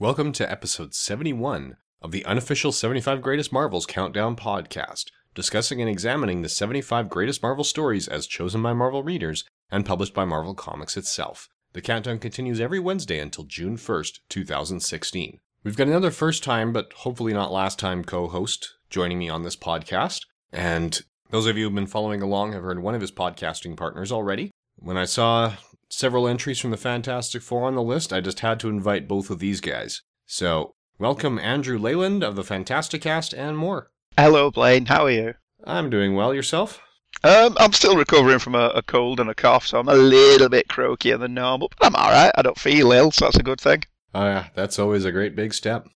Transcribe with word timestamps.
Welcome 0.00 0.30
to 0.34 0.48
episode 0.48 0.94
71 0.94 1.76
of 2.02 2.12
the 2.12 2.24
unofficial 2.24 2.70
75 2.70 3.20
Greatest 3.20 3.52
Marvels 3.52 3.84
Countdown 3.84 4.36
podcast, 4.36 5.06
discussing 5.34 5.80
and 5.80 5.90
examining 5.90 6.42
the 6.42 6.48
75 6.48 7.08
greatest 7.08 7.42
Marvel 7.42 7.64
stories 7.64 8.06
as 8.06 8.28
chosen 8.28 8.62
by 8.62 8.72
Marvel 8.72 9.02
readers 9.02 9.42
and 9.72 9.84
published 9.84 10.14
by 10.14 10.24
Marvel 10.24 10.54
Comics 10.54 10.96
itself. 10.96 11.48
The 11.72 11.80
countdown 11.80 12.20
continues 12.20 12.60
every 12.60 12.78
Wednesday 12.78 13.18
until 13.18 13.42
June 13.42 13.76
1st, 13.76 14.20
2016. 14.28 15.40
We've 15.64 15.76
got 15.76 15.88
another 15.88 16.12
first 16.12 16.44
time, 16.44 16.72
but 16.72 16.92
hopefully 16.98 17.32
not 17.32 17.50
last 17.50 17.80
time 17.80 18.04
co 18.04 18.28
host 18.28 18.76
joining 18.90 19.18
me 19.18 19.28
on 19.28 19.42
this 19.42 19.56
podcast. 19.56 20.26
And 20.52 21.00
those 21.30 21.48
of 21.48 21.58
you 21.58 21.64
who've 21.64 21.74
been 21.74 21.88
following 21.88 22.22
along 22.22 22.52
have 22.52 22.62
heard 22.62 22.84
one 22.84 22.94
of 22.94 23.00
his 23.00 23.10
podcasting 23.10 23.76
partners 23.76 24.12
already. 24.12 24.52
When 24.76 24.96
I 24.96 25.06
saw 25.06 25.54
several 25.90 26.28
entries 26.28 26.58
from 26.58 26.70
the 26.70 26.76
Fantastic 26.76 27.42
Four 27.42 27.64
on 27.64 27.74
the 27.74 27.82
list, 27.82 28.12
I 28.12 28.20
just 28.20 28.40
had 28.40 28.60
to 28.60 28.68
invite 28.68 29.08
both 29.08 29.30
of 29.30 29.38
these 29.38 29.60
guys. 29.60 30.02
So, 30.26 30.74
welcome 30.98 31.38
Andrew 31.38 31.78
Leyland 31.78 32.22
of 32.22 32.36
the 32.36 32.42
Fantasticast 32.42 33.36
and 33.36 33.56
more. 33.56 33.90
Hello, 34.16 34.50
Blaine. 34.50 34.86
How 34.86 35.04
are 35.06 35.10
you? 35.10 35.34
I'm 35.64 35.90
doing 35.90 36.14
well. 36.14 36.34
Yourself? 36.34 36.80
Um, 37.24 37.56
I'm 37.58 37.72
still 37.72 37.96
recovering 37.96 38.38
from 38.38 38.54
a, 38.54 38.68
a 38.74 38.82
cold 38.82 39.18
and 39.18 39.30
a 39.30 39.34
cough, 39.34 39.66
so 39.66 39.80
I'm 39.80 39.88
a 39.88 39.94
little 39.94 40.48
bit 40.48 40.68
croakier 40.68 41.18
than 41.18 41.34
normal, 41.34 41.70
but 41.78 41.86
I'm 41.86 41.96
all 41.96 42.10
right. 42.10 42.30
I 42.36 42.42
don't 42.42 42.58
feel 42.58 42.92
ill, 42.92 43.10
so 43.10 43.24
that's 43.24 43.38
a 43.38 43.42
good 43.42 43.60
thing. 43.60 43.82
Oh, 44.14 44.24
yeah, 44.24 44.48
that's 44.54 44.78
always 44.78 45.04
a 45.04 45.12
great 45.12 45.34
big 45.34 45.54
step. 45.54 45.88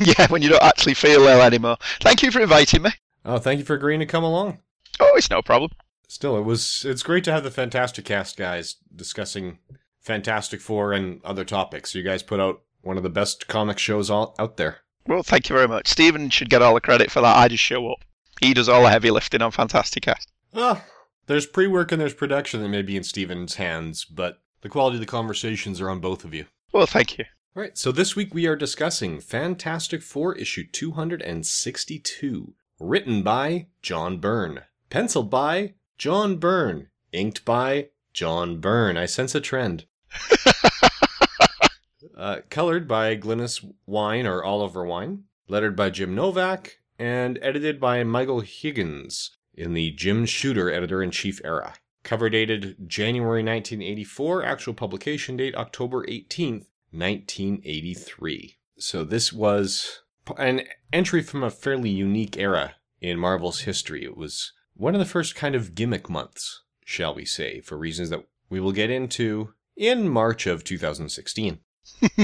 yeah, 0.00 0.26
when 0.28 0.42
you 0.42 0.48
don't 0.48 0.62
actually 0.62 0.94
feel 0.94 1.22
ill 1.26 1.40
anymore. 1.42 1.76
Thank 2.00 2.22
you 2.22 2.30
for 2.30 2.40
inviting 2.40 2.82
me. 2.82 2.90
Oh, 3.24 3.38
thank 3.38 3.58
you 3.58 3.64
for 3.64 3.74
agreeing 3.74 4.00
to 4.00 4.06
come 4.06 4.24
along. 4.24 4.58
Oh, 5.00 5.12
it's 5.16 5.30
no 5.30 5.42
problem. 5.42 5.70
Still, 6.10 6.36
it 6.36 6.42
was 6.42 6.84
it's 6.84 7.04
great 7.04 7.22
to 7.22 7.32
have 7.32 7.44
the 7.44 7.50
Fantasticast 7.50 8.36
guys 8.36 8.74
discussing 8.92 9.58
Fantastic 10.00 10.60
Four 10.60 10.92
and 10.92 11.24
other 11.24 11.44
topics. 11.44 11.94
You 11.94 12.02
guys 12.02 12.24
put 12.24 12.40
out 12.40 12.62
one 12.80 12.96
of 12.96 13.04
the 13.04 13.08
best 13.08 13.46
comic 13.46 13.78
shows 13.78 14.10
all, 14.10 14.34
out 14.36 14.56
there. 14.56 14.78
Well, 15.06 15.22
thank 15.22 15.48
you 15.48 15.54
very 15.54 15.68
much. 15.68 15.86
Stephen 15.86 16.28
should 16.28 16.50
get 16.50 16.62
all 16.62 16.74
the 16.74 16.80
credit 16.80 17.12
for 17.12 17.20
that. 17.20 17.36
I 17.36 17.46
just 17.46 17.62
show 17.62 17.92
up. 17.92 18.04
He 18.40 18.52
does 18.54 18.68
all 18.68 18.82
the 18.82 18.90
heavy 18.90 19.12
lifting 19.12 19.40
on 19.40 19.52
Fantasticast. 19.52 20.26
Ah, 20.52 20.84
there's 21.26 21.46
pre-work 21.46 21.92
and 21.92 22.00
there's 22.00 22.12
production 22.12 22.60
that 22.60 22.70
may 22.70 22.82
be 22.82 22.96
in 22.96 23.04
Steven's 23.04 23.54
hands, 23.54 24.04
but 24.04 24.40
the 24.62 24.68
quality 24.68 24.96
of 24.96 25.00
the 25.00 25.06
conversations 25.06 25.80
are 25.80 25.90
on 25.90 26.00
both 26.00 26.24
of 26.24 26.34
you. 26.34 26.46
Well, 26.72 26.86
thank 26.86 27.18
you. 27.18 27.24
All 27.54 27.62
right, 27.62 27.78
so 27.78 27.92
this 27.92 28.16
week 28.16 28.34
we 28.34 28.48
are 28.48 28.56
discussing 28.56 29.20
Fantastic 29.20 30.02
Four 30.02 30.34
issue 30.34 30.64
262, 30.72 32.54
written 32.80 33.22
by 33.22 33.68
John 33.80 34.18
Byrne, 34.18 34.62
penciled 34.88 35.30
by 35.30 35.74
John 36.00 36.38
Byrne, 36.38 36.88
inked 37.12 37.44
by 37.44 37.90
John 38.14 38.56
Byrne. 38.56 38.96
I 38.96 39.04
sense 39.04 39.34
a 39.34 39.40
trend. 39.40 39.84
uh, 42.16 42.38
colored 42.48 42.88
by 42.88 43.14
Glynis 43.16 43.62
Wein 43.84 44.26
or 44.26 44.42
Oliver 44.42 44.86
Wein, 44.86 45.24
lettered 45.46 45.76
by 45.76 45.90
Jim 45.90 46.14
Novak, 46.14 46.78
and 46.98 47.38
edited 47.42 47.78
by 47.78 48.02
Michael 48.02 48.40
Higgins 48.40 49.36
in 49.52 49.74
the 49.74 49.90
Jim 49.90 50.24
Shooter 50.24 50.72
editor 50.72 51.02
in 51.02 51.10
chief 51.10 51.38
era. 51.44 51.74
Cover 52.02 52.30
dated 52.30 52.88
January 52.88 53.42
1984, 53.42 54.42
actual 54.42 54.72
publication 54.72 55.36
date 55.36 55.54
October 55.54 56.06
18th, 56.06 56.64
1983. 56.92 58.56
So 58.78 59.04
this 59.04 59.34
was 59.34 60.00
an 60.38 60.62
entry 60.94 61.20
from 61.20 61.42
a 61.42 61.50
fairly 61.50 61.90
unique 61.90 62.38
era 62.38 62.76
in 63.02 63.18
Marvel's 63.18 63.60
history. 63.60 64.02
It 64.02 64.16
was 64.16 64.54
one 64.80 64.94
of 64.94 64.98
the 64.98 65.04
first 65.04 65.34
kind 65.34 65.54
of 65.54 65.74
gimmick 65.74 66.08
months, 66.08 66.62
shall 66.86 67.14
we 67.14 67.26
say, 67.26 67.60
for 67.60 67.76
reasons 67.76 68.08
that 68.08 68.24
we 68.48 68.58
will 68.58 68.72
get 68.72 68.88
into 68.88 69.52
in 69.76 70.08
March 70.08 70.46
of 70.46 70.64
2016. 70.64 71.58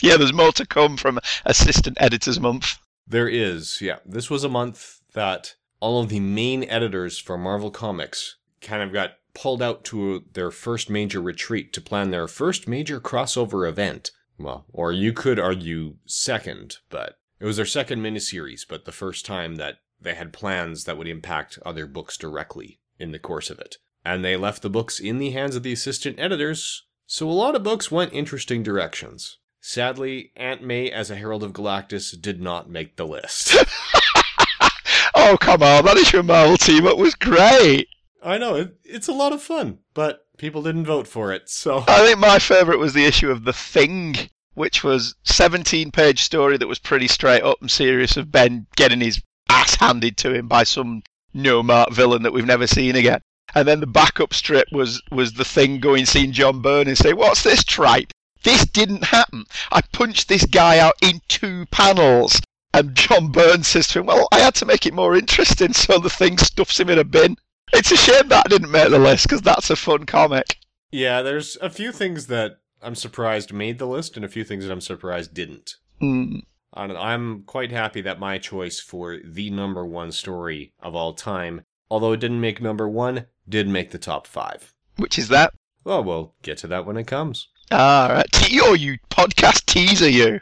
yeah, 0.00 0.16
there's 0.16 0.32
more 0.32 0.52
to 0.52 0.64
come 0.64 0.96
from 0.96 1.18
Assistant 1.44 1.96
Editors 2.00 2.38
Month. 2.38 2.78
There 3.04 3.28
is, 3.28 3.80
yeah. 3.80 3.96
This 4.06 4.30
was 4.30 4.44
a 4.44 4.48
month 4.48 5.00
that 5.14 5.56
all 5.80 6.00
of 6.00 6.08
the 6.08 6.20
main 6.20 6.62
editors 6.64 7.18
for 7.18 7.36
Marvel 7.36 7.72
Comics 7.72 8.36
kind 8.60 8.82
of 8.82 8.92
got 8.92 9.14
pulled 9.34 9.60
out 9.60 9.84
to 9.86 10.24
their 10.34 10.52
first 10.52 10.88
major 10.88 11.20
retreat 11.20 11.72
to 11.72 11.80
plan 11.80 12.10
their 12.10 12.28
first 12.28 12.68
major 12.68 13.00
crossover 13.00 13.68
event. 13.68 14.12
Well, 14.38 14.66
or 14.72 14.92
you 14.92 15.12
could 15.12 15.40
argue 15.40 15.96
second, 16.06 16.76
but 16.90 17.16
it 17.40 17.44
was 17.44 17.56
their 17.56 17.66
second 17.66 18.02
miniseries, 18.02 18.62
but 18.68 18.84
the 18.84 18.92
first 18.92 19.26
time 19.26 19.56
that 19.56 19.78
they 20.02 20.14
had 20.14 20.32
plans 20.32 20.84
that 20.84 20.98
would 20.98 21.08
impact 21.08 21.58
other 21.64 21.86
books 21.86 22.16
directly 22.16 22.80
in 22.98 23.12
the 23.12 23.18
course 23.18 23.50
of 23.50 23.58
it. 23.58 23.76
And 24.04 24.24
they 24.24 24.36
left 24.36 24.62
the 24.62 24.70
books 24.70 24.98
in 24.98 25.18
the 25.18 25.30
hands 25.30 25.56
of 25.56 25.62
the 25.62 25.72
assistant 25.72 26.18
editors, 26.18 26.84
so 27.06 27.28
a 27.28 27.30
lot 27.30 27.54
of 27.54 27.62
books 27.62 27.90
went 27.90 28.12
interesting 28.12 28.62
directions. 28.62 29.38
Sadly, 29.60 30.32
Aunt 30.34 30.62
May 30.62 30.90
as 30.90 31.10
a 31.10 31.16
Herald 31.16 31.44
of 31.44 31.52
Galactus 31.52 32.20
did 32.20 32.40
not 32.40 32.68
make 32.68 32.96
the 32.96 33.06
list. 33.06 33.54
oh, 35.14 35.36
come 35.40 35.62
on, 35.62 35.84
that 35.84 35.96
is 35.96 36.12
your 36.12 36.24
Marvel 36.24 36.56
team. 36.56 36.86
It 36.86 36.96
was 36.96 37.14
great. 37.14 37.86
I 38.24 38.38
know, 38.38 38.56
it, 38.56 38.76
it's 38.84 39.08
a 39.08 39.12
lot 39.12 39.32
of 39.32 39.42
fun, 39.42 39.78
but 39.94 40.26
people 40.36 40.62
didn't 40.62 40.86
vote 40.86 41.06
for 41.06 41.32
it, 41.32 41.48
so. 41.48 41.84
I 41.86 42.04
think 42.06 42.18
my 42.18 42.38
favourite 42.38 42.80
was 42.80 42.92
the 42.92 43.04
issue 43.04 43.30
of 43.30 43.44
The 43.44 43.52
Thing, 43.52 44.16
which 44.54 44.82
was 44.82 45.14
17 45.24 45.92
page 45.92 46.22
story 46.22 46.56
that 46.56 46.68
was 46.68 46.78
pretty 46.78 47.08
straight 47.08 47.42
up 47.42 47.58
and 47.60 47.70
serious 47.70 48.16
of 48.16 48.32
Ben 48.32 48.66
getting 48.76 49.00
his 49.00 49.22
ass 49.52 49.74
handed 49.76 50.16
to 50.18 50.32
him 50.34 50.48
by 50.48 50.64
some 50.64 51.02
no 51.34 51.62
mark 51.62 51.90
villain 51.92 52.22
that 52.22 52.32
we've 52.32 52.46
never 52.46 52.66
seen 52.66 52.96
again. 52.96 53.20
And 53.54 53.68
then 53.68 53.80
the 53.80 53.86
backup 53.86 54.32
strip 54.32 54.68
was 54.72 55.02
was 55.10 55.34
the 55.34 55.44
thing 55.44 55.78
going 55.78 56.06
seeing 56.06 56.32
John 56.32 56.62
Byrne 56.62 56.88
and 56.88 56.96
say, 56.96 57.12
"What's 57.12 57.42
this 57.42 57.62
tripe? 57.64 58.12
This 58.42 58.64
didn't 58.64 59.04
happen. 59.04 59.44
I 59.70 59.82
punched 59.92 60.28
this 60.28 60.46
guy 60.46 60.78
out 60.78 60.94
in 61.02 61.20
two 61.28 61.66
panels." 61.66 62.40
And 62.74 62.94
John 62.94 63.28
Byrne 63.28 63.62
says 63.62 63.86
to 63.88 64.00
him, 64.00 64.06
"Well, 64.06 64.26
I 64.32 64.40
had 64.40 64.54
to 64.56 64.64
make 64.64 64.86
it 64.86 64.94
more 64.94 65.14
interesting, 65.14 65.74
so 65.74 65.98
the 65.98 66.08
thing 66.08 66.38
stuffs 66.38 66.80
him 66.80 66.88
in 66.88 66.98
a 66.98 67.04
bin." 67.04 67.36
It's 67.74 67.92
a 67.92 67.96
shame 67.96 68.28
that 68.28 68.48
didn't 68.48 68.70
make 68.70 68.90
the 68.90 68.98
list 68.98 69.24
because 69.24 69.42
that's 69.42 69.70
a 69.70 69.76
fun 69.76 70.06
comic. 70.06 70.58
Yeah, 70.90 71.22
there's 71.22 71.56
a 71.60 71.70
few 71.70 71.92
things 71.92 72.26
that 72.26 72.58
I'm 72.82 72.94
surprised 72.94 73.52
made 73.52 73.78
the 73.78 73.86
list, 73.86 74.16
and 74.16 74.24
a 74.24 74.28
few 74.28 74.44
things 74.44 74.64
that 74.64 74.72
I'm 74.72 74.80
surprised 74.80 75.34
didn't. 75.34 75.76
Mm. 76.00 76.42
I'm 76.74 77.42
quite 77.42 77.70
happy 77.70 78.00
that 78.02 78.18
my 78.18 78.38
choice 78.38 78.80
for 78.80 79.18
the 79.22 79.50
number 79.50 79.84
one 79.84 80.10
story 80.10 80.72
of 80.80 80.94
all 80.94 81.12
time, 81.12 81.62
although 81.90 82.12
it 82.12 82.20
didn't 82.20 82.40
make 82.40 82.62
number 82.62 82.88
one, 82.88 83.26
did 83.48 83.68
make 83.68 83.90
the 83.90 83.98
top 83.98 84.26
five. 84.26 84.72
Which 84.96 85.18
is 85.18 85.28
that? 85.28 85.52
Well, 85.84 86.02
we'll 86.02 86.34
get 86.42 86.58
to 86.58 86.66
that 86.68 86.86
when 86.86 86.96
it 86.96 87.06
comes. 87.06 87.48
All 87.70 88.08
right. 88.08 88.26
Oh, 88.62 88.74
you 88.74 88.98
podcast 89.10 89.66
teaser, 89.66 90.08
you. 90.08 90.40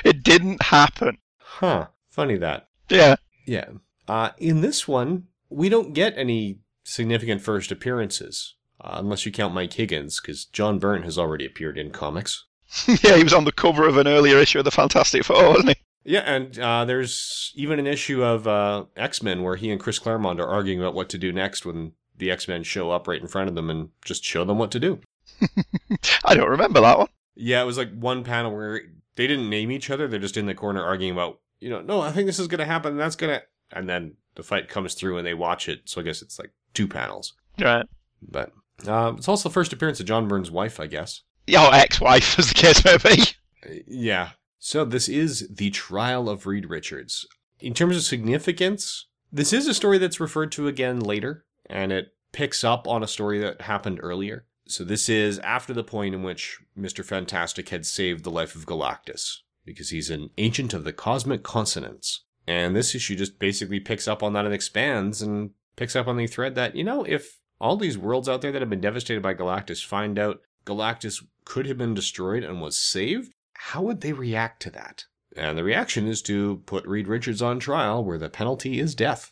it 0.10 0.24
didn't 0.24 0.64
happen. 0.64 1.20
Huh. 1.38 1.88
Funny 2.10 2.38
that. 2.38 2.68
Yeah. 2.90 3.16
Yeah. 3.46 3.70
Uh, 4.08 4.32
in 4.40 4.62
this 4.62 4.88
one, 4.88 5.28
we 5.50 5.70
don't 5.70 5.94
get 5.94 6.18
any 6.18 6.60
significant 6.84 7.42
first 7.42 7.72
appearances, 7.72 8.56
uh, 8.82 8.96
unless 8.96 9.26
you 9.26 9.32
count 9.32 9.54
Mike 9.54 9.74
Higgins, 9.74 10.20
because 10.20 10.46
John 10.46 10.80
Byrne 10.80 11.04
has 11.04 11.18
already 11.18 11.46
appeared 11.46 11.78
in 11.78 11.92
comics. 11.92 12.46
yeah, 13.04 13.16
he 13.16 13.24
was 13.24 13.34
on 13.34 13.46
the 13.46 13.52
cover 13.52 13.88
of 13.88 13.98
an 13.98 14.08
earlier 14.08 14.38
issue 14.38 14.60
of 14.60 14.66
the 14.66 14.72
Fantastic 14.72 15.24
Four, 15.24 15.50
wasn't 15.50 15.70
he? 15.70 15.76
Yeah, 16.04 16.22
and 16.22 16.58
uh, 16.58 16.86
there's 16.86 17.52
even 17.56 17.78
an 17.78 17.88
issue 17.88 18.24
of 18.24 18.48
uh, 18.48 18.86
X 18.96 19.22
Men 19.22 19.44
where 19.44 19.58
he 19.58 19.70
and 19.70 19.80
Chris 19.80 20.00
Claremont 20.00 20.40
are 20.40 20.48
arguing 20.48 20.80
about 20.80 20.94
what 20.94 21.10
to 21.10 21.18
do 21.18 21.32
next 21.32 21.66
when 21.66 21.94
the 22.18 22.32
X 22.32 22.48
Men 22.48 22.64
show 22.64 22.92
up 22.92 23.08
right 23.08 23.22
in 23.22 23.28
front 23.28 23.50
of 23.50 23.56
them 23.56 23.70
and 23.70 23.90
just 24.04 24.24
show 24.24 24.44
them 24.44 24.58
what 24.58 24.72
to 24.72 24.80
do. 24.80 25.00
I 26.26 26.36
don't 26.36 26.50
remember 26.50 26.82
that 26.82 26.98
one. 26.98 27.10
Yeah, 27.36 27.62
it 27.62 27.66
was 27.66 27.78
like 27.78 27.94
one 27.94 28.24
panel 28.24 28.56
where 28.56 28.82
they 29.20 29.28
didn't 29.28 29.50
name 29.50 29.70
each 29.72 29.90
other; 29.90 30.08
they're 30.08 30.20
just 30.20 30.38
in 30.38 30.46
the 30.46 30.56
corner 30.56 30.82
arguing 30.84 31.12
about, 31.14 31.40
you 31.60 31.70
know, 31.70 31.82
no, 31.82 32.02
I 32.02 32.12
think 32.12 32.26
this 32.26 32.40
is 32.40 32.48
going 32.48 32.60
to 32.60 32.66
happen, 32.66 32.92
and 32.94 33.00
that's 33.00 33.16
going 33.18 33.38
to, 33.40 33.44
and 33.72 33.88
then 33.90 34.16
the 34.36 34.44
fight 34.44 34.70
comes 34.70 34.94
through 34.94 35.18
and 35.18 35.28
they 35.28 35.34
watch 35.34 35.68
it. 35.68 35.82
So 35.86 36.00
I 36.00 36.04
guess 36.06 36.22
it's 36.22 36.40
like 36.40 36.52
two 36.74 36.88
panels, 36.88 37.34
Right. 37.60 37.86
but 38.22 38.52
uh, 38.88 39.14
it's 39.18 39.28
also 39.28 39.50
the 39.50 39.54
first 39.54 39.74
appearance 39.74 40.00
of 40.00 40.06
John 40.06 40.28
Byrne's 40.28 40.50
wife, 40.52 40.80
I 40.80 40.88
guess. 40.88 41.22
Your 41.48 41.74
ex-wife, 41.74 42.40
as 42.40 42.48
the 42.50 42.54
case 42.56 42.84
may 42.86 42.98
be. 42.98 43.22
Uh, 43.66 43.82
Yeah. 43.88 44.30
So 44.60 44.86
this 44.86 45.08
is 45.10 45.48
the 45.54 45.70
trial 45.72 46.30
of 46.30 46.46
Reed 46.46 46.70
Richards. 46.70 47.26
In 47.60 47.74
terms 47.74 47.96
of 47.98 48.04
significance, 48.04 49.08
this 49.32 49.52
is 49.54 49.68
a 49.68 49.74
story 49.74 49.98
that's 49.98 50.20
referred 50.20 50.52
to 50.54 50.68
again 50.68 51.00
later, 51.00 51.46
and 51.66 51.92
it 51.92 52.14
picks 52.32 52.64
up 52.64 52.88
on 52.88 53.04
a 53.04 53.08
story 53.08 53.40
that 53.40 53.62
happened 53.62 54.00
earlier. 54.02 54.46
So 54.70 54.84
this 54.84 55.10
is 55.10 55.40
after 55.40 55.74
the 55.74 55.84
point 55.84 56.14
in 56.14 56.22
which 56.22 56.60
Mr. 56.78 57.04
Fantastic 57.04 57.70
had 57.70 57.88
saved 57.88 58.24
the 58.24 58.30
life 58.30 58.56
of 58.56 58.68
Galactus, 58.68 59.38
because 59.66 59.90
he's 59.90 60.12
an 60.12 60.30
agent 60.38 60.76
of 60.76 60.84
the 60.84 60.94
cosmic 60.94 61.42
consonants. 61.42 62.24
And 62.46 62.76
this 62.76 62.94
issue 62.94 63.16
just 63.16 63.40
basically 63.40 63.80
picks 63.80 64.08
up 64.08 64.22
on 64.22 64.34
that 64.34 64.46
and 64.46 64.54
expands 64.54 65.24
and 65.24 65.52
picks 65.76 65.96
up 65.96 66.08
on 66.08 66.18
the 66.18 66.28
thread 66.28 66.54
that, 66.54 66.76
you 66.76 66.84
know, 66.84 67.04
if 67.04 67.40
all 67.60 67.78
these 67.78 67.98
worlds 67.98 68.30
out 68.30 68.42
there 68.42 68.52
that 68.52 68.62
have 68.62 68.70
been 68.70 68.80
devastated 68.80 69.24
by 69.24 69.34
Galactus 69.34 69.84
find 69.84 70.20
out 70.20 70.42
Galactus 70.66 71.24
could 71.46 71.66
have 71.66 71.78
been 71.78 71.96
destroyed 71.96 72.44
and 72.44 72.62
was 72.62 72.78
saved, 72.78 73.34
how 73.54 73.82
would 73.82 74.02
they 74.02 74.14
react 74.14 74.62
to 74.62 74.70
that? 74.72 75.06
And 75.36 75.58
the 75.58 75.64
reaction 75.64 76.08
is 76.08 76.22
to 76.24 76.62
put 76.68 76.86
Reed 76.86 77.08
Richards 77.08 77.42
on 77.42 77.60
trial 77.60 78.04
where 78.04 78.20
the 78.20 78.30
penalty 78.30 78.80
is 78.80 78.94
death. 78.94 79.32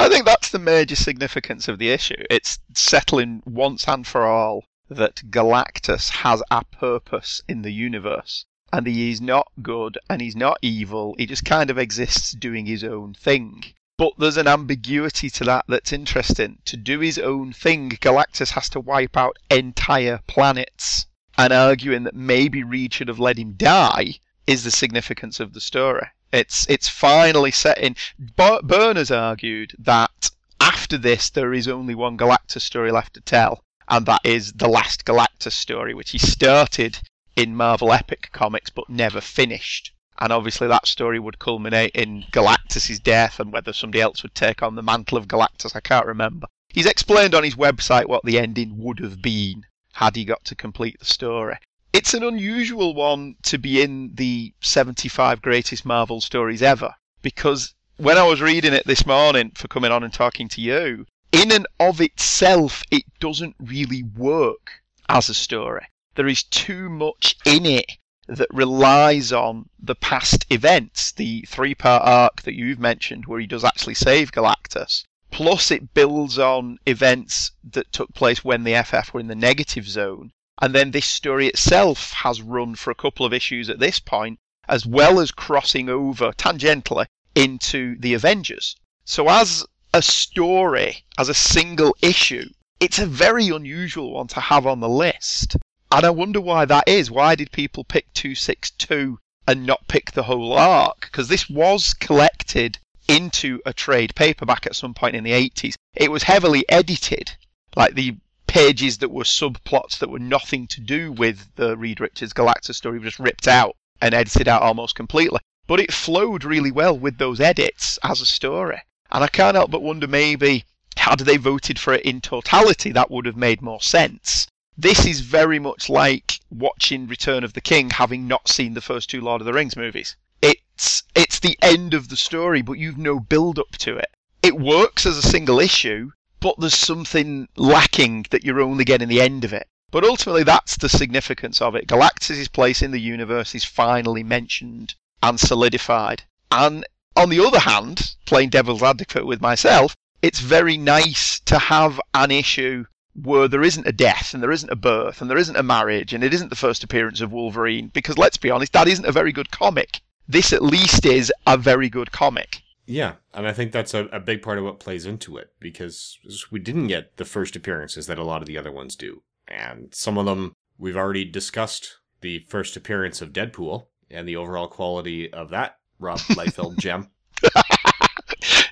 I 0.00 0.08
think 0.08 0.24
that's 0.24 0.50
the 0.50 0.58
major 0.58 0.96
significance 0.96 1.68
of 1.68 1.78
the 1.78 1.90
issue. 1.90 2.22
It's 2.28 2.58
settling 2.74 3.42
once 3.46 3.86
and 3.86 4.06
for 4.06 4.26
all 4.26 4.64
that 4.90 5.30
Galactus 5.30 6.10
has 6.10 6.42
a 6.50 6.64
purpose 6.64 7.42
in 7.48 7.62
the 7.62 7.72
universe. 7.72 8.44
And 8.72 8.86
he 8.86 9.10
is 9.10 9.20
not 9.20 9.50
good 9.62 9.98
and 10.10 10.20
he's 10.20 10.36
not 10.36 10.58
evil. 10.60 11.14
He 11.16 11.26
just 11.26 11.44
kind 11.44 11.70
of 11.70 11.78
exists 11.78 12.32
doing 12.32 12.66
his 12.66 12.82
own 12.82 13.14
thing. 13.14 13.64
But 13.96 14.14
there's 14.18 14.36
an 14.36 14.48
ambiguity 14.48 15.30
to 15.30 15.44
that 15.44 15.66
that's 15.68 15.92
interesting. 15.92 16.58
To 16.64 16.76
do 16.76 16.98
his 16.98 17.18
own 17.18 17.52
thing, 17.52 17.90
Galactus 17.90 18.50
has 18.50 18.68
to 18.70 18.80
wipe 18.80 19.16
out 19.16 19.38
entire 19.50 20.20
planets. 20.26 21.06
And 21.38 21.52
arguing 21.52 22.02
that 22.02 22.14
maybe 22.14 22.62
Reed 22.62 22.92
should 22.92 23.08
have 23.08 23.20
let 23.20 23.38
him 23.38 23.52
die 23.52 24.18
is 24.46 24.64
the 24.64 24.70
significance 24.70 25.40
of 25.40 25.52
the 25.52 25.60
story. 25.60 26.08
It's 26.34 26.66
it's 26.68 26.88
finally 26.88 27.52
set 27.52 27.78
in. 27.78 27.94
Has 28.36 29.10
argued 29.12 29.76
that 29.78 30.32
after 30.58 30.98
this 30.98 31.30
there 31.30 31.54
is 31.54 31.68
only 31.68 31.94
one 31.94 32.18
Galactus 32.18 32.62
story 32.62 32.90
left 32.90 33.14
to 33.14 33.20
tell, 33.20 33.62
and 33.86 34.04
that 34.06 34.22
is 34.24 34.52
the 34.54 34.66
last 34.66 35.04
Galactus 35.04 35.52
story, 35.52 35.94
which 35.94 36.10
he 36.10 36.18
started 36.18 36.98
in 37.36 37.54
Marvel 37.54 37.92
Epic 37.92 38.30
Comics 38.32 38.68
but 38.68 38.90
never 38.90 39.20
finished. 39.20 39.92
And 40.18 40.32
obviously 40.32 40.66
that 40.66 40.88
story 40.88 41.20
would 41.20 41.38
culminate 41.38 41.92
in 41.94 42.24
Galactus's 42.32 42.98
death 42.98 43.38
and 43.38 43.52
whether 43.52 43.72
somebody 43.72 44.00
else 44.00 44.24
would 44.24 44.34
take 44.34 44.60
on 44.60 44.74
the 44.74 44.82
mantle 44.82 45.18
of 45.18 45.28
Galactus, 45.28 45.76
I 45.76 45.80
can't 45.80 46.04
remember. 46.04 46.48
He's 46.68 46.86
explained 46.86 47.36
on 47.36 47.44
his 47.44 47.54
website 47.54 48.06
what 48.06 48.24
the 48.24 48.40
ending 48.40 48.78
would 48.78 48.98
have 48.98 49.22
been 49.22 49.66
had 49.92 50.16
he 50.16 50.24
got 50.24 50.44
to 50.46 50.56
complete 50.56 50.98
the 50.98 51.04
story. 51.04 51.58
It's 51.94 52.12
an 52.12 52.24
unusual 52.24 52.92
one 52.92 53.36
to 53.44 53.56
be 53.56 53.80
in 53.80 54.16
the 54.16 54.52
75 54.60 55.40
greatest 55.40 55.84
Marvel 55.84 56.20
stories 56.20 56.60
ever 56.60 56.96
because 57.22 57.72
when 57.98 58.18
I 58.18 58.24
was 58.24 58.40
reading 58.40 58.72
it 58.72 58.84
this 58.84 59.06
morning 59.06 59.52
for 59.54 59.68
coming 59.68 59.92
on 59.92 60.02
and 60.02 60.12
talking 60.12 60.48
to 60.48 60.60
you, 60.60 61.06
in 61.30 61.52
and 61.52 61.68
of 61.78 62.00
itself, 62.00 62.82
it 62.90 63.04
doesn't 63.20 63.54
really 63.60 64.02
work 64.02 64.82
as 65.08 65.28
a 65.28 65.34
story. 65.34 65.86
There 66.16 66.26
is 66.26 66.42
too 66.42 66.90
much 66.90 67.36
in 67.44 67.64
it 67.64 67.92
that 68.26 68.48
relies 68.52 69.32
on 69.32 69.68
the 69.78 69.94
past 69.94 70.46
events, 70.50 71.12
the 71.12 71.42
three 71.42 71.76
part 71.76 72.02
arc 72.04 72.42
that 72.42 72.54
you've 72.54 72.80
mentioned, 72.80 73.26
where 73.26 73.38
he 73.38 73.46
does 73.46 73.62
actually 73.62 73.94
save 73.94 74.32
Galactus. 74.32 75.04
Plus, 75.30 75.70
it 75.70 75.94
builds 75.94 76.40
on 76.40 76.78
events 76.86 77.52
that 77.62 77.92
took 77.92 78.12
place 78.14 78.42
when 78.42 78.64
the 78.64 78.82
FF 78.82 79.14
were 79.14 79.20
in 79.20 79.28
the 79.28 79.36
negative 79.36 79.88
zone. 79.88 80.32
And 80.60 80.74
then 80.74 80.92
this 80.92 81.06
story 81.06 81.48
itself 81.48 82.12
has 82.12 82.40
run 82.40 82.76
for 82.76 82.90
a 82.90 82.94
couple 82.94 83.26
of 83.26 83.32
issues 83.32 83.68
at 83.68 83.80
this 83.80 83.98
point, 83.98 84.38
as 84.68 84.86
well 84.86 85.18
as 85.18 85.30
crossing 85.30 85.88
over 85.88 86.32
tangentially 86.32 87.06
into 87.34 87.96
the 87.98 88.14
Avengers. 88.14 88.76
So, 89.04 89.28
as 89.28 89.66
a 89.92 90.00
story, 90.00 91.04
as 91.18 91.28
a 91.28 91.34
single 91.34 91.96
issue, 92.00 92.48
it's 92.80 92.98
a 92.98 93.06
very 93.06 93.48
unusual 93.48 94.12
one 94.12 94.28
to 94.28 94.40
have 94.40 94.66
on 94.66 94.80
the 94.80 94.88
list. 94.88 95.56
And 95.90 96.04
I 96.04 96.10
wonder 96.10 96.40
why 96.40 96.64
that 96.64 96.88
is. 96.88 97.10
Why 97.10 97.34
did 97.34 97.52
people 97.52 97.84
pick 97.84 98.12
262 98.14 99.18
and 99.46 99.66
not 99.66 99.88
pick 99.88 100.12
the 100.12 100.24
whole 100.24 100.52
arc? 100.52 101.02
Because 101.02 101.28
this 101.28 101.48
was 101.48 101.94
collected 101.94 102.78
into 103.06 103.60
a 103.66 103.72
trade 103.72 104.14
paperback 104.14 104.66
at 104.66 104.76
some 104.76 104.94
point 104.94 105.14
in 105.14 105.24
the 105.24 105.32
80s. 105.32 105.74
It 105.94 106.10
was 106.10 106.24
heavily 106.24 106.64
edited, 106.68 107.32
like 107.76 107.94
the 107.94 108.16
pages 108.54 108.98
that 108.98 109.10
were 109.10 109.24
subplots 109.24 109.98
that 109.98 110.08
were 110.08 110.20
nothing 110.20 110.64
to 110.68 110.80
do 110.80 111.10
with 111.10 111.52
the 111.56 111.76
Reed 111.76 111.98
Richards 111.98 112.32
Galactus 112.32 112.76
story 112.76 113.00
were 113.00 113.06
just 113.06 113.18
ripped 113.18 113.48
out 113.48 113.74
and 114.00 114.14
edited 114.14 114.46
out 114.46 114.62
almost 114.62 114.94
completely. 114.94 115.40
But 115.66 115.80
it 115.80 115.92
flowed 115.92 116.44
really 116.44 116.70
well 116.70 116.96
with 116.96 117.18
those 117.18 117.40
edits 117.40 117.98
as 118.04 118.20
a 118.20 118.26
story. 118.26 118.80
And 119.10 119.24
I 119.24 119.26
can't 119.26 119.56
help 119.56 119.72
but 119.72 119.82
wonder 119.82 120.06
maybe 120.06 120.64
had 120.96 121.18
they 121.18 121.36
voted 121.36 121.80
for 121.80 121.94
it 121.94 122.04
in 122.04 122.20
totality, 122.20 122.92
that 122.92 123.10
would 123.10 123.26
have 123.26 123.36
made 123.36 123.60
more 123.60 123.82
sense. 123.82 124.46
This 124.78 125.04
is 125.04 125.18
very 125.18 125.58
much 125.58 125.88
like 125.88 126.38
watching 126.48 127.08
Return 127.08 127.42
of 127.42 127.54
the 127.54 127.60
King 127.60 127.90
having 127.90 128.28
not 128.28 128.48
seen 128.48 128.74
the 128.74 128.80
first 128.80 129.10
two 129.10 129.20
Lord 129.20 129.40
of 129.40 129.46
the 129.46 129.52
Rings 129.52 129.76
movies. 129.76 130.14
It's 130.40 131.02
it's 131.16 131.40
the 131.40 131.58
end 131.60 131.92
of 131.92 132.08
the 132.08 132.16
story, 132.16 132.62
but 132.62 132.78
you've 132.78 132.98
no 132.98 133.18
build 133.18 133.58
up 133.58 133.72
to 133.78 133.96
it. 133.96 134.12
It 134.44 134.60
works 134.60 135.06
as 135.06 135.16
a 135.16 135.22
single 135.22 135.58
issue, 135.58 136.12
but 136.44 136.60
there's 136.60 136.76
something 136.76 137.48
lacking 137.56 138.26
that 138.28 138.44
you're 138.44 138.60
only 138.60 138.84
getting 138.84 139.08
the 139.08 139.22
end 139.22 139.44
of 139.44 139.54
it. 139.54 139.66
But 139.90 140.04
ultimately, 140.04 140.42
that's 140.42 140.76
the 140.76 140.90
significance 140.90 141.62
of 141.62 141.74
it. 141.74 141.86
Galactus' 141.86 142.52
place 142.52 142.82
in 142.82 142.90
the 142.90 143.00
universe 143.00 143.54
is 143.54 143.64
finally 143.64 144.22
mentioned 144.22 144.94
and 145.22 145.40
solidified. 145.40 146.24
And 146.50 146.84
on 147.16 147.30
the 147.30 147.42
other 147.42 147.60
hand, 147.60 148.14
playing 148.26 148.50
devil's 148.50 148.82
advocate 148.82 149.24
with 149.24 149.40
myself, 149.40 149.96
it's 150.20 150.40
very 150.40 150.76
nice 150.76 151.40
to 151.46 151.58
have 151.58 151.98
an 152.12 152.30
issue 152.30 152.84
where 153.14 153.48
there 153.48 153.62
isn't 153.62 153.86
a 153.86 153.92
death 153.92 154.34
and 154.34 154.42
there 154.42 154.52
isn't 154.52 154.70
a 154.70 154.76
birth 154.76 155.22
and 155.22 155.30
there 155.30 155.38
isn't 155.38 155.56
a 155.56 155.62
marriage 155.62 156.12
and 156.12 156.22
it 156.22 156.34
isn't 156.34 156.50
the 156.50 156.56
first 156.56 156.84
appearance 156.84 157.22
of 157.22 157.32
Wolverine 157.32 157.88
because 157.94 158.18
let's 158.18 158.36
be 158.36 158.50
honest, 158.50 158.74
that 158.74 158.86
isn't 158.86 159.06
a 159.06 159.12
very 159.12 159.32
good 159.32 159.50
comic. 159.50 160.02
This 160.28 160.52
at 160.52 160.62
least 160.62 161.06
is 161.06 161.32
a 161.46 161.56
very 161.56 161.88
good 161.88 162.12
comic. 162.12 162.60
Yeah, 162.86 163.14
and 163.32 163.46
I 163.46 163.52
think 163.52 163.72
that's 163.72 163.94
a, 163.94 164.06
a 164.06 164.20
big 164.20 164.42
part 164.42 164.58
of 164.58 164.64
what 164.64 164.80
plays 164.80 165.06
into 165.06 165.36
it 165.36 165.52
because 165.58 166.18
we 166.50 166.58
didn't 166.58 166.88
get 166.88 167.16
the 167.16 167.24
first 167.24 167.56
appearances 167.56 168.06
that 168.06 168.18
a 168.18 168.24
lot 168.24 168.42
of 168.42 168.46
the 168.46 168.58
other 168.58 168.72
ones 168.72 168.94
do. 168.96 169.22
And 169.48 169.94
some 169.94 170.18
of 170.18 170.26
them 170.26 170.54
we've 170.78 170.96
already 170.96 171.24
discussed 171.24 171.98
the 172.20 172.40
first 172.40 172.76
appearance 172.76 173.22
of 173.22 173.32
Deadpool 173.32 173.86
and 174.10 174.28
the 174.28 174.36
overall 174.36 174.68
quality 174.68 175.32
of 175.32 175.50
that 175.50 175.78
Rob 175.98 176.18
Liefeld 176.30 176.78
gem. 176.78 177.10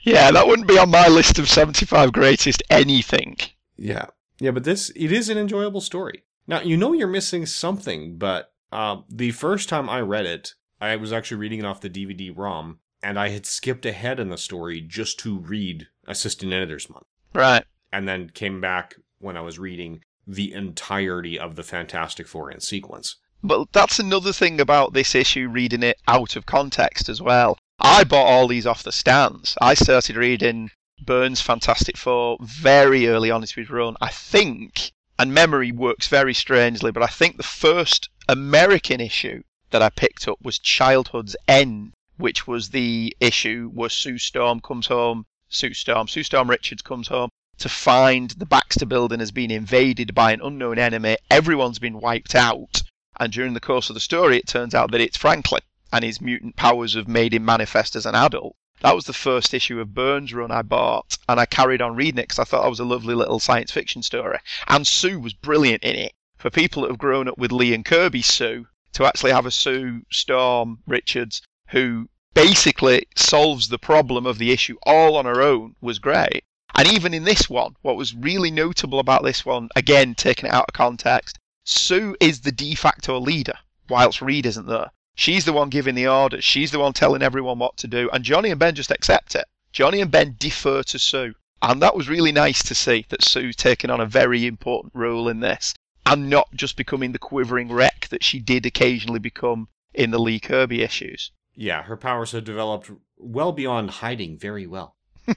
Yeah, 0.03 0.33
that 0.33 0.47
wouldn't 0.47 0.69
be 0.69 0.79
on 0.79 0.91
my 0.91 1.07
list 1.09 1.39
of 1.39 1.49
75 1.49 2.13
greatest 2.13 2.63
anything. 2.69 3.37
Yeah. 3.77 4.07
Yeah, 4.41 4.51
but 4.51 4.65
this 4.65 4.91
it 4.91 5.13
is 5.13 5.29
an 5.29 5.39
enjoyable 5.39 5.81
story. 5.81 6.25
Now 6.47 6.61
you 6.61 6.77
know 6.77 6.93
you're 6.93 7.07
missing 7.07 7.47
something, 7.47 8.17
but 8.17 8.53
uh, 8.73 9.03
the 9.09 9.31
first 9.31 9.69
time 9.69 9.89
I 9.89 10.01
read 10.01 10.27
it, 10.27 10.55
I 10.81 10.97
was 10.97 11.13
actually 11.13 11.37
reading 11.37 11.61
it 11.61 11.65
off 11.65 11.81
the 11.81 11.89
DVD 11.89 12.37
ROM, 12.37 12.81
and 13.03 13.19
I 13.19 13.29
had 13.31 13.47
skipped 13.47 13.85
ahead 13.87 14.21
in 14.21 14.29
the 14.29 14.39
story 14.39 14.81
just 14.81 15.19
to 15.21 15.39
read 15.39 15.89
Assistant 16.07 16.53
Editor's 16.53 16.89
Month, 16.91 17.07
Right. 17.35 17.65
and 17.93 18.07
then 18.09 18.31
came 18.31 18.61
back 18.61 18.95
when 19.19 19.37
I 19.37 19.41
was 19.41 19.59
reading 19.59 20.01
the 20.27 20.53
entirety 20.53 21.39
of 21.39 21.57
the 21.57 21.63
Fantastic 21.63 22.29
Four 22.29 22.51
in 22.51 22.61
sequence. 22.61 23.17
But 23.43 23.73
that's 23.73 23.99
another 23.99 24.33
thing 24.33 24.61
about 24.61 24.93
this 24.93 25.15
issue, 25.17 25.49
reading 25.49 25.83
it 25.83 25.99
out 26.07 26.37
of 26.37 26.47
context 26.47 27.09
as 27.09 27.21
well. 27.21 27.59
I 27.81 28.05
bought 28.05 28.27
all 28.27 28.47
these 28.47 28.67
off 28.67 28.85
the 28.85 28.93
stands. 28.93 29.57
I 29.61 29.75
started 29.75 30.15
reading 30.17 30.71
Byrne's 31.05 31.41
Fantastic 31.41 31.97
Four 31.97 32.37
very 32.41 33.09
early 33.09 33.33
on 33.33 33.43
in 33.43 33.49
his 33.53 33.69
run. 33.71 33.97
I 34.01 34.09
think, 34.11 34.93
and 35.19 35.35
memory 35.35 35.73
works 35.73 36.07
very 36.07 36.35
strangely, 36.35 36.93
but 36.93 37.03
I 37.03 37.09
think 37.09 37.37
the 37.37 37.43
first 37.43 38.09
American 38.29 39.01
issue 39.01 39.43
that 39.71 39.83
I 39.83 39.89
picked 39.91 40.29
up 40.29 40.39
was 40.41 40.61
Childhood's 40.61 41.35
End, 41.49 41.93
which 42.23 42.47
was 42.47 42.71
the 42.71 43.17
issue 43.19 43.69
where 43.75 43.91
Sue 43.91 44.17
Storm 44.17 44.61
comes 44.61 44.87
home. 44.87 45.27
Sue 45.49 45.75
Storm, 45.75 46.07
Sue 46.07 46.23
Storm 46.23 46.49
Richards 46.49 46.81
comes 46.81 47.09
home 47.09 47.29
to 47.59 47.69
find 47.69 48.31
the 48.31 48.47
Baxter 48.47 48.87
building 48.87 49.19
has 49.19 49.33
been 49.33 49.51
invaded 49.51 50.15
by 50.15 50.33
an 50.33 50.41
unknown 50.41 50.79
enemy. 50.79 51.17
Everyone's 51.31 51.81
been 51.81 52.01
wiped 52.01 52.37
out. 52.37 52.83
And 53.19 53.33
during 53.33 53.55
the 53.55 53.61
course 53.61 53.91
of 53.91 53.95
the 53.95 54.01
story, 54.01 54.37
it 54.37 54.47
turns 54.47 54.73
out 54.73 54.93
that 54.93 55.01
it's 55.01 55.17
Franklin. 55.17 55.63
and 55.93 56.05
his 56.05 56.21
mutant 56.21 56.55
powers 56.57 56.95
have 56.95 57.09
made 57.09 57.35
him 57.35 57.45
manifest 57.45 57.97
as 57.97 58.07
an 58.07 58.15
adult. 58.15 58.55
That 58.81 58.95
was 58.95 59.05
the 59.05 59.13
first 59.13 59.53
issue 59.53 59.81
of 59.81 59.93
Byrne's 59.93 60.33
run 60.33 60.51
I 60.51 60.63
bought, 60.63 61.19
and 61.29 61.39
I 61.39 61.47
carried 61.47 61.83
on 61.83 61.97
reading 61.97 62.21
it 62.21 62.29
because 62.29 62.39
I 62.39 62.45
thought 62.45 62.67
it 62.67 62.71
was 62.71 62.81
a 62.81 62.85
lovely 62.85 63.15
little 63.15 63.41
science 63.41 63.71
fiction 63.73 64.03
story. 64.03 64.39
And 64.69 64.87
Sue 64.87 65.19
was 65.19 65.35
brilliant 65.35 65.83
in 65.83 65.97
it. 65.97 66.13
For 66.39 66.51
people 66.51 66.83
that 66.83 66.91
have 66.91 66.99
grown 66.99 67.29
up 67.29 67.37
with 67.37 67.53
Lee 67.53 67.75
and 67.75 67.85
Kirby's 67.85 68.27
Sue, 68.27 68.67
to 68.93 69.07
actually 69.07 69.33
have 69.33 69.47
a 69.47 69.51
Sue 69.51 70.03
Storm 70.11 70.79
Richards 70.87 71.43
who 71.69 72.09
basically 72.35 73.07
solves 73.15 73.69
the 73.69 73.79
problem 73.79 74.27
of 74.27 74.39
the 74.39 74.51
issue 74.51 74.77
all 74.85 75.17
on 75.17 75.25
her 75.25 75.43
own 75.43 75.77
was 75.81 75.99
great. 75.99 76.45
And 76.75 76.91
even 76.91 77.13
in 77.13 77.25
this 77.25 77.51
one, 77.51 77.77
what 77.83 77.97
was 77.97 78.15
really 78.15 78.51
notable 78.51 78.99
about 78.99 79.23
this 79.23 79.45
one, 79.45 79.69
again 79.77 80.15
taking 80.15 80.47
it 80.47 80.53
out 80.55 80.67
of 80.69 80.75
context, 80.75 81.39
Sue 81.65 82.17
is 82.21 82.41
the 82.41 82.53
de 82.53 82.75
facto 82.75 83.21
leader, 83.21 83.59
whilst 83.89 84.23
Reed 84.23 84.47
isn't 84.47 84.67
there. 84.67 84.91
She's 85.15 85.45
the 85.45 85.53
one 85.53 85.69
giving 85.69 85.95
the 85.95 86.09
orders. 86.09 86.43
She's 86.43 86.71
the 86.71 86.79
one 86.79 86.95
telling 86.95 87.21
everyone 87.21 87.59
what 87.59 87.77
to 87.77 87.87
do. 87.87 88.09
And 88.11 88.25
Johnny 88.25 88.51
and 88.51 88.59
Ben 88.59 88.75
just 88.75 88.91
accept 88.91 89.35
it. 89.35 89.45
Johnny 89.71 90.01
and 90.01 90.11
Ben 90.11 90.37
defer 90.39 90.83
to 90.85 90.99
Sue. 90.99 91.35
And 91.61 91.83
that 91.83 91.95
was 91.95 92.09
really 92.09 92.33
nice 92.33 92.63
to 92.65 92.75
see 92.75 93.07
that 93.11 93.23
Sue's 93.23 93.55
taking 93.55 93.91
on 93.91 94.01
a 94.01 94.07
very 94.07 94.47
important 94.47 94.95
role 94.95 95.29
in 95.29 95.41
this 95.41 95.75
and 96.07 96.31
not 96.31 96.49
just 96.55 96.77
becoming 96.77 97.13
the 97.13 97.19
quivering 97.19 97.71
wreck 97.71 98.09
that 98.09 98.25
she 98.25 98.41
did 98.41 98.67
occasionally 98.67 99.21
become 99.21 99.69
in 99.95 100.11
the 100.11 100.19
Lee 100.19 100.41
Kirby 100.41 100.83
issues. 100.83 101.31
Yeah, 101.55 101.83
her 101.83 101.97
powers 101.97 102.33
have 102.33 102.45
developed 102.45 102.91
well 103.19 103.53
beyond 103.53 103.91
hiding 103.91 104.39
very 104.39 104.67
well. 104.67 104.97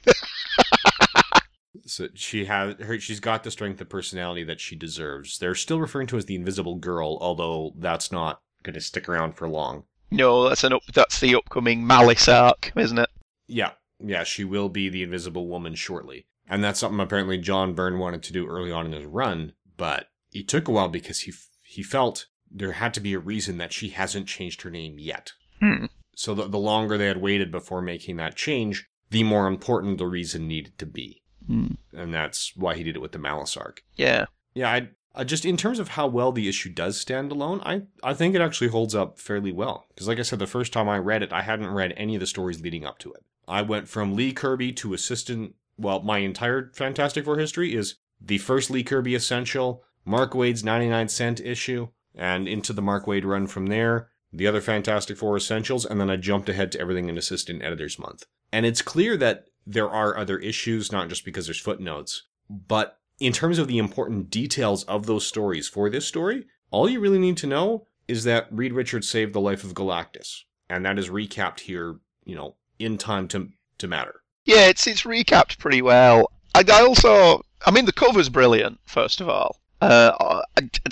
so 1.85 2.07
she 2.15 2.45
has 2.45 2.75
her 2.79 2.99
she's 2.99 3.19
got 3.19 3.43
the 3.43 3.51
strength 3.51 3.81
of 3.81 3.89
personality 3.89 4.43
that 4.43 4.59
she 4.59 4.75
deserves. 4.75 5.37
They're 5.37 5.55
still 5.55 5.79
referring 5.79 6.07
to 6.07 6.15
her 6.15 6.19
as 6.19 6.25
the 6.25 6.35
invisible 6.35 6.75
girl, 6.75 7.17
although 7.21 7.73
that's 7.77 8.11
not 8.11 8.41
going 8.63 8.73
to 8.73 8.81
stick 8.81 9.07
around 9.07 9.33
for 9.33 9.47
long. 9.47 9.83
No, 10.11 10.47
that's 10.47 10.63
an 10.63 10.73
up, 10.73 10.81
that's 10.93 11.19
the 11.19 11.35
upcoming 11.35 11.85
Malice 11.85 12.27
arc, 12.27 12.71
isn't 12.75 12.99
it? 12.99 13.09
Yeah, 13.47 13.71
yeah, 13.99 14.23
she 14.23 14.43
will 14.43 14.69
be 14.69 14.89
the 14.89 15.03
invisible 15.03 15.47
woman 15.47 15.75
shortly. 15.75 16.25
And 16.47 16.63
that's 16.63 16.79
something 16.79 16.99
apparently 16.99 17.37
John 17.37 17.73
Byrne 17.73 17.97
wanted 17.97 18.23
to 18.23 18.33
do 18.33 18.47
early 18.47 18.71
on 18.71 18.85
in 18.85 18.91
his 18.91 19.05
run, 19.05 19.53
but 19.77 20.09
it 20.31 20.47
took 20.47 20.67
a 20.67 20.71
while 20.71 20.89
because 20.89 21.21
he 21.21 21.33
he 21.63 21.83
felt 21.83 22.27
there 22.49 22.73
had 22.73 22.93
to 22.93 22.99
be 22.99 23.13
a 23.13 23.19
reason 23.19 23.57
that 23.57 23.73
she 23.73 23.89
hasn't 23.89 24.27
changed 24.27 24.61
her 24.61 24.69
name 24.69 24.99
yet. 24.99 25.33
Hmm. 25.59 25.85
So 26.15 26.33
the, 26.33 26.47
the 26.47 26.57
longer 26.57 26.97
they 26.97 27.07
had 27.07 27.21
waited 27.21 27.51
before 27.51 27.81
making 27.81 28.17
that 28.17 28.35
change, 28.35 28.87
the 29.09 29.23
more 29.23 29.47
important 29.47 29.97
the 29.97 30.07
reason 30.07 30.47
needed 30.47 30.77
to 30.79 30.85
be. 30.85 31.21
Hmm. 31.47 31.75
And 31.93 32.13
that's 32.13 32.53
why 32.55 32.75
he 32.75 32.83
did 32.83 32.95
it 32.95 33.01
with 33.01 33.11
the 33.11 33.19
Malice 33.19 33.55
arc. 33.55 33.83
Yeah. 33.95 34.25
Yeah, 34.53 34.71
I, 35.15 35.23
just 35.23 35.45
in 35.45 35.57
terms 35.57 35.79
of 35.79 35.89
how 35.89 36.07
well 36.07 36.31
the 36.31 36.49
issue 36.49 36.69
does 36.69 36.99
stand 36.99 37.31
alone, 37.31 37.61
I, 37.63 37.83
I 38.03 38.13
think 38.13 38.35
it 38.35 38.41
actually 38.41 38.69
holds 38.69 38.95
up 38.95 39.19
fairly 39.19 39.51
well. 39.51 39.85
Because 39.89 40.07
like 40.07 40.19
I 40.19 40.23
said, 40.23 40.39
the 40.39 40.47
first 40.47 40.73
time 40.73 40.89
I 40.89 40.97
read 40.97 41.23
it, 41.23 41.33
I 41.33 41.41
hadn't 41.41 41.67
read 41.67 41.93
any 41.95 42.15
of 42.15 42.19
the 42.19 42.27
stories 42.27 42.61
leading 42.61 42.85
up 42.85 42.99
to 42.99 43.13
it. 43.13 43.23
I 43.47 43.61
went 43.61 43.87
from 43.87 44.15
Lee 44.15 44.33
Kirby 44.33 44.73
to 44.73 44.93
assistant. 44.93 45.55
Well, 45.77 46.01
my 46.01 46.19
entire 46.19 46.71
Fantastic 46.73 47.25
Four 47.25 47.37
history 47.37 47.75
is 47.75 47.95
the 48.19 48.37
first 48.39 48.69
Lee 48.69 48.83
Kirby 48.83 49.13
Essential, 49.13 49.83
Mark 50.03 50.33
Waid's 50.33 50.63
99 50.63 51.09
cent 51.09 51.39
issue, 51.41 51.89
and 52.15 52.47
into 52.47 52.73
the 52.73 52.81
Mark 52.81 53.05
Waid 53.05 53.25
run 53.25 53.45
from 53.47 53.67
there, 53.67 54.09
the 54.37 54.47
other 54.47 54.61
Fantastic 54.61 55.17
Four 55.17 55.37
Essentials, 55.37 55.85
and 55.85 55.99
then 55.99 56.09
I 56.09 56.17
jumped 56.17 56.49
ahead 56.49 56.71
to 56.73 56.79
everything 56.79 57.09
in 57.09 57.17
Assistant 57.17 57.63
Editor's 57.63 57.97
Month. 57.97 58.25
And 58.51 58.65
it's 58.65 58.81
clear 58.81 59.17
that 59.17 59.45
there 59.65 59.89
are 59.89 60.17
other 60.17 60.37
issues, 60.37 60.91
not 60.91 61.09
just 61.09 61.25
because 61.25 61.47
there's 61.47 61.59
footnotes, 61.59 62.23
but 62.49 62.99
in 63.19 63.33
terms 63.33 63.57
of 63.59 63.67
the 63.67 63.77
important 63.77 64.29
details 64.29 64.83
of 64.83 65.05
those 65.05 65.25
stories 65.25 65.67
for 65.67 65.89
this 65.89 66.05
story, 66.05 66.45
all 66.69 66.89
you 66.89 66.99
really 66.99 67.19
need 67.19 67.37
to 67.37 67.47
know 67.47 67.87
is 68.07 68.23
that 68.25 68.47
Reed 68.51 68.73
Richards 68.73 69.09
saved 69.09 69.33
the 69.33 69.41
life 69.41 69.63
of 69.63 69.73
Galactus. 69.73 70.41
And 70.69 70.85
that 70.85 70.99
is 70.99 71.09
recapped 71.09 71.61
here, 71.61 71.97
you 72.25 72.35
know, 72.35 72.55
in 72.79 72.97
time 72.97 73.27
to, 73.29 73.49
to 73.77 73.87
matter. 73.87 74.21
Yeah, 74.45 74.67
it's 74.67 74.85
it's 74.85 75.03
recapped 75.03 75.57
pretty 75.57 75.81
well. 75.81 76.31
I, 76.53 76.63
I 76.71 76.81
also, 76.81 77.41
I 77.65 77.71
mean, 77.71 77.85
the 77.85 77.93
cover's 77.93 78.29
brilliant. 78.29 78.79
First 78.85 79.21
of 79.21 79.29
all, 79.29 79.59
uh, 79.81 80.41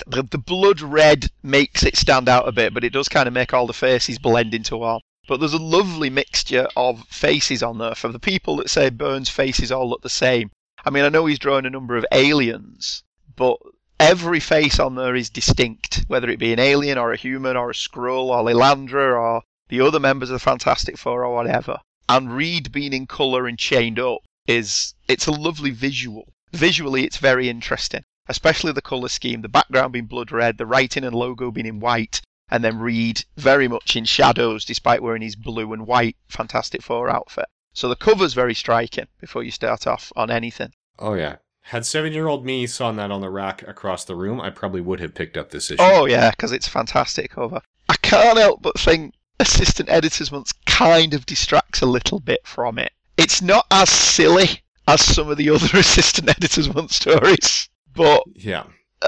the, 0.06 0.22
the 0.22 0.38
blood 0.38 0.80
red 0.80 1.30
makes 1.42 1.82
it 1.82 1.96
stand 1.96 2.28
out 2.28 2.48
a 2.48 2.52
bit, 2.52 2.74
but 2.74 2.84
it 2.84 2.92
does 2.92 3.08
kind 3.08 3.26
of 3.26 3.34
make 3.34 3.52
all 3.52 3.66
the 3.66 3.72
faces 3.72 4.18
blend 4.18 4.54
into 4.54 4.76
one. 4.76 5.00
But 5.26 5.40
there's 5.40 5.54
a 5.54 5.58
lovely 5.58 6.10
mixture 6.10 6.68
of 6.76 7.08
faces 7.08 7.62
on 7.62 7.78
there. 7.78 7.94
For 7.94 8.08
the 8.08 8.18
people 8.18 8.56
that 8.56 8.68
say 8.68 8.90
Byrne's 8.90 9.30
faces 9.30 9.72
all 9.72 9.88
look 9.88 10.02
the 10.02 10.10
same, 10.10 10.50
I 10.84 10.90
mean, 10.90 11.04
I 11.04 11.08
know 11.08 11.24
he's 11.24 11.38
drawn 11.38 11.64
a 11.64 11.70
number 11.70 11.96
of 11.96 12.04
aliens, 12.12 13.02
but 13.36 13.56
every 13.98 14.38
face 14.38 14.78
on 14.78 14.96
there 14.96 15.14
is 15.14 15.30
distinct, 15.30 16.04
whether 16.08 16.28
it 16.28 16.38
be 16.38 16.52
an 16.52 16.58
alien 16.58 16.98
or 16.98 17.12
a 17.12 17.16
human 17.16 17.56
or 17.56 17.70
a 17.70 17.74
Skrull 17.74 18.28
or 18.28 18.42
Lilandra 18.42 19.18
or 19.18 19.42
the 19.68 19.80
other 19.80 19.98
members 19.98 20.28
of 20.28 20.34
the 20.34 20.40
Fantastic 20.40 20.98
Four 20.98 21.24
or 21.24 21.34
whatever. 21.34 21.78
And 22.06 22.36
Reed 22.36 22.70
being 22.70 22.92
in 22.92 23.06
colour 23.06 23.46
and 23.46 23.58
chained 23.58 23.98
up 23.98 24.18
is 24.46 24.92
it's 25.08 25.26
a 25.26 25.32
lovely 25.32 25.70
visual. 25.70 26.34
Visually, 26.52 27.04
it's 27.04 27.16
very 27.16 27.48
interesting, 27.48 28.04
especially 28.28 28.72
the 28.72 28.82
colour 28.82 29.08
scheme, 29.08 29.42
the 29.42 29.48
background 29.48 29.92
being 29.92 30.06
blood 30.06 30.32
red, 30.32 30.58
the 30.58 30.66
writing 30.66 31.04
and 31.04 31.14
logo 31.14 31.50
being 31.50 31.66
in 31.66 31.80
white, 31.80 32.20
and 32.50 32.62
then 32.62 32.78
Reed 32.78 33.24
very 33.36 33.68
much 33.68 33.96
in 33.96 34.04
shadows 34.04 34.64
despite 34.64 35.02
wearing 35.02 35.22
his 35.22 35.36
blue 35.36 35.72
and 35.72 35.86
white 35.86 36.16
Fantastic 36.28 36.82
Four 36.82 37.08
outfit. 37.10 37.46
So 37.72 37.88
the 37.88 37.96
cover's 37.96 38.34
very 38.34 38.54
striking 38.54 39.08
before 39.20 39.42
you 39.42 39.50
start 39.50 39.86
off 39.86 40.12
on 40.14 40.30
anything. 40.30 40.72
Oh, 40.98 41.14
yeah. 41.14 41.36
Had 41.68 41.86
seven 41.86 42.12
year 42.12 42.28
old 42.28 42.44
me 42.44 42.66
saw 42.66 42.92
that 42.92 43.10
on 43.10 43.20
the 43.20 43.30
rack 43.30 43.66
across 43.66 44.04
the 44.04 44.14
room, 44.14 44.40
I 44.40 44.50
probably 44.50 44.82
would 44.82 45.00
have 45.00 45.14
picked 45.14 45.36
up 45.36 45.50
this 45.50 45.70
issue. 45.70 45.82
Oh, 45.82 46.04
yeah, 46.04 46.30
because 46.30 46.52
it's 46.52 46.66
a 46.66 46.70
fantastic 46.70 47.30
cover. 47.30 47.62
I 47.88 47.96
can't 47.96 48.38
help 48.38 48.62
but 48.62 48.78
think 48.78 49.14
Assistant 49.40 49.88
Editor's 49.88 50.30
Month 50.30 50.52
kind 50.66 51.14
of 51.14 51.26
distracts 51.26 51.80
a 51.80 51.86
little 51.86 52.20
bit 52.20 52.46
from 52.46 52.78
it. 52.78 52.92
It's 53.16 53.42
not 53.42 53.66
as 53.70 53.90
silly 53.90 54.62
as 54.86 55.02
some 55.02 55.28
of 55.28 55.38
the 55.38 55.50
other 55.50 55.66
Assistant 55.78 56.28
Editor's 56.28 56.72
Month 56.72 56.92
stories, 56.92 57.68
but 57.94 58.22
Yeah. 58.34 58.64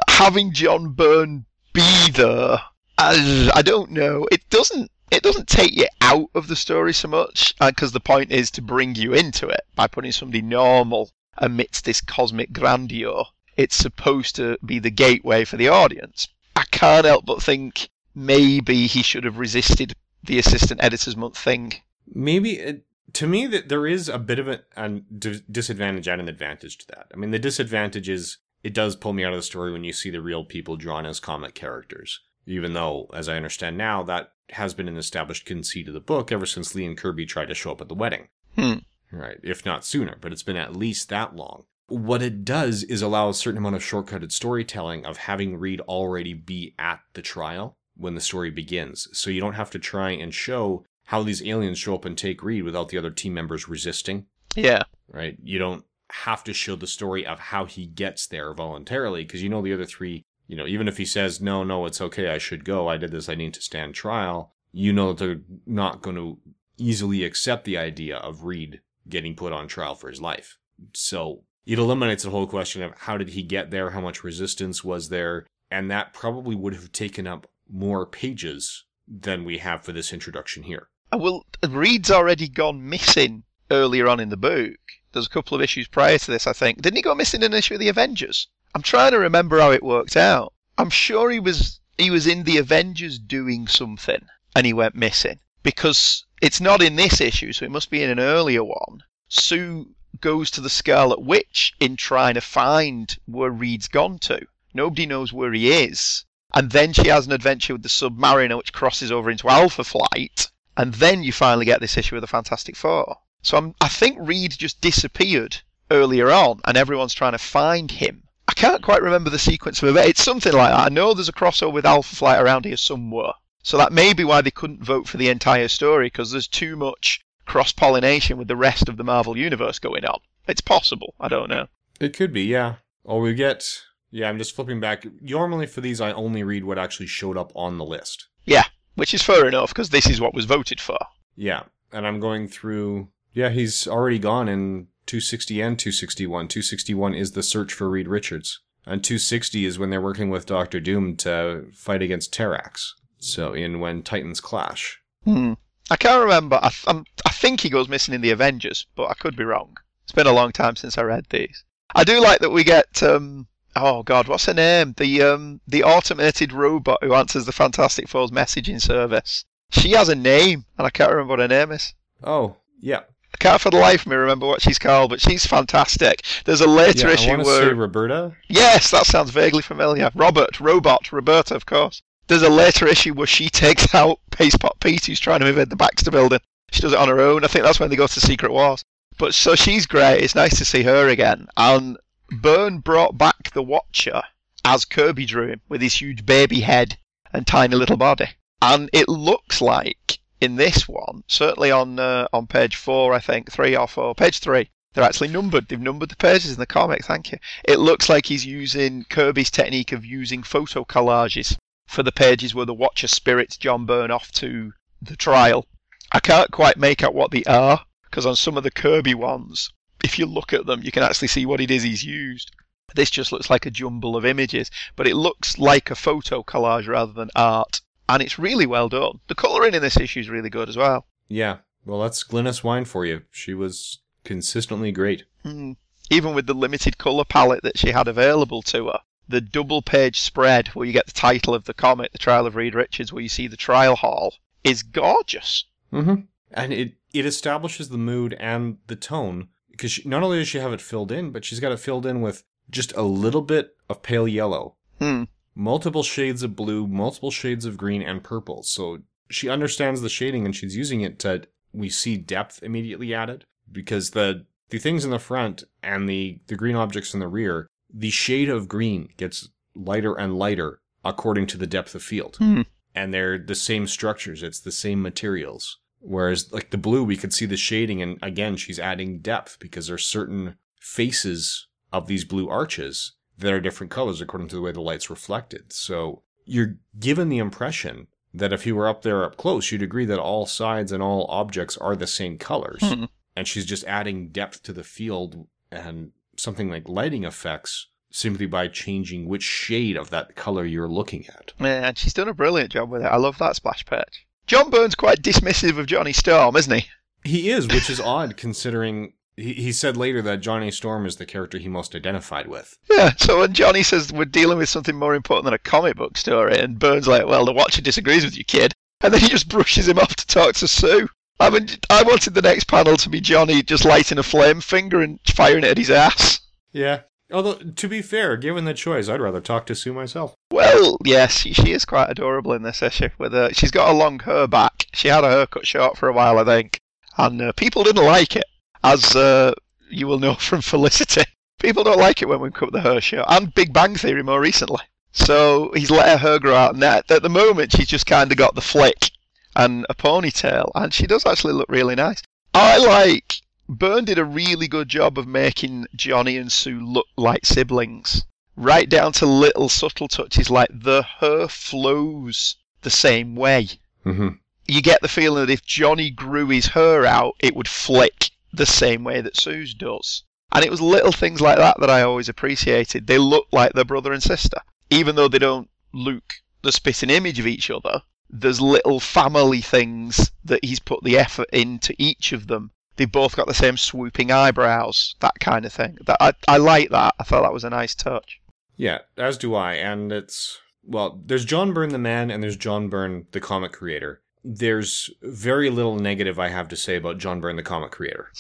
having 0.09 0.53
John 0.53 0.93
Byrne 0.93 1.47
be 1.73 2.11
there, 2.13 2.59
as 2.99 3.51
I 3.55 3.63
don't 3.63 3.91
know, 3.91 4.27
it 4.33 4.49
doesn't 4.51 4.91
it 5.13 5.23
doesn't 5.23 5.47
take 5.49 5.77
you 5.77 5.87
out 6.01 6.29
of 6.35 6.49
the 6.49 6.57
story 6.57 6.93
so 6.93 7.07
much 7.09 7.55
uh, 7.61 7.71
because 7.71 7.93
the 7.93 8.01
point 8.01 8.33
is 8.33 8.51
to 8.53 8.61
bring 8.63 8.95
you 8.97 9.15
into 9.15 9.47
it 9.49 9.61
by 9.77 9.87
putting 9.87 10.11
somebody 10.11 10.43
normal 10.43 11.11
amidst 11.39 11.85
this 11.85 12.01
cosmic 12.01 12.53
grandeur. 12.53 13.25
It's 13.57 13.77
supposed 13.77 14.35
to 14.37 14.59
be 14.65 14.79
the 14.81 14.91
gateway 14.91 15.45
for 15.45 15.57
the 15.57 15.69
audience. 15.69 16.27
I 16.57 16.65
can't 16.73 17.07
help 17.07 17.25
but 17.25 17.41
think 17.43 17.89
maybe 18.17 18.87
he 18.89 19.03
should 19.03 19.25
have 19.25 19.39
resisted 19.39 19.93
the 20.25 20.39
assistant 20.41 20.83
editor's 20.83 21.17
month 21.17 21.39
thing. 21.39 21.75
Maybe 22.13 22.59
it, 22.59 22.85
to 23.13 23.27
me 23.29 23.47
that 23.47 23.69
there 23.69 23.87
is 23.87 24.09
a 24.09 24.19
bit 24.19 24.39
of 24.41 24.49
a, 24.49 24.63
a 24.77 24.89
d- 24.89 25.41
disadvantage 25.51 26.09
and 26.09 26.21
an 26.21 26.29
advantage 26.29 26.79
to 26.79 26.87
that. 26.89 27.07
I 27.15 27.17
mean, 27.17 27.31
the 27.31 27.39
disadvantage 27.39 28.09
is 28.09 28.39
it 28.67 28.75
does 28.75 28.97
pull 28.97 29.13
me 29.13 29.25
out 29.25 29.33
of 29.33 29.39
the 29.39 29.43
story 29.43 29.71
when 29.73 29.85
you 29.85 29.93
see 29.93 30.11
the 30.11 30.21
real 30.21 30.45
people 30.45 30.77
drawn 30.77 31.07
as 31.07 31.21
comic 31.21 31.55
characters. 31.55 32.21
Even 32.47 32.73
though, 32.75 33.09
as 33.15 33.29
I 33.29 33.37
understand 33.37 33.79
now, 33.79 34.03
that 34.05 34.33
has 34.51 34.75
been 34.75 34.89
an 34.89 34.97
established 34.97 35.47
conceit 35.47 35.89
of 35.89 35.95
the 35.95 36.01
book 36.01 36.33
ever 36.33 36.47
since 36.47 36.75
Lee 36.75 36.85
and 36.85 36.97
Kirby 36.97 37.27
tried 37.27 37.49
to 37.49 37.55
show 37.55 37.73
up 37.73 37.81
at 37.81 37.89
the 37.89 37.95
wedding. 37.95 38.29
Hmm. 38.57 38.79
Right, 39.13 39.39
if 39.43 39.65
not 39.65 39.85
sooner, 39.85 40.17
but 40.21 40.33
it's 40.33 40.43
been 40.43 40.57
at 40.57 40.75
least 40.77 41.09
that 41.09 41.37
long. 41.37 41.65
What 41.89 42.23
it 42.23 42.45
does 42.45 42.83
is 42.83 43.03
allow 43.03 43.29
a 43.29 43.35
certain 43.35 43.59
amount 43.59 43.77
of 43.77 43.83
shortcutted 43.83 44.33
storytelling 44.33 45.07
of 45.07 45.17
having 45.17 45.57
Reed 45.59 45.81
already 45.83 46.35
be 46.35 46.75
at 46.79 47.01
the 47.15 47.23
trial 47.23 47.77
when 47.97 48.15
the 48.17 48.21
story 48.21 48.51
begins. 48.51 49.07
So 49.13 49.31
you 49.31 49.41
don't 49.41 49.55
have 49.55 49.71
to 49.71 49.79
try 49.79 50.11
and 50.11 50.35
show 50.35 50.85
how 51.05 51.23
these 51.23 51.45
aliens 51.47 51.79
show 51.79 51.95
up 51.95 52.05
and 52.05 52.19
take 52.19 52.43
Reed 52.43 52.65
without 52.65 52.89
the 52.89 52.99
other 52.99 53.11
team 53.13 53.35
members 53.35 53.69
resisting, 53.69 54.27
Yeah. 54.57 54.83
right? 55.09 55.37
You 55.43 55.61
don't 55.61 55.85
have 56.25 56.45
to 56.45 56.53
show 56.53 56.77
the 56.77 56.87
story 56.87 57.27
of 57.27 57.39
how 57.39 57.65
he 57.65 57.87
gets 57.87 58.27
there 58.27 58.53
voluntarily 58.55 59.25
because 59.25 59.43
you 59.43 59.49
know 59.49 59.63
the 59.63 59.73
other 59.73 59.85
three, 59.85 60.25
you 60.47 60.57
know, 60.57 60.67
even 60.67 60.89
if 60.89 60.97
he 60.97 61.05
says, 61.05 61.41
no, 61.41 61.63
no, 61.65 61.87
it's 61.87 62.01
okay, 62.01 62.29
I 62.29 62.39
should 62.39 62.65
go, 62.65 62.89
I 62.89 62.97
did 62.97 63.13
this, 63.13 63.29
I 63.29 63.35
need 63.35 63.55
to 63.55 63.63
stand 63.63 63.95
trial, 63.95 64.55
you 64.73 64.93
know 64.93 65.13
they're 65.13 65.41
not 65.67 66.03
going 66.03 66.17
to 66.17 66.39
easily 66.79 67.25
accept 67.25 67.65
the 67.65 67.79
idea 67.79 68.17
of 68.17 68.45
Reed 68.45 68.81
getting 69.09 69.35
put 69.35 69.53
on 69.53 69.69
trial 69.69 69.95
for 69.95 70.09
his 70.09 70.21
life. 70.21 70.59
So 70.95 71.45
it 71.65 71.79
eliminates 71.79 72.25
the 72.25 72.31
whole 72.31 72.47
question 72.47 72.83
of 72.83 72.93
how 72.97 73.17
did 73.17 73.31
he 73.31 73.43
get 73.43 73.71
there, 73.71 73.91
how 73.91 74.01
much 74.01 74.25
resistance 74.25 74.85
was 74.85 75.09
there, 75.09 75.47
and 75.71 75.91
that 75.91 76.13
probably 76.13 76.55
would 76.55 76.75
have 76.75 76.93
taken 76.93 77.27
up 77.27 77.47
more 77.71 78.07
pages 78.07 78.85
than 79.09 79.45
we 79.45 79.59
have 79.59 79.85
for 79.85 79.93
this 79.93 80.13
introduction 80.13 80.65
here. 80.65 80.89
Well, 81.13 81.45
Reed's 81.69 82.11
already 82.11 82.49
gone 82.49 82.89
missing 82.89 83.45
earlier 83.71 84.09
on 84.09 84.21
in 84.21 84.29
the 84.29 84.37
book. 84.37 84.79
There's 85.13 85.27
a 85.27 85.31
couple 85.31 85.55
of 85.55 85.63
issues 85.63 85.89
prior 85.89 86.19
to 86.19 86.31
this, 86.31 86.47
I 86.47 86.53
think. 86.53 86.83
Didn't 86.83 86.97
he 86.97 87.03
go 87.03 87.15
missing 87.15 87.43
in 87.43 87.53
an 87.53 87.59
issue 87.59 87.75
of 87.75 87.81
the 87.81 87.89
Avengers? 87.89 88.49
I'm 88.75 88.83
trying 88.83 89.13
to 89.13 89.19
remember 89.19 89.61
how 89.61 89.71
it 89.71 89.83
worked 89.83 90.17
out. 90.17 90.53
I'm 90.77 90.91
sure 90.91 91.31
he 91.31 91.41
was 91.41 91.81
he 91.97 92.11
was 92.11 92.27
in 92.27 92.43
the 92.45 92.59
Avengers 92.59 93.19
doing 93.19 93.67
something 93.67 94.27
and 94.55 94.67
he 94.67 94.73
went 94.75 94.95
missing 94.95 95.41
because 95.63 96.25
it's 96.43 96.61
not 96.61 96.83
in 96.83 96.97
this 96.97 97.21
issue, 97.21 97.53
so 97.53 97.65
it 97.65 97.71
must 97.71 97.89
be 97.91 98.03
in 98.03 98.11
an 98.11 98.21
earlier 98.21 98.63
one. 98.63 99.03
Sue 99.29 99.95
goes 100.21 100.51
to 100.51 100.61
the 100.61 100.71
Scarlet 100.71 101.21
Witch 101.23 101.75
in 101.81 101.97
trying 101.97 102.35
to 102.35 102.41
find 102.41 103.17
where 103.27 103.51
Reed's 103.51 103.89
gone 103.89 104.19
to. 104.21 104.47
Nobody 104.75 105.07
knows 105.07 105.33
where 105.33 105.53
he 105.53 105.73
is. 105.73 106.25
and 106.55 106.71
then 106.71 106.93
she 106.93 107.09
has 107.09 107.27
an 107.27 107.33
adventure 107.33 107.75
with 107.75 107.83
the 107.83 107.89
Submariner, 107.89 108.57
which 108.57 108.73
crosses 108.73 109.11
over 109.13 109.31
into 109.31 109.49
Alpha 109.49 109.85
Flight, 109.85 110.51
and 110.77 110.95
then 110.95 111.23
you 111.23 111.33
finally 111.33 111.65
get 111.65 111.81
this 111.81 111.97
issue 111.97 112.15
with 112.15 112.23
the 112.23 112.27
Fantastic 112.27 112.77
Four. 112.77 113.19
So 113.47 113.57
I'm, 113.57 113.77
I 113.81 113.87
think 113.87 114.19
Reed 114.21 114.51
just 114.51 114.81
disappeared 114.81 115.59
earlier 115.89 116.33
on, 116.33 116.59
and 116.65 116.77
everyone's 116.77 117.15
trying 117.15 117.31
to 117.31 117.39
find 117.39 117.89
him. 117.89 118.25
I 118.49 118.55
can't 118.55 118.83
quite 118.83 119.03
remember 119.03 119.31
the 119.31 119.39
sequence 119.39 119.81
of 119.81 119.89
events. 119.89 120.11
It's 120.11 120.25
something 120.25 120.53
like 120.53 120.73
that. 120.73 120.87
I 120.87 120.89
know 120.89 121.15
there's 121.15 121.29
a 121.29 121.33
crossover 121.33 121.73
with 121.73 121.87
Alpha 121.87 122.17
Flight 122.17 122.43
around 122.43 122.65
here 122.65 122.77
somewhere. 122.77 123.35
So 123.63 123.79
that 123.79 123.93
may 123.93 124.15
be 124.15 124.25
why 124.25 124.41
they 124.41 124.51
couldn't 124.51 124.83
vote 124.83 125.07
for 125.07 125.17
the 125.17 125.29
entire 125.29 125.69
story, 125.69 126.07
because 126.07 126.33
there's 126.33 126.49
too 126.49 126.75
much 126.75 127.21
cross 127.45 127.71
pollination 127.71 128.37
with 128.37 128.49
the 128.49 128.57
rest 128.57 128.89
of 128.89 128.97
the 128.97 129.05
Marvel 129.05 129.37
Universe 129.37 129.79
going 129.79 130.05
on. 130.05 130.19
It's 130.49 130.61
possible. 130.61 131.15
I 131.21 131.29
don't 131.29 131.49
know. 131.49 131.69
It 132.01 132.17
could 132.17 132.33
be, 132.33 132.43
yeah. 132.43 132.77
Or 133.05 133.21
we 133.21 133.33
get. 133.33 133.65
Yeah, 134.11 134.29
I'm 134.29 134.39
just 134.39 134.57
flipping 134.57 134.81
back. 134.81 135.07
Normally 135.21 135.67
for 135.67 135.81
these, 135.81 136.01
I 136.01 136.11
only 136.11 136.43
read 136.43 136.65
what 136.65 136.79
actually 136.79 137.07
showed 137.07 137.37
up 137.37 137.53
on 137.55 137.79
the 137.79 137.85
list. 137.85 138.27
Yeah, 138.45 138.65
which 138.97 139.15
is 139.15 139.23
fair 139.23 139.47
enough, 139.47 139.69
because 139.69 139.91
this 139.91 140.11
is 140.11 140.21
what 140.21 140.35
was 140.35 140.47
voted 140.47 140.81
for. 140.81 140.99
Yeah, 141.37 141.63
and 141.93 142.05
I'm 142.05 142.19
going 142.19 142.49
through. 142.49 143.07
Yeah, 143.37 143.51
he's 143.51 143.87
already 143.87 144.19
gone 144.19 144.49
in 144.49 144.87
260 145.05 145.61
and 145.61 145.79
261. 145.79 146.49
261 146.49 147.13
is 147.13 147.33
the 147.33 147.43
search 147.43 147.71
for 147.71 147.91
Reed 147.91 148.09
Richards, 148.09 148.61
and 148.87 149.05
260 149.05 149.67
is 149.67 149.79
when 149.79 149.91
they're 149.91 150.01
working 150.01 150.31
with 150.31 150.47
Doctor 150.47 150.81
Doom 150.81 151.17
to 151.19 151.67
fight 151.75 152.01
against 152.01 152.33
Terrax. 152.33 152.93
So 153.19 153.53
in 153.53 153.79
when 153.79 154.03
Titans 154.03 154.41
clash. 154.41 154.99
Hmm. 155.25 155.53
I 155.91 155.97
can't 155.97 156.23
remember. 156.23 156.59
I, 156.63 156.71
th- 156.71 157.05
I 157.27 157.31
think 157.31 157.61
he 157.61 157.69
goes 157.69 157.91
missing 157.91 158.15
in 158.15 158.23
the 158.23 158.31
Avengers, 158.31 158.87
but 158.97 159.11
I 159.11 159.15
could 159.15 159.37
be 159.37 159.45
wrong. 159.45 159.77
It's 160.05 160.13
been 160.13 160.27
a 160.27 160.33
long 160.33 160.51
time 160.51 160.75
since 160.77 160.97
I 160.97 161.03
read 161.03 161.27
these. 161.29 161.63
I 161.95 162.05
do 162.05 162.23
like 162.23 162.41
that 162.41 162.51
we 162.51 162.65
get. 162.65 163.03
Um, 163.03 163.49
oh 163.77 164.03
God, 164.03 164.29
what's 164.29 164.47
her 164.47 164.55
name? 164.55 164.95
The 164.97 165.21
um, 165.21 165.61
the 165.69 165.83
automated 165.83 166.55
robot 166.55 167.01
who 167.03 167.13
answers 167.13 167.45
the 167.45 167.53
Fantastic 167.53 168.09
Four's 168.09 168.31
messaging 168.31 168.81
service. 168.81 169.45
She 169.71 169.91
has 169.91 170.09
a 170.09 170.15
name, 170.15 170.65
and 170.79 170.87
I 170.87 170.91
can't 170.91 171.11
remember 171.11 171.33
what 171.33 171.41
her 171.41 171.49
name 171.49 171.73
is. 171.73 171.93
Oh, 172.25 172.57
yeah. 172.81 173.01
I 173.37 173.45
can't 173.45 173.61
for 173.61 173.69
the 173.69 173.77
life 173.77 174.01
of 174.01 174.07
me 174.07 174.17
remember 174.17 174.47
what 174.47 174.63
she's 174.63 174.79
called, 174.79 175.11
but 175.11 175.21
she's 175.21 175.45
fantastic. 175.45 176.25
There's 176.47 176.63
a 176.63 176.67
later 176.67 177.07
yeah, 177.07 177.11
I 177.11 177.13
issue 177.13 177.37
where 177.37 177.69
say 177.69 177.73
Roberta. 177.75 178.35
Yes, 178.49 178.91
that 178.93 179.05
sounds 179.05 179.29
vaguely 179.29 179.61
familiar. 179.61 180.11
Robert, 180.15 180.59
Robot, 180.59 181.13
Roberta, 181.13 181.55
of 181.55 181.67
course. 181.67 182.01
There's 182.29 182.41
a 182.41 182.49
later 182.49 182.87
issue 182.87 183.13
where 183.13 183.27
she 183.27 183.51
takes 183.51 183.95
out 183.95 184.21
Paste-Pot 184.31 184.81
Pete, 184.81 185.05
who's 185.05 185.21
trying 185.21 185.41
to 185.41 185.49
invade 185.49 185.69
the 185.69 185.77
Baxter 185.77 186.11
building. 186.11 186.41
She 186.73 186.81
does 186.81 186.95
it 186.95 186.99
on 186.99 187.09
her 187.09 187.21
own. 187.21 187.45
I 187.45 187.49
think 187.49 187.63
that's 187.63 187.79
when 187.79 187.91
they 187.91 187.97
go 187.97 188.07
to 188.07 188.21
Secret 188.21 188.53
Wars. 188.53 188.83
But 189.19 189.35
so 189.35 189.55
she's 189.55 189.85
great. 189.85 190.23
It's 190.23 190.35
nice 190.35 190.57
to 190.57 190.65
see 190.65 190.83
her 190.85 191.07
again. 191.09 191.47
And 191.59 191.99
Byrne 192.31 192.79
brought 192.79 193.19
back 193.19 193.51
the 193.51 193.63
Watcher 193.63 194.23
as 194.65 194.87
Kirby 194.87 195.27
drew 195.27 195.49
him 195.49 195.61
with 195.69 195.83
his 195.83 196.01
huge 196.01 196.25
baby 196.25 196.61
head 196.61 196.97
and 197.35 197.47
tiny 197.47 197.77
little 197.77 197.99
body. 197.99 198.31
And 198.63 198.89
it 198.95 199.11
looks 199.11 199.61
like 199.61 200.06
in 200.41 200.57
this 200.57 200.89
one, 200.89 201.25
certainly 201.27 201.71
on 201.71 201.99
uh, 201.99 202.29
on 202.33 202.47
page 202.47 202.77
four, 202.77 203.15
I 203.15 203.21
think 203.21 203.51
three 203.51 203.77
or 203.77 203.89
four, 203.89 204.15
page 204.15 204.39
three, 204.39 204.71
they're 204.93 205.05
actually 205.05 205.29
numbered. 205.29 205.69
They've 205.69 205.81
numbered 205.81 206.09
the 206.09 206.17
pages 206.17 206.53
in 206.53 206.59
the 206.59 206.67
comic. 206.67 207.05
Thank 207.05 207.33
you. 207.33 207.39
It 207.65 207.79
looks 207.79 208.09
like 208.09 208.27
he's 208.27 208.47
using 208.47 209.05
Kirby's 209.05 209.51
technique 209.51 209.93
of 209.93 210.05
using 210.05 210.43
photo 210.43 210.85
collages 210.85 211.57
for 211.87 212.03
the 212.03 212.13
pages 212.13 212.55
where 212.55 212.67
the 212.67 212.75
Watcher 212.75 213.09
spirits 213.09 213.57
John 213.57 213.87
Byrne 213.87 214.11
off 214.11 214.33
to 214.33 214.73
the 215.01 215.17
trial. 215.17 215.67
I 216.13 216.21
can't 216.21 216.51
quite 216.51 216.77
make 216.77 217.03
out 217.03 217.15
what 217.15 217.31
they 217.31 217.45
are 217.45 217.85
because 218.05 218.27
on 218.27 218.37
some 218.37 218.57
of 218.57 218.63
the 218.63 218.71
Kirby 218.71 219.15
ones, 219.15 219.71
if 220.03 220.19
you 220.19 220.27
look 220.27 220.53
at 220.53 220.67
them, 220.67 220.83
you 220.83 220.93
can 220.93 221.03
actually 221.03 221.29
see 221.29 221.47
what 221.47 221.61
it 221.61 221.71
is 221.71 221.83
he's 221.83 222.05
used. 222.05 222.51
This 222.95 223.11
just 223.11 223.33
looks 223.33 223.51
like 223.51 223.67
a 223.67 223.71
jumble 223.71 224.17
of 224.17 224.25
images, 224.25 224.71
but 224.95 225.07
it 225.07 225.17
looks 225.17 225.59
like 225.59 225.91
a 225.91 225.95
photo 225.95 226.43
collage 226.43 226.87
rather 226.87 227.13
than 227.13 227.31
art, 227.35 227.81
and 228.09 228.23
it's 228.23 228.39
really 228.39 228.67
well 228.67 228.89
done. 228.89 229.21
The 229.29 229.35
colouring 229.35 229.75
in 229.75 229.83
this 229.83 229.99
issue 229.99 230.21
is 230.21 230.29
really 230.29 230.51
good 230.51 230.69
as 230.69 230.77
well. 230.77 231.07
Yeah. 231.29 231.59
Well, 231.85 232.01
that's 232.01 232.25
Glynis 232.25 232.65
Wein 232.65 232.85
for 232.85 233.05
you. 233.07 233.23
She 233.31 233.55
was 233.55 233.99
consistently 234.25 234.93
great. 234.93 235.25
Hmm. 235.43 235.73
Even 236.11 236.35
with 236.35 236.47
the 236.47 236.55
limited 236.55 236.99
colour 236.99 237.25
palette 237.25 237.63
that 237.63 237.79
she 237.79 237.91
had 237.91 238.09
available 238.09 238.63
to 238.63 238.87
her, 238.87 239.01
the 239.29 239.41
double 239.41 239.83
page 239.83 240.21
spread 240.21 240.69
where 240.69 240.87
you 240.87 240.93
get 240.93 241.07
the 241.07 241.13
title 241.13 241.55
of 241.55 241.65
the 241.65 241.75
comic, 241.75 242.13
The 242.13 242.19
Trial 242.19 242.47
of 242.47 242.55
Reed 242.55 242.75
Richards, 242.75 243.13
where 243.13 243.23
you 243.23 243.29
see 243.29 243.49
the 243.49 243.57
trial 243.57 243.97
hall, 243.97 244.35
is 244.63 244.83
gorgeous. 244.83 245.65
Mm-hmm. 245.93 246.23
And 246.53 246.73
it 246.73 246.95
it 247.13 247.27
establishes 247.27 247.89
the 247.89 247.99
mood 247.99 248.37
and 248.39 248.79
the 248.87 248.97
tone 248.97 249.49
because 249.71 249.93
she, 249.93 250.09
not 250.09 250.23
only 250.23 250.39
does 250.39 250.49
she 250.49 250.59
have 250.59 250.73
it 250.73 250.81
filled 250.81 251.11
in, 251.11 251.31
but 251.31 251.45
she's 251.45 251.61
got 251.61 251.73
it 251.73 251.81
filled 251.81 252.07
in 252.07 252.21
with 252.21 252.45
just 252.71 252.93
a 252.97 253.03
little 253.03 253.43
bit 253.43 253.77
of 253.89 254.03
pale 254.03 254.27
yellow, 254.29 254.75
Hmm. 255.01 255.25
Multiple 255.57 256.03
shades 256.03 256.43
of 256.45 256.55
blue, 256.55 256.87
multiple 256.87 257.33
shades 257.33 257.65
of 257.65 257.77
green 257.77 258.03
and 258.03 258.23
purple. 258.23 258.63
So 258.63 258.99
she 259.29 259.49
understands 259.49 260.03
the 260.03 260.09
shading 260.09 260.45
and 260.45 260.55
she's 260.55 260.77
using 260.77 261.01
it 261.01 261.19
to 261.21 261.43
we 261.73 261.89
see 261.89 262.17
depth 262.17 262.63
immediately 262.63 263.13
added 263.13 263.45
because 263.71 264.11
the 264.11 264.45
the 264.71 264.79
things 264.79 265.05
in 265.05 265.11
the 265.11 265.19
front 265.19 265.65
and 265.83 266.09
the 266.09 266.41
the 266.47 266.57
green 266.57 266.77
objects 266.77 267.15
in 267.15 267.21
the 267.21 267.29
rear, 267.29 267.67
the 267.93 268.11
shade 268.11 268.49
of 268.49 268.69
green 268.69 269.09
gets 269.17 269.49
lighter 269.75 270.15
and 270.15 270.39
lighter 270.39 270.81
according 271.05 271.47
to 271.49 271.59
the 271.59 271.67
depth 271.67 271.95
of 271.95 272.03
field. 272.03 272.37
Hmm. 272.37 272.63
And 272.95 273.13
they're 273.13 273.39
the 273.39 273.55
same 273.55 273.87
structures, 273.87 274.43
it's 274.43 274.61
the 274.61 274.73
same 274.73 275.03
materials. 275.03 275.79
Whereas 276.01 276.53
like 276.53 276.71
the 276.71 276.79
blue 276.79 277.03
we 277.03 277.17
could 277.17 277.33
see 277.33 277.47
the 277.47 277.57
shading 277.57 278.03
and 278.03 278.19
again 278.23 278.57
she's 278.57 278.79
adding 278.79 279.21
depth 279.21 279.59
because 279.59 279.89
there's 279.89 280.05
certain 280.05 280.57
faces 280.79 281.67
of 281.93 282.07
these 282.07 282.25
blue 282.25 282.49
arches 282.49 283.13
that 283.39 283.53
are 283.53 283.61
different 283.61 283.91
colors 283.91 284.21
according 284.21 284.49
to 284.49 284.57
the 284.57 284.63
way 284.63 284.73
the 284.73 284.81
light's 284.81 285.11
reflected. 285.11 285.73
So 285.73 286.23
you're 286.45 286.77
given 286.99 287.29
the 287.29 287.39
impression 287.39 288.07
that 288.33 288.53
if 288.53 288.67
you 288.67 288.77
were 288.77 288.89
up 288.89 289.03
there 289.03 289.25
up 289.25 289.37
close, 289.37 289.71
you'd 289.73 289.83
agree 289.83 290.05
that 290.07 290.19
all 290.19 290.47
sides 290.47 290.93
and 290.93 291.03
all 291.03 291.27
objects 291.29 291.77
are 291.77 291.97
the 291.97 292.07
same 292.07 292.39
colors. 292.39 292.83
Hmm. 292.83 293.05
And 293.35 293.47
she's 293.47 293.67
just 293.67 293.85
adding 293.85 294.29
depth 294.29 294.63
to 294.65 294.73
the 294.73 294.85
field 294.85 295.47
and 295.71 296.13
something 296.37 296.71
like 296.71 296.89
lighting 296.89 297.25
effects 297.25 297.89
simply 298.11 298.47
by 298.47 298.69
changing 298.69 299.27
which 299.27 299.43
shade 299.43 299.97
of 299.97 300.11
that 300.11 300.35
color 300.37 300.65
you're 300.65 300.89
looking 300.89 301.27
at. 301.29 301.53
Yeah, 301.59 301.89
and 301.89 301.99
she's 301.99 302.15
done 302.15 302.29
a 302.29 302.35
brilliant 302.35 302.73
job 302.73 302.91
with 302.91 303.03
it. 303.03 303.07
I 303.07 303.17
love 303.17 303.37
that 303.39 303.57
splash 303.57 303.85
page. 303.85 304.27
John 304.47 304.71
Byrne's 304.71 304.95
quite 304.95 305.23
dismissive 305.23 305.79
of 305.79 305.87
Johnny 305.87 306.13
Storm, 306.13 306.57
isn't 306.57 306.73
he? 306.73 306.87
He 307.25 307.51
is, 307.51 307.67
which 307.67 307.91
is 307.91 308.01
odd 308.01 308.37
considering 308.37 309.13
he, 309.37 309.53
he 309.53 309.73
said 309.73 309.97
later 309.97 310.23
that 310.23 310.41
Johnny 310.41 310.71
Storm 310.71 311.07
is 311.07 311.17
the 311.17 311.27
character 311.27 311.59
he 311.59 311.69
most 311.69 311.95
identified 311.95 312.47
with. 312.47 312.77
Yeah, 312.91 313.13
so 313.17 313.41
when 313.41 313.53
Johnny 313.53 313.83
says 313.83 314.13
we're 314.13 314.25
dealing 314.25 314.59
with 314.59 314.69
something 314.69 314.97
more 314.97 315.15
important 315.15 315.45
than 315.45 315.55
a 315.55 315.59
comic 315.59 315.97
book 315.97 316.17
story, 316.17 316.59
and 316.59 316.79
Byrne's 316.79 317.09
like, 317.09 317.27
well, 317.27 317.45
the 317.45 317.53
Watcher 317.53 317.83
disagrees 317.83 318.25
with 318.25 318.37
you, 318.37 318.45
kid. 318.45 318.73
And 319.03 319.13
then 319.13 319.21
he 319.21 319.29
just 319.29 319.49
brushes 319.49 319.89
him 319.89 319.99
off 319.99 320.17
to 320.17 320.27
talk 320.27 320.55
to 320.57 320.69
Sue. 320.69 321.09
I 321.39 321.51
mean, 321.51 321.69
I 321.91 322.03
wanted 322.03 322.33
the 322.33 322.43
next 322.43 322.65
panel 322.65 322.97
to 322.97 323.11
be 323.11 323.21
Johnny 323.21 323.63
just 323.63 323.85
lighting 323.85 324.19
a 324.19 324.23
flame 324.23 324.63
finger 324.63 325.03
and 325.03 325.21
firing 325.27 325.65
it 325.65 325.71
at 325.71 325.79
his 325.79 325.91
ass. 325.91 326.41
Yeah. 326.73 327.01
Although, 327.31 327.55
to 327.55 327.89
be 327.89 328.03
fair, 328.03 328.37
given 328.37 328.65
the 328.65 328.73
choice, 328.73 329.09
I'd 329.09 329.21
rather 329.21 329.41
talk 329.41 329.67
to 329.67 329.75
Sue 329.75 329.93
myself. 329.93 330.35
Well, 330.51 330.97
yes, 331.05 331.41
she, 331.41 331.53
she 331.53 331.73
is 331.73 331.85
quite 331.85 332.09
adorable 332.09 332.53
in 332.53 332.63
this 332.63 332.83
issue. 332.83 333.11
With 333.19 333.33
her, 333.33 333.51
she's 333.53 333.73
got 333.73 333.91
a 333.91 333.97
long 333.97 334.21
hair 334.21 334.47
back. 334.47 334.87
She 334.95 335.09
had 335.09 335.25
her 335.25 335.31
hair 335.31 335.47
cut 335.47 335.67
short 335.67 335.99
for 335.99 336.09
a 336.09 336.13
while, 336.13 336.39
I 336.39 336.45
think, 336.45 336.81
and 337.19 337.43
uh, 337.43 337.53
people 337.53 337.83
didn't 337.83 338.05
like 338.05 338.37
it, 338.37 338.45
as 338.83 339.17
uh, 339.17 339.53
you 339.91 340.07
will 340.07 340.19
know 340.19 340.35
from 340.39 340.61
Felicity. 340.61 341.25
People 341.61 341.85
don't 341.85 341.99
like 341.99 342.21
it 342.23 342.29
when 342.29 342.41
we 342.41 342.51
cut 342.51 342.73
the 342.73 342.81
hair 342.81 343.01
short, 343.01 343.27
and 343.29 343.55
Big 343.55 343.73
Bang 343.73 343.97
Theory 343.97 344.23
more 344.23 344.41
recently. 344.41 344.83
So 345.13 345.73
he's 345.75 345.91
let 345.91 346.21
her 346.21 346.39
grow 346.39 346.55
out, 346.55 346.75
and 346.75 346.85
at 346.85 347.09
the 347.09 347.29
moment 347.29 347.73
she's 347.73 347.89
just 347.89 348.07
kind 348.07 348.31
of 348.31 348.37
got 348.37 348.55
the 348.55 348.61
flick 348.61 349.11
and 349.57 349.87
a 349.89 349.95
ponytail, 349.95 350.71
and 350.75 350.93
she 350.93 351.07
does 351.07 351.25
actually 351.25 351.55
look 351.55 351.71
really 351.71 351.95
nice. 351.95 352.23
I 352.53 352.77
like 352.77 353.41
Byrne 353.69 354.05
did 354.05 354.19
a 354.19 354.25
really 354.25 354.69
good 354.69 354.89
job 354.89 355.19
of 355.19 355.27
making 355.27 355.87
Johnny 355.97 356.37
and 356.37 356.53
Sue 356.53 356.79
look 356.79 357.07
like 357.17 357.47
siblings, 357.47 358.25
right 358.55 358.89
down 358.89 359.13
to 359.15 359.27
little 359.27 359.69
subtle 359.69 360.09
touches 360.09 360.51
like 360.51 360.69
the 360.71 361.03
hair 361.03 361.49
flows 361.49 362.57
the 362.83 362.91
same 362.91 363.35
way. 363.35 363.69
Mm-hmm. 364.05 364.29
You 364.67 364.83
get 364.83 365.01
the 365.01 365.09
feeling 365.09 365.47
that 365.47 365.53
if 365.53 365.65
Johnny 365.65 366.11
grew 366.11 366.49
his 366.49 366.67
hair 366.67 367.07
out, 367.07 367.35
it 367.41 367.57
would 367.57 367.69
flick 367.69 368.31
the 368.53 368.67
same 368.67 369.05
way 369.05 369.21
that 369.21 369.37
Sue's 369.37 369.75
does. 369.75 370.23
And 370.53 370.65
it 370.65 370.71
was 370.71 370.81
little 370.81 371.13
things 371.13 371.41
like 371.41 371.59
that 371.59 371.81
that 371.81 371.91
I 371.91 372.03
always 372.03 372.29
appreciated. 372.29 373.07
They 373.07 373.19
look 373.19 373.47
like 373.53 373.73
their 373.73 373.85
brother 373.85 374.13
and 374.13 374.23
sister, 374.23 374.61
even 374.91 375.17
though 375.17 375.29
they 375.29 375.39
don't 375.39 375.69
look 375.93 376.35
the 376.63 376.73
spitting 376.73 377.11
image 377.11 377.39
of 377.39 377.47
each 377.47 377.71
other. 377.71 378.03
There's 378.29 378.61
little 378.61 379.01
family 379.01 379.61
things 379.61 380.31
that 380.45 380.65
he's 380.65 380.81
put 380.81 381.03
the 381.05 381.19
effort 381.19 381.49
into 381.53 381.95
each 381.99 382.33
of 382.33 382.47
them 382.47 382.73
they 382.97 383.05
both 383.05 383.37
got 383.37 383.47
the 383.47 383.55
same 383.55 383.77
swooping 383.77 384.31
eyebrows, 384.31 385.15
that 385.21 385.39
kind 385.39 385.65
of 385.65 385.73
thing. 385.73 385.99
That 386.07 386.17
I, 386.21 386.33
I 386.49 386.57
like 386.57 386.91
that. 386.91 387.15
I 387.19 387.25
thought 387.25 387.43
that 387.43 387.53
was 387.53 387.65
a 387.65 387.71
nice 387.71 387.95
touch. 387.95 388.41
Yeah, 388.77 389.01
as 389.17 389.39
do 389.39 389.55
I. 389.55 389.75
And 389.75 390.13
it's, 390.13 390.59
well, 390.83 391.21
there's 391.25 391.45
John 391.45 391.73
Byrne 391.73 391.91
the 391.91 391.99
man, 391.99 392.31
and 392.31 392.43
there's 392.43 392.57
John 392.57 392.89
Byrne 392.89 393.27
the 393.33 393.41
comic 393.41 393.73
creator. 393.73 394.23
There's 394.49 395.11
very 395.23 395.71
little 395.71 395.97
negative 395.97 396.39
I 396.39 396.49
have 396.51 396.69
to 396.69 396.77
say 396.77 396.95
about 396.95 397.19
John 397.19 397.41
Byrne 397.41 397.57
the 397.57 397.65
comic 397.65 397.91
creator. 397.91 398.31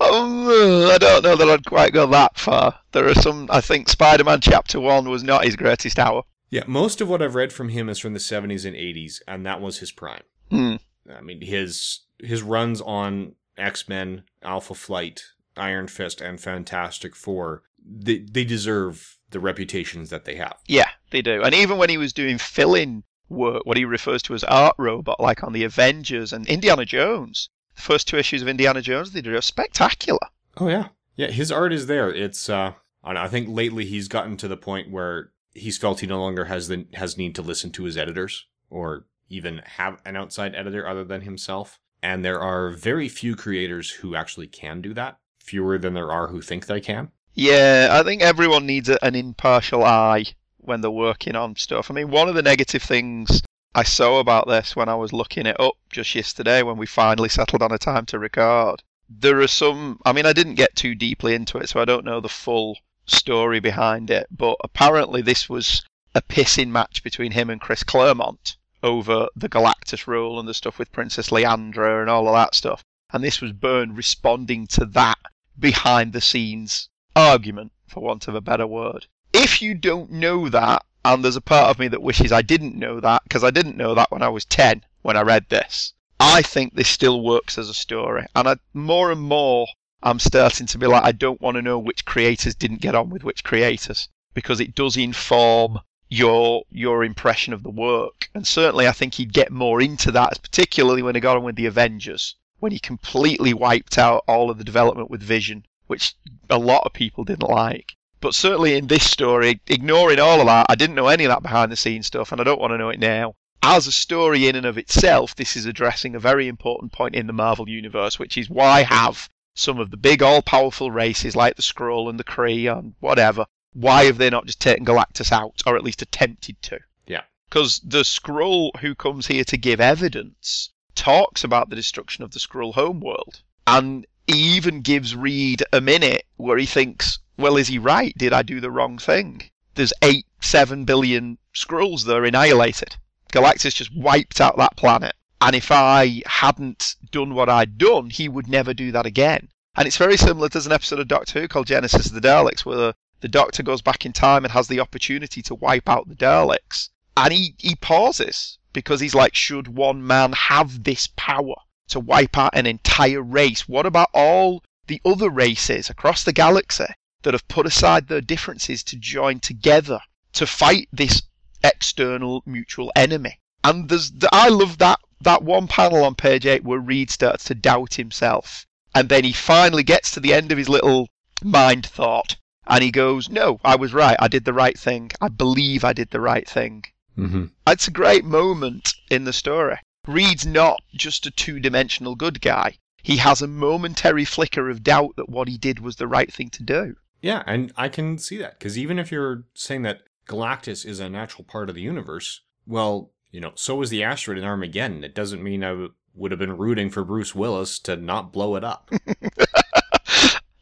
Oh, 0.00 0.90
I 0.94 0.98
don't 0.98 1.22
know 1.22 1.36
that 1.36 1.48
I'd 1.48 1.66
quite 1.66 1.92
go 1.92 2.06
that 2.06 2.38
far. 2.38 2.78
There 2.92 3.06
are 3.06 3.14
some. 3.14 3.48
I 3.50 3.60
think 3.60 3.88
Spider-Man 3.88 4.40
Chapter 4.40 4.80
One 4.80 5.10
was 5.10 5.22
not 5.22 5.44
his 5.44 5.56
greatest 5.56 5.98
hour. 5.98 6.22
Yeah, 6.50 6.64
most 6.66 7.00
of 7.00 7.08
what 7.08 7.20
I've 7.20 7.34
read 7.34 7.52
from 7.52 7.68
him 7.68 7.88
is 7.90 7.98
from 7.98 8.14
the 8.14 8.18
70s 8.18 8.64
and 8.64 8.74
80s, 8.74 9.20
and 9.28 9.44
that 9.44 9.60
was 9.60 9.78
his 9.78 9.92
prime. 9.92 10.22
Hmm. 10.50 10.76
I 11.14 11.20
mean, 11.20 11.42
his 11.42 12.00
his 12.18 12.42
runs 12.42 12.80
on 12.80 13.34
X 13.56 13.88
Men, 13.88 14.24
Alpha 14.42 14.74
Flight, 14.74 15.22
Iron 15.56 15.88
Fist, 15.88 16.20
and 16.20 16.40
Fantastic 16.40 17.14
Four, 17.14 17.62
they, 17.84 18.18
they 18.18 18.44
deserve 18.44 19.18
the 19.30 19.40
reputations 19.40 20.10
that 20.10 20.24
they 20.24 20.36
have. 20.36 20.56
Yeah, 20.66 20.88
they 21.10 21.22
do. 21.22 21.42
And 21.42 21.54
even 21.54 21.76
when 21.76 21.90
he 21.90 21.98
was 21.98 22.12
doing 22.12 22.38
fill-in 22.38 23.04
work, 23.28 23.64
what 23.64 23.76
he 23.76 23.84
refers 23.84 24.22
to 24.22 24.34
as 24.34 24.44
art 24.44 24.74
robot, 24.78 25.20
like 25.20 25.42
on 25.42 25.52
the 25.52 25.64
Avengers 25.64 26.32
and 26.32 26.46
Indiana 26.46 26.84
Jones, 26.84 27.48
the 27.74 27.82
first 27.82 28.08
two 28.08 28.16
issues 28.16 28.42
of 28.42 28.48
Indiana 28.48 28.80
Jones, 28.80 29.12
they 29.12 29.20
do 29.20 29.40
spectacular. 29.40 30.28
Oh 30.56 30.68
yeah, 30.68 30.88
yeah. 31.16 31.28
His 31.28 31.52
art 31.52 31.72
is 31.72 31.86
there. 31.86 32.12
It's 32.12 32.48
uh, 32.48 32.72
I, 33.04 33.08
don't 33.08 33.14
know, 33.14 33.20
I 33.22 33.28
think 33.28 33.48
lately 33.48 33.84
he's 33.84 34.08
gotten 34.08 34.36
to 34.38 34.48
the 34.48 34.56
point 34.56 34.90
where 34.90 35.30
he's 35.54 35.78
felt 35.78 36.00
he 36.00 36.06
no 36.06 36.20
longer 36.20 36.46
has 36.46 36.68
the 36.68 36.86
has 36.94 37.16
need 37.16 37.34
to 37.36 37.42
listen 37.42 37.70
to 37.72 37.84
his 37.84 37.96
editors 37.96 38.46
or 38.70 39.06
even 39.28 39.62
have 39.64 40.00
an 40.04 40.16
outside 40.16 40.54
editor 40.54 40.86
other 40.88 41.04
than 41.04 41.22
himself. 41.22 41.78
And 42.02 42.24
there 42.24 42.40
are 42.40 42.70
very 42.70 43.08
few 43.08 43.34
creators 43.34 43.90
who 43.90 44.14
actually 44.14 44.46
can 44.46 44.80
do 44.80 44.94
that. 44.94 45.18
Fewer 45.38 45.78
than 45.78 45.94
there 45.94 46.12
are 46.12 46.28
who 46.28 46.40
think 46.40 46.66
they 46.66 46.80
can. 46.80 47.10
Yeah, 47.34 47.88
I 47.90 48.02
think 48.02 48.22
everyone 48.22 48.66
needs 48.66 48.88
an 48.88 49.14
impartial 49.14 49.84
eye 49.84 50.24
when 50.58 50.80
they're 50.80 50.90
working 50.90 51.36
on 51.36 51.56
stuff. 51.56 51.90
I 51.90 51.94
mean, 51.94 52.10
one 52.10 52.28
of 52.28 52.34
the 52.34 52.42
negative 52.42 52.82
things 52.82 53.42
I 53.74 53.82
saw 53.82 54.18
about 54.18 54.48
this 54.48 54.74
when 54.74 54.88
I 54.88 54.94
was 54.94 55.12
looking 55.12 55.46
it 55.46 55.60
up 55.60 55.74
just 55.90 56.14
yesterday 56.14 56.62
when 56.62 56.76
we 56.76 56.86
finally 56.86 57.28
settled 57.28 57.62
on 57.62 57.72
a 57.72 57.78
time 57.78 58.06
to 58.06 58.18
record, 58.18 58.82
there 59.08 59.40
are 59.40 59.48
some. 59.48 60.00
I 60.04 60.12
mean, 60.12 60.26
I 60.26 60.32
didn't 60.32 60.56
get 60.56 60.74
too 60.74 60.94
deeply 60.94 61.34
into 61.34 61.58
it, 61.58 61.68
so 61.68 61.80
I 61.80 61.84
don't 61.84 62.04
know 62.04 62.20
the 62.20 62.28
full 62.28 62.78
story 63.06 63.60
behind 63.60 64.10
it, 64.10 64.26
but 64.30 64.56
apparently 64.62 65.22
this 65.22 65.48
was 65.48 65.84
a 66.14 66.22
pissing 66.22 66.68
match 66.68 67.02
between 67.02 67.32
him 67.32 67.50
and 67.50 67.60
Chris 67.60 67.82
Claremont 67.82 68.56
over 68.82 69.28
the 69.34 69.48
Galactus 69.48 70.06
rule 70.06 70.38
and 70.38 70.48
the 70.48 70.54
stuff 70.54 70.78
with 70.78 70.92
Princess 70.92 71.30
Lilandra 71.30 72.00
and 72.00 72.10
all 72.10 72.28
of 72.28 72.34
that 72.34 72.54
stuff. 72.54 72.82
And 73.12 73.24
this 73.24 73.40
was 73.40 73.52
Byrne 73.52 73.94
responding 73.94 74.66
to 74.68 74.84
that 74.84 75.18
behind 75.58 76.12
the 76.12 76.20
scenes 76.20 76.88
argument, 77.16 77.72
for 77.86 78.00
want 78.00 78.28
of 78.28 78.34
a 78.34 78.40
better 78.40 78.66
word. 78.66 79.06
If 79.32 79.60
you 79.60 79.74
don't 79.74 80.10
know 80.10 80.48
that, 80.48 80.84
and 81.04 81.24
there's 81.24 81.36
a 81.36 81.40
part 81.40 81.70
of 81.70 81.78
me 81.78 81.88
that 81.88 82.02
wishes 82.02 82.32
I 82.32 82.42
didn't 82.42 82.74
know 82.74 83.00
that, 83.00 83.22
because 83.24 83.44
I 83.44 83.50
didn't 83.50 83.76
know 83.76 83.94
that 83.94 84.10
when 84.10 84.22
I 84.22 84.28
was 84.28 84.44
10 84.44 84.84
when 85.02 85.16
I 85.16 85.22
read 85.22 85.48
this, 85.48 85.92
I 86.18 86.42
think 86.42 86.74
this 86.74 86.88
still 86.88 87.22
works 87.22 87.58
as 87.58 87.68
a 87.68 87.74
story. 87.74 88.26
And 88.34 88.48
I, 88.48 88.56
more 88.74 89.12
and 89.12 89.20
more, 89.20 89.66
I'm 90.02 90.18
starting 90.18 90.66
to 90.66 90.78
be 90.78 90.86
like, 90.86 91.04
I 91.04 91.12
don't 91.12 91.40
want 91.40 91.56
to 91.56 91.62
know 91.62 91.78
which 91.78 92.04
creators 92.04 92.54
didn't 92.54 92.80
get 92.80 92.94
on 92.94 93.10
with 93.10 93.22
which 93.22 93.44
creators, 93.44 94.08
because 94.34 94.60
it 94.60 94.74
does 94.74 94.96
inform 94.96 95.80
your 96.08 96.62
your 96.70 97.04
impression 97.04 97.52
of 97.52 97.62
the 97.62 97.70
work. 97.70 98.30
And 98.34 98.46
certainly, 98.46 98.88
I 98.88 98.92
think 98.92 99.14
he'd 99.14 99.32
get 99.32 99.52
more 99.52 99.80
into 99.82 100.10
that, 100.12 100.40
particularly 100.42 101.02
when 101.02 101.14
he 101.14 101.20
got 101.20 101.36
on 101.36 101.42
with 101.44 101.56
the 101.56 101.66
Avengers, 101.66 102.34
when 102.58 102.72
he 102.72 102.78
completely 102.78 103.52
wiped 103.52 103.98
out 103.98 104.24
all 104.26 104.50
of 104.50 104.56
the 104.58 104.64
development 104.64 105.10
with 105.10 105.22
Vision, 105.22 105.66
which 105.86 106.14
a 106.48 106.58
lot 106.58 106.84
of 106.84 106.92
people 106.92 107.24
didn't 107.24 107.50
like. 107.50 107.94
But 108.20 108.34
certainly 108.34 108.74
in 108.74 108.86
this 108.86 109.08
story, 109.08 109.60
ignoring 109.66 110.18
all 110.18 110.40
of 110.40 110.46
that, 110.46 110.66
I 110.68 110.74
didn't 110.74 110.96
know 110.96 111.08
any 111.08 111.24
of 111.24 111.30
that 111.30 111.42
behind 111.42 111.70
the 111.70 111.76
scenes 111.76 112.06
stuff, 112.06 112.32
and 112.32 112.40
I 112.40 112.44
don't 112.44 112.60
want 112.60 112.72
to 112.72 112.78
know 112.78 112.90
it 112.90 112.98
now. 112.98 113.34
As 113.62 113.86
a 113.86 113.92
story 113.92 114.48
in 114.48 114.56
and 114.56 114.66
of 114.66 114.78
itself, 114.78 115.34
this 115.34 115.56
is 115.56 115.66
addressing 115.66 116.14
a 116.14 116.20
very 116.20 116.48
important 116.48 116.92
point 116.92 117.14
in 117.14 117.26
the 117.26 117.32
Marvel 117.32 117.68
Universe, 117.68 118.18
which 118.18 118.36
is 118.36 118.48
why 118.48 118.82
have 118.82 119.28
some 119.54 119.78
of 119.78 119.90
the 119.90 119.96
big 119.96 120.22
all 120.22 120.42
powerful 120.42 120.90
races 120.90 121.34
like 121.34 121.56
the 121.56 121.62
Skrull 121.62 122.08
and 122.08 122.18
the 122.18 122.24
Kree 122.24 122.66
and 122.66 122.94
whatever 123.00 123.46
why 123.74 124.04
have 124.04 124.18
they 124.18 124.30
not 124.30 124.46
just 124.46 124.60
taken 124.60 124.84
Galactus 124.84 125.30
out, 125.30 125.62
or 125.66 125.76
at 125.76 125.84
least 125.84 126.02
attempted 126.02 126.60
to? 126.62 126.80
Yeah. 127.06 127.22
Because 127.48 127.80
the 127.84 128.02
Skrull 128.02 128.76
who 128.80 128.94
comes 128.94 129.26
here 129.26 129.44
to 129.44 129.56
give 129.56 129.80
evidence 129.80 130.70
talks 130.94 131.44
about 131.44 131.70
the 131.70 131.76
destruction 131.76 132.24
of 132.24 132.32
the 132.32 132.40
Skrull 132.40 132.74
homeworld. 132.74 133.42
And 133.66 134.06
he 134.26 134.56
even 134.56 134.80
gives 134.80 135.14
Reed 135.14 135.62
a 135.72 135.80
minute 135.80 136.26
where 136.36 136.58
he 136.58 136.66
thinks, 136.66 137.18
well, 137.38 137.56
is 137.56 137.68
he 137.68 137.78
right? 137.78 138.12
Did 138.18 138.32
I 138.32 138.42
do 138.42 138.60
the 138.60 138.70
wrong 138.70 138.98
thing? 138.98 139.48
There's 139.76 139.92
eight, 140.02 140.26
seven 140.40 140.84
billion 140.84 141.38
Skrulls 141.54 142.04
there 142.04 142.24
annihilated. 142.24 142.96
Galactus 143.32 143.76
just 143.76 143.94
wiped 143.94 144.40
out 144.40 144.56
that 144.56 144.76
planet. 144.76 145.14
And 145.40 145.54
if 145.54 145.70
I 145.70 146.22
hadn't 146.26 146.96
done 147.12 147.34
what 147.34 147.48
I'd 147.48 147.78
done, 147.78 148.10
he 148.10 148.28
would 148.28 148.48
never 148.48 148.74
do 148.74 148.90
that 148.90 149.06
again. 149.06 149.50
And 149.76 149.86
it's 149.86 149.96
very 149.96 150.16
similar. 150.16 150.48
There's 150.48 150.66
an 150.66 150.72
episode 150.72 150.98
of 150.98 151.06
Doctor 151.06 151.40
Who 151.40 151.46
called 151.46 151.68
Genesis 151.68 152.06
of 152.06 152.14
the 152.14 152.20
Daleks 152.20 152.64
where 152.66 152.94
the 153.20 153.28
Doctor 153.28 153.62
goes 153.62 153.82
back 153.82 154.04
in 154.04 154.12
time 154.12 154.44
and 154.44 154.52
has 154.52 154.66
the 154.66 154.80
opportunity 154.80 155.40
to 155.42 155.54
wipe 155.54 155.88
out 155.88 156.08
the 156.08 156.16
Daleks. 156.16 156.88
And 157.16 157.32
he, 157.32 157.54
he 157.58 157.76
pauses 157.76 158.58
because 158.72 158.98
he's 158.98 159.14
like, 159.14 159.36
should 159.36 159.68
one 159.68 160.04
man 160.04 160.32
have 160.32 160.82
this 160.82 161.08
power 161.14 161.54
to 161.90 162.00
wipe 162.00 162.36
out 162.36 162.56
an 162.56 162.66
entire 162.66 163.22
race? 163.22 163.68
What 163.68 163.86
about 163.86 164.08
all 164.12 164.64
the 164.88 165.00
other 165.04 165.30
races 165.30 165.88
across 165.88 166.24
the 166.24 166.32
galaxy 166.32 166.86
that 167.22 167.34
have 167.34 167.48
put 167.48 167.66
aside 167.66 168.08
their 168.08 168.20
differences 168.20 168.82
to 168.84 168.96
join 168.96 169.40
together 169.40 170.00
to 170.32 170.46
fight 170.46 170.88
this 170.92 171.22
external 171.62 172.42
mutual 172.46 172.92
enemy? 172.94 173.38
And 173.64 173.88
there's, 173.88 174.12
I 174.32 174.48
love 174.48 174.78
that, 174.78 175.00
that 175.20 175.42
one 175.42 175.66
panel 175.66 176.04
on 176.04 176.14
page 176.14 176.46
8 176.46 176.64
where 176.64 176.78
Reed 176.78 177.10
starts 177.10 177.44
to 177.44 177.54
doubt 177.54 177.94
himself. 177.94 178.66
And 178.94 179.08
then 179.08 179.24
he 179.24 179.32
finally 179.32 179.82
gets 179.82 180.10
to 180.12 180.20
the 180.20 180.32
end 180.32 180.52
of 180.52 180.58
his 180.58 180.68
little 180.68 181.08
mind 181.42 181.86
thought 181.86 182.36
and 182.66 182.82
he 182.82 182.90
goes, 182.90 183.28
No, 183.28 183.58
I 183.64 183.76
was 183.76 183.94
right. 183.94 184.16
I 184.18 184.28
did 184.28 184.44
the 184.44 184.52
right 184.52 184.78
thing. 184.78 185.10
I 185.20 185.28
believe 185.28 185.84
I 185.84 185.92
did 185.92 186.10
the 186.10 186.20
right 186.20 186.48
thing. 186.48 186.84
Mm-hmm. 187.16 187.46
It's 187.66 187.88
a 187.88 187.92
great 187.92 188.24
moment 188.24 188.94
in 189.10 189.24
the 189.24 189.32
story. 189.32 189.78
Reed's 190.06 190.46
not 190.46 190.80
just 190.94 191.26
a 191.26 191.30
two 191.30 191.60
dimensional 191.60 192.14
good 192.14 192.40
guy. 192.40 192.78
He 193.02 193.16
has 193.16 193.42
a 193.42 193.46
momentary 193.46 194.24
flicker 194.24 194.68
of 194.68 194.82
doubt 194.82 195.16
that 195.16 195.28
what 195.28 195.48
he 195.48 195.58
did 195.58 195.80
was 195.80 195.96
the 195.96 196.06
right 196.06 196.32
thing 196.32 196.50
to 196.50 196.62
do. 196.62 196.96
Yeah, 197.20 197.42
and 197.46 197.72
I 197.76 197.88
can 197.88 198.18
see 198.18 198.38
that 198.38 198.58
because 198.58 198.78
even 198.78 198.98
if 198.98 199.10
you're 199.10 199.44
saying 199.54 199.82
that 199.82 200.02
Galactus 200.28 200.86
is 200.86 201.00
a 201.00 201.08
natural 201.08 201.44
part 201.44 201.68
of 201.68 201.74
the 201.74 201.82
universe, 201.82 202.42
well, 202.66 203.10
you 203.30 203.40
know, 203.40 203.52
so 203.54 203.76
was 203.76 203.90
the 203.90 204.04
asteroid 204.04 204.38
in 204.38 204.44
Armageddon. 204.44 205.04
It 205.04 205.14
doesn't 205.14 205.42
mean 205.42 205.64
I 205.64 205.70
w- 205.70 205.92
would 206.14 206.30
have 206.30 206.38
been 206.38 206.56
rooting 206.56 206.90
for 206.90 207.04
Bruce 207.04 207.34
Willis 207.34 207.78
to 207.80 207.96
not 207.96 208.32
blow 208.32 208.56
it 208.56 208.64
up. 208.64 208.90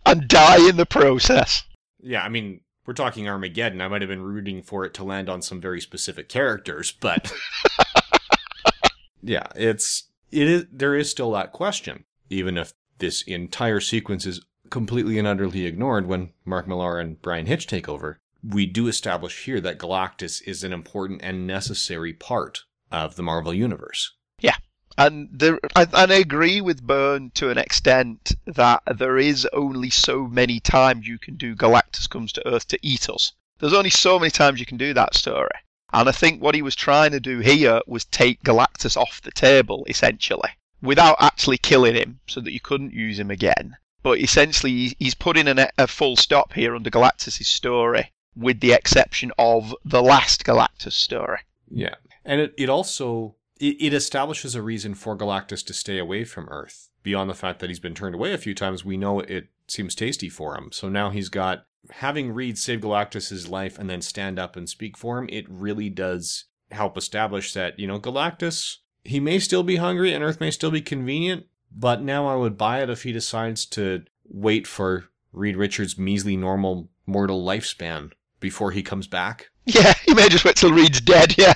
and 0.06 0.28
die 0.28 0.68
in 0.68 0.76
the 0.76 0.86
process. 0.86 1.64
Yeah, 2.00 2.22
I 2.22 2.28
mean, 2.28 2.60
we're 2.86 2.94
talking 2.94 3.28
Armageddon. 3.28 3.80
I 3.80 3.88
might 3.88 4.02
have 4.02 4.08
been 4.08 4.22
rooting 4.22 4.62
for 4.62 4.84
it 4.84 4.94
to 4.94 5.04
land 5.04 5.28
on 5.28 5.42
some 5.42 5.60
very 5.60 5.80
specific 5.80 6.28
characters, 6.28 6.92
but 6.92 7.32
yeah, 9.22 9.46
it's 9.54 10.04
it 10.30 10.46
is 10.48 10.66
there 10.72 10.94
is 10.94 11.10
still 11.10 11.32
that 11.32 11.52
question, 11.52 12.04
even 12.30 12.56
if 12.56 12.72
this 12.98 13.22
entire 13.22 13.80
sequence 13.80 14.24
is 14.24 14.40
completely 14.70 15.18
and 15.18 15.28
utterly 15.28 15.66
ignored 15.66 16.06
when 16.06 16.32
Mark 16.44 16.66
Millar 16.66 16.98
and 16.98 17.20
Bryan 17.20 17.46
Hitch 17.46 17.66
take 17.66 17.88
over. 17.88 18.18
We 18.42 18.66
do 18.66 18.88
establish 18.88 19.44
here 19.44 19.60
that 19.60 19.78
Galactus 19.78 20.42
is 20.46 20.62
an 20.62 20.72
important 20.72 21.20
and 21.22 21.46
necessary 21.46 22.12
part 22.12 22.64
of 22.92 23.16
the 23.16 23.22
Marvel 23.22 23.52
universe. 23.52 24.12
Yeah, 24.40 24.56
and 24.98 25.28
there, 25.32 25.58
and 25.74 26.12
I 26.12 26.16
agree 26.16 26.60
with 26.60 26.86
Byrne 26.86 27.30
to 27.34 27.50
an 27.50 27.58
extent 27.58 28.34
that 28.46 28.82
there 28.96 29.18
is 29.18 29.46
only 29.52 29.90
so 29.90 30.26
many 30.26 30.60
times 30.60 31.06
you 31.06 31.18
can 31.18 31.36
do 31.36 31.54
Galactus 31.54 32.08
comes 32.08 32.32
to 32.32 32.48
Earth 32.48 32.66
to 32.68 32.78
eat 32.82 33.10
us. 33.10 33.32
There's 33.58 33.74
only 33.74 33.90
so 33.90 34.18
many 34.18 34.30
times 34.30 34.60
you 34.60 34.66
can 34.66 34.78
do 34.78 34.94
that 34.94 35.14
story. 35.14 35.50
And 35.92 36.08
I 36.08 36.12
think 36.12 36.42
what 36.42 36.54
he 36.54 36.62
was 36.62 36.74
trying 36.74 37.12
to 37.12 37.20
do 37.20 37.40
here 37.40 37.80
was 37.86 38.04
take 38.06 38.42
Galactus 38.42 38.96
off 38.96 39.22
the 39.22 39.30
table, 39.30 39.86
essentially, 39.88 40.50
without 40.82 41.16
actually 41.20 41.58
killing 41.58 41.94
him 41.94 42.20
so 42.26 42.40
that 42.40 42.52
you 42.52 42.60
couldn't 42.60 42.92
use 42.92 43.18
him 43.18 43.30
again. 43.30 43.76
But 44.06 44.20
essentially, 44.20 44.94
he's 45.00 45.16
putting 45.16 45.48
an, 45.48 45.66
a 45.76 45.88
full 45.88 46.14
stop 46.14 46.52
here 46.52 46.76
under 46.76 46.90
Galactus' 46.90 47.44
story, 47.44 48.12
with 48.36 48.60
the 48.60 48.70
exception 48.70 49.32
of 49.36 49.74
the 49.84 50.00
last 50.00 50.44
Galactus 50.44 50.92
story. 50.92 51.40
Yeah. 51.68 51.96
And 52.24 52.40
it, 52.40 52.54
it 52.56 52.68
also 52.68 53.34
it, 53.58 53.76
it 53.80 53.92
establishes 53.92 54.54
a 54.54 54.62
reason 54.62 54.94
for 54.94 55.18
Galactus 55.18 55.66
to 55.66 55.74
stay 55.74 55.98
away 55.98 56.22
from 56.22 56.48
Earth. 56.50 56.88
Beyond 57.02 57.28
the 57.28 57.34
fact 57.34 57.58
that 57.58 57.68
he's 57.68 57.80
been 57.80 57.96
turned 57.96 58.14
away 58.14 58.32
a 58.32 58.38
few 58.38 58.54
times, 58.54 58.84
we 58.84 58.96
know 58.96 59.18
it 59.18 59.48
seems 59.66 59.96
tasty 59.96 60.28
for 60.28 60.56
him. 60.56 60.70
So 60.70 60.88
now 60.88 61.10
he's 61.10 61.28
got 61.28 61.66
having 61.90 62.30
Reed 62.30 62.58
save 62.58 62.82
Galactus's 62.82 63.48
life 63.48 63.76
and 63.76 63.90
then 63.90 64.02
stand 64.02 64.38
up 64.38 64.54
and 64.54 64.68
speak 64.68 64.96
for 64.96 65.18
him. 65.18 65.28
It 65.32 65.46
really 65.48 65.90
does 65.90 66.44
help 66.70 66.96
establish 66.96 67.52
that 67.54 67.76
you 67.80 67.88
know 67.88 67.98
Galactus. 67.98 68.76
He 69.02 69.18
may 69.18 69.40
still 69.40 69.64
be 69.64 69.76
hungry 69.76 70.12
and 70.12 70.22
Earth 70.22 70.38
may 70.38 70.52
still 70.52 70.70
be 70.70 70.80
convenient, 70.80 71.46
but 71.76 72.02
now 72.02 72.26
I 72.26 72.34
would 72.34 72.56
buy 72.56 72.82
it 72.82 72.90
if 72.90 73.02
he 73.02 73.12
decides 73.12 73.66
to 73.66 74.04
wait 74.24 74.66
for 74.66 75.04
Reed 75.32 75.56
Richards' 75.56 75.98
measly 75.98 76.36
normal 76.36 76.88
mortal 77.06 77.44
lifespan 77.44 78.12
before 78.40 78.72
he 78.72 78.82
comes 78.82 79.06
back. 79.06 79.50
Yeah, 79.66 79.92
he 80.06 80.14
may 80.14 80.28
just 80.28 80.44
wait 80.44 80.56
till 80.56 80.72
Reed's 80.72 81.00
dead. 81.00 81.36
Yeah. 81.38 81.54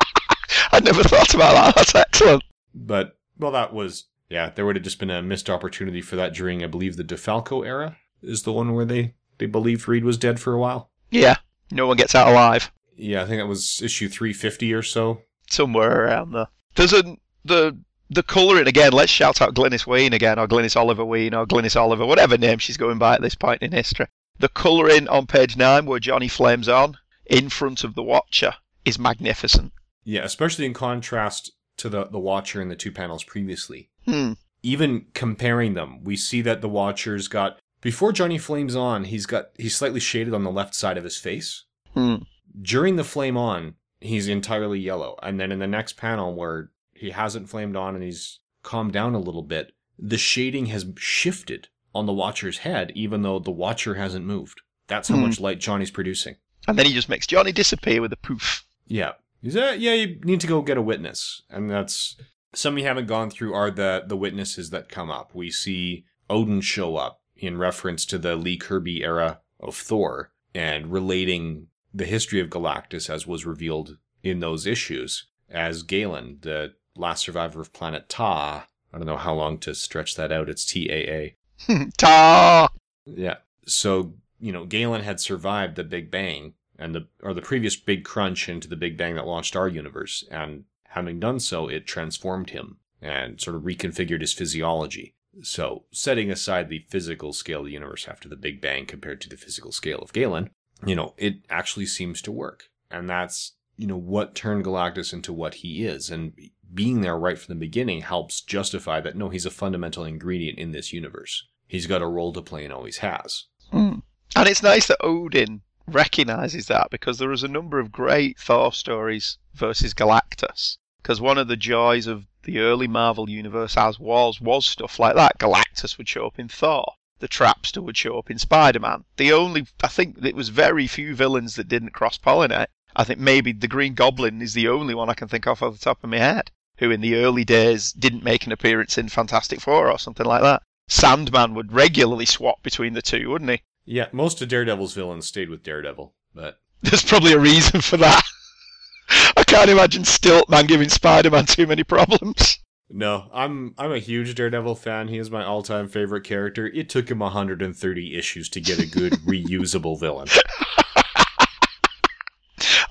I'd 0.72 0.84
never 0.84 1.02
thought 1.02 1.34
about 1.34 1.52
that. 1.54 1.74
That's 1.74 1.94
excellent. 1.94 2.44
But 2.74 3.18
well, 3.38 3.50
that 3.52 3.72
was 3.74 4.04
yeah. 4.30 4.50
There 4.50 4.64
would 4.64 4.76
have 4.76 4.84
just 4.84 4.98
been 4.98 5.10
a 5.10 5.22
missed 5.22 5.50
opportunity 5.50 6.00
for 6.00 6.16
that 6.16 6.34
during, 6.34 6.62
I 6.62 6.68
believe, 6.68 6.96
the 6.96 7.04
DeFalco 7.04 7.66
era 7.66 7.96
is 8.22 8.44
the 8.44 8.52
one 8.52 8.74
where 8.74 8.84
they 8.84 9.14
they 9.38 9.46
believed 9.46 9.88
Reed 9.88 10.04
was 10.04 10.16
dead 10.16 10.38
for 10.40 10.52
a 10.52 10.58
while. 10.58 10.90
Yeah, 11.10 11.36
no 11.70 11.86
one 11.86 11.96
gets 11.96 12.14
out 12.14 12.28
alive. 12.28 12.70
Yeah, 12.96 13.22
I 13.22 13.26
think 13.26 13.40
that 13.40 13.46
was 13.46 13.80
issue 13.82 14.08
350 14.08 14.74
or 14.74 14.82
so. 14.82 15.22
somewhere 15.48 16.04
around 16.04 16.32
there. 16.32 16.48
A 16.76 17.16
the 17.44 17.78
the 18.10 18.22
colouring 18.22 18.66
again. 18.66 18.92
Let's 18.92 19.12
shout 19.12 19.40
out 19.40 19.54
Glynis 19.54 19.86
Wein 19.86 20.12
again, 20.12 20.38
or 20.38 20.46
Glynis 20.46 20.76
Oliver 20.76 21.04
Wein, 21.04 21.34
or 21.34 21.46
Glynis 21.46 21.76
Oliver, 21.76 22.06
whatever 22.06 22.38
name 22.38 22.58
she's 22.58 22.76
going 22.76 22.98
by 22.98 23.14
at 23.14 23.22
this 23.22 23.34
point 23.34 23.62
in 23.62 23.72
history. 23.72 24.06
The 24.38 24.48
colouring 24.48 25.08
on 25.08 25.26
page 25.26 25.56
nine, 25.56 25.86
where 25.86 25.98
Johnny 25.98 26.28
flames 26.28 26.68
on 26.68 26.96
in 27.26 27.48
front 27.48 27.84
of 27.84 27.94
the 27.94 28.02
Watcher, 28.02 28.54
is 28.84 28.98
magnificent. 28.98 29.72
Yeah, 30.04 30.24
especially 30.24 30.64
in 30.66 30.74
contrast 30.74 31.52
to 31.78 31.88
the, 31.88 32.06
the 32.06 32.18
Watcher 32.18 32.62
in 32.62 32.68
the 32.68 32.76
two 32.76 32.92
panels 32.92 33.24
previously. 33.24 33.90
Hmm. 34.04 34.32
Even 34.62 35.06
comparing 35.14 35.74
them, 35.74 36.02
we 36.02 36.16
see 36.16 36.40
that 36.42 36.60
the 36.60 36.68
Watcher's 36.68 37.28
got 37.28 37.58
before 37.80 38.12
Johnny 38.12 38.38
flames 38.38 38.74
on, 38.74 39.04
he's 39.04 39.26
got 39.26 39.50
he's 39.56 39.76
slightly 39.76 40.00
shaded 40.00 40.34
on 40.34 40.44
the 40.44 40.50
left 40.50 40.74
side 40.74 40.98
of 40.98 41.04
his 41.04 41.16
face. 41.16 41.64
Hmm. 41.94 42.16
During 42.60 42.96
the 42.96 43.04
flame 43.04 43.36
on, 43.36 43.74
he's 44.00 44.28
entirely 44.28 44.80
yellow. 44.80 45.16
And 45.22 45.38
then 45.38 45.52
in 45.52 45.58
the 45.58 45.66
next 45.66 45.96
panel 45.96 46.34
where 46.34 46.70
he 46.98 47.10
hasn't 47.10 47.48
flamed 47.48 47.76
on 47.76 47.94
and 47.94 48.02
he's 48.04 48.40
calmed 48.62 48.92
down 48.92 49.14
a 49.14 49.18
little 49.20 49.42
bit, 49.42 49.72
the 49.98 50.18
shading 50.18 50.66
has 50.66 50.86
shifted 50.96 51.68
on 51.94 52.06
the 52.06 52.12
Watcher's 52.12 52.58
head, 52.58 52.92
even 52.94 53.22
though 53.22 53.38
the 53.38 53.50
Watcher 53.50 53.94
hasn't 53.94 54.24
moved. 54.26 54.60
That's 54.86 55.08
how 55.08 55.16
Hmm. 55.16 55.22
much 55.22 55.40
light 55.40 55.58
Johnny's 55.58 55.90
producing. 55.90 56.36
And 56.66 56.78
then 56.78 56.86
he 56.86 56.92
just 56.92 57.08
makes 57.08 57.26
Johnny 57.26 57.52
disappear 57.52 58.00
with 58.00 58.12
a 58.12 58.16
poof. 58.16 58.64
Yeah. 58.86 59.12
He's 59.42 59.56
uh, 59.56 59.74
yeah, 59.78 59.94
you 59.94 60.20
need 60.24 60.40
to 60.40 60.46
go 60.46 60.60
get 60.62 60.76
a 60.76 60.82
witness. 60.82 61.42
And 61.48 61.70
that's 61.70 62.16
some 62.54 62.74
we 62.74 62.82
haven't 62.82 63.06
gone 63.06 63.30
through 63.30 63.54
are 63.54 63.70
the 63.70 64.02
the 64.06 64.16
witnesses 64.16 64.70
that 64.70 64.88
come 64.88 65.10
up. 65.10 65.34
We 65.34 65.50
see 65.50 66.04
Odin 66.28 66.60
show 66.60 66.96
up 66.96 67.20
in 67.36 67.56
reference 67.56 68.04
to 68.06 68.18
the 68.18 68.34
Lee 68.36 68.56
Kirby 68.56 69.02
era 69.04 69.40
of 69.60 69.76
Thor 69.76 70.32
and 70.54 70.90
relating 70.92 71.68
the 71.94 72.04
history 72.06 72.40
of 72.40 72.48
Galactus 72.50 73.08
as 73.08 73.26
was 73.26 73.46
revealed 73.46 73.96
in 74.22 74.40
those 74.40 74.66
issues 74.66 75.26
as 75.48 75.82
Galan, 75.84 76.38
the 76.42 76.74
last 76.98 77.24
survivor 77.24 77.60
of 77.60 77.72
planet 77.72 78.08
Ta. 78.08 78.66
I 78.92 78.98
don't 78.98 79.06
know 79.06 79.16
how 79.16 79.34
long 79.34 79.58
to 79.58 79.74
stretch 79.74 80.16
that 80.16 80.32
out. 80.32 80.48
It's 80.48 80.64
T 80.64 80.90
A 80.90 81.34
A. 81.68 81.86
Ta! 81.96 82.68
Yeah. 83.04 83.36
So, 83.66 84.14
you 84.40 84.52
know, 84.52 84.64
Galan 84.64 85.02
had 85.02 85.20
survived 85.20 85.76
the 85.76 85.84
Big 85.84 86.10
Bang 86.10 86.54
and 86.78 86.94
the 86.94 87.06
or 87.22 87.34
the 87.34 87.42
previous 87.42 87.76
big 87.76 88.04
crunch 88.04 88.48
into 88.48 88.68
the 88.68 88.76
Big 88.76 88.96
Bang 88.96 89.16
that 89.16 89.26
launched 89.26 89.56
our 89.56 89.68
universe, 89.68 90.24
and 90.30 90.64
having 90.88 91.20
done 91.20 91.40
so, 91.40 91.68
it 91.68 91.86
transformed 91.86 92.50
him 92.50 92.78
and 93.02 93.40
sort 93.40 93.56
of 93.56 93.62
reconfigured 93.62 94.20
his 94.20 94.32
physiology. 94.32 95.14
So, 95.42 95.84
setting 95.92 96.30
aside 96.30 96.68
the 96.68 96.84
physical 96.88 97.32
scale 97.32 97.60
of 97.60 97.66
the 97.66 97.72
universe 97.72 98.08
after 98.08 98.28
the 98.28 98.36
Big 98.36 98.60
Bang 98.60 98.86
compared 98.86 99.20
to 99.22 99.28
the 99.28 99.36
physical 99.36 99.72
scale 99.72 99.98
of 99.98 100.12
Galan, 100.12 100.50
you 100.84 100.96
know, 100.96 101.14
it 101.16 101.36
actually 101.50 101.86
seems 101.86 102.22
to 102.22 102.32
work. 102.32 102.70
And 102.90 103.08
that's, 103.08 103.52
you 103.76 103.86
know, 103.86 103.96
what 103.96 104.34
turned 104.34 104.64
Galactus 104.64 105.12
into 105.12 105.32
what 105.32 105.54
he 105.54 105.84
is. 105.84 106.10
And 106.10 106.32
being 106.74 107.00
there 107.00 107.18
right 107.18 107.38
from 107.38 107.54
the 107.54 107.58
beginning 107.58 108.02
helps 108.02 108.40
justify 108.40 109.00
that 109.00 109.16
no, 109.16 109.30
he's 109.30 109.46
a 109.46 109.50
fundamental 109.50 110.04
ingredient 110.04 110.58
in 110.58 110.72
this 110.72 110.92
universe. 110.92 111.46
He's 111.66 111.86
got 111.86 112.02
a 112.02 112.06
role 112.06 112.32
to 112.32 112.42
play 112.42 112.64
and 112.64 112.72
always 112.72 112.98
has. 112.98 113.44
Hmm. 113.70 114.00
And 114.36 114.48
it's 114.48 114.62
nice 114.62 114.86
that 114.86 115.02
Odin 115.02 115.62
recognizes 115.86 116.66
that 116.66 116.88
because 116.90 117.18
there 117.18 117.32
is 117.32 117.42
a 117.42 117.48
number 117.48 117.78
of 117.78 117.90
great 117.90 118.38
Thor 118.38 118.72
stories 118.72 119.38
versus 119.54 119.94
Galactus. 119.94 120.76
Because 121.02 121.20
one 121.20 121.38
of 121.38 121.48
the 121.48 121.56
joys 121.56 122.06
of 122.06 122.26
the 122.42 122.58
early 122.58 122.86
Marvel 122.86 123.30
universe 123.30 123.76
as 123.76 123.98
was 123.98 124.40
was 124.40 124.66
stuff 124.66 124.98
like 124.98 125.14
that. 125.14 125.38
Galactus 125.38 125.96
would 125.96 126.08
show 126.08 126.26
up 126.26 126.38
in 126.38 126.48
Thor. 126.48 126.92
The 127.18 127.28
Trapster 127.28 127.82
would 127.82 127.96
show 127.96 128.18
up 128.18 128.30
in 128.30 128.38
Spider-Man. 128.38 129.04
The 129.16 129.32
only 129.32 129.66
I 129.82 129.88
think 129.88 130.24
it 130.24 130.36
was 130.36 130.50
very 130.50 130.86
few 130.86 131.14
villains 131.14 131.56
that 131.56 131.68
didn't 131.68 131.90
cross-pollinate. 131.90 132.68
I 132.94 133.04
think 133.04 133.18
maybe 133.18 133.52
the 133.52 133.68
Green 133.68 133.94
Goblin 133.94 134.42
is 134.42 134.54
the 134.54 134.68
only 134.68 134.94
one 134.94 135.08
I 135.08 135.14
can 135.14 135.28
think 135.28 135.46
of 135.46 135.62
off 135.62 135.72
the 135.72 135.78
top 135.78 136.04
of 136.04 136.10
my 136.10 136.18
head 136.18 136.50
who 136.78 136.90
in 136.90 137.00
the 137.00 137.16
early 137.16 137.44
days 137.44 137.92
didn't 137.92 138.24
make 138.24 138.46
an 138.46 138.52
appearance 138.52 138.96
in 138.98 139.08
Fantastic 139.08 139.60
Four 139.60 139.90
or 139.90 139.98
something 139.98 140.26
like 140.26 140.42
that. 140.42 140.62
Sandman 140.88 141.54
would 141.54 141.72
regularly 141.72 142.24
swap 142.24 142.62
between 142.62 142.94
the 142.94 143.02
two, 143.02 143.28
wouldn't 143.30 143.50
he? 143.50 143.60
Yeah, 143.84 144.06
most 144.12 144.40
of 144.42 144.48
Daredevil's 144.48 144.94
villains 144.94 145.26
stayed 145.26 145.50
with 145.50 145.62
Daredevil, 145.62 146.14
but 146.34 146.60
There's 146.82 147.02
probably 147.04 147.32
a 147.32 147.38
reason 147.38 147.80
for 147.80 147.96
that. 147.98 148.22
I 149.36 149.44
can't 149.44 149.70
imagine 149.70 150.02
Stiltman 150.02 150.68
giving 150.68 150.88
Spider-Man 150.88 151.46
too 151.46 151.66
many 151.66 151.82
problems. 151.82 152.58
no, 152.90 153.28
I'm 153.32 153.74
I'm 153.78 153.92
a 153.92 153.98
huge 153.98 154.34
Daredevil 154.34 154.74
fan. 154.76 155.08
He 155.08 155.18
is 155.18 155.30
my 155.30 155.44
all-time 155.44 155.88
favorite 155.88 156.24
character. 156.24 156.66
It 156.66 156.88
took 156.88 157.10
him 157.10 157.18
130 157.20 158.16
issues 158.16 158.48
to 158.50 158.60
get 158.60 158.78
a 158.78 158.86
good 158.86 159.12
reusable 159.26 159.98
villain. 159.98 160.28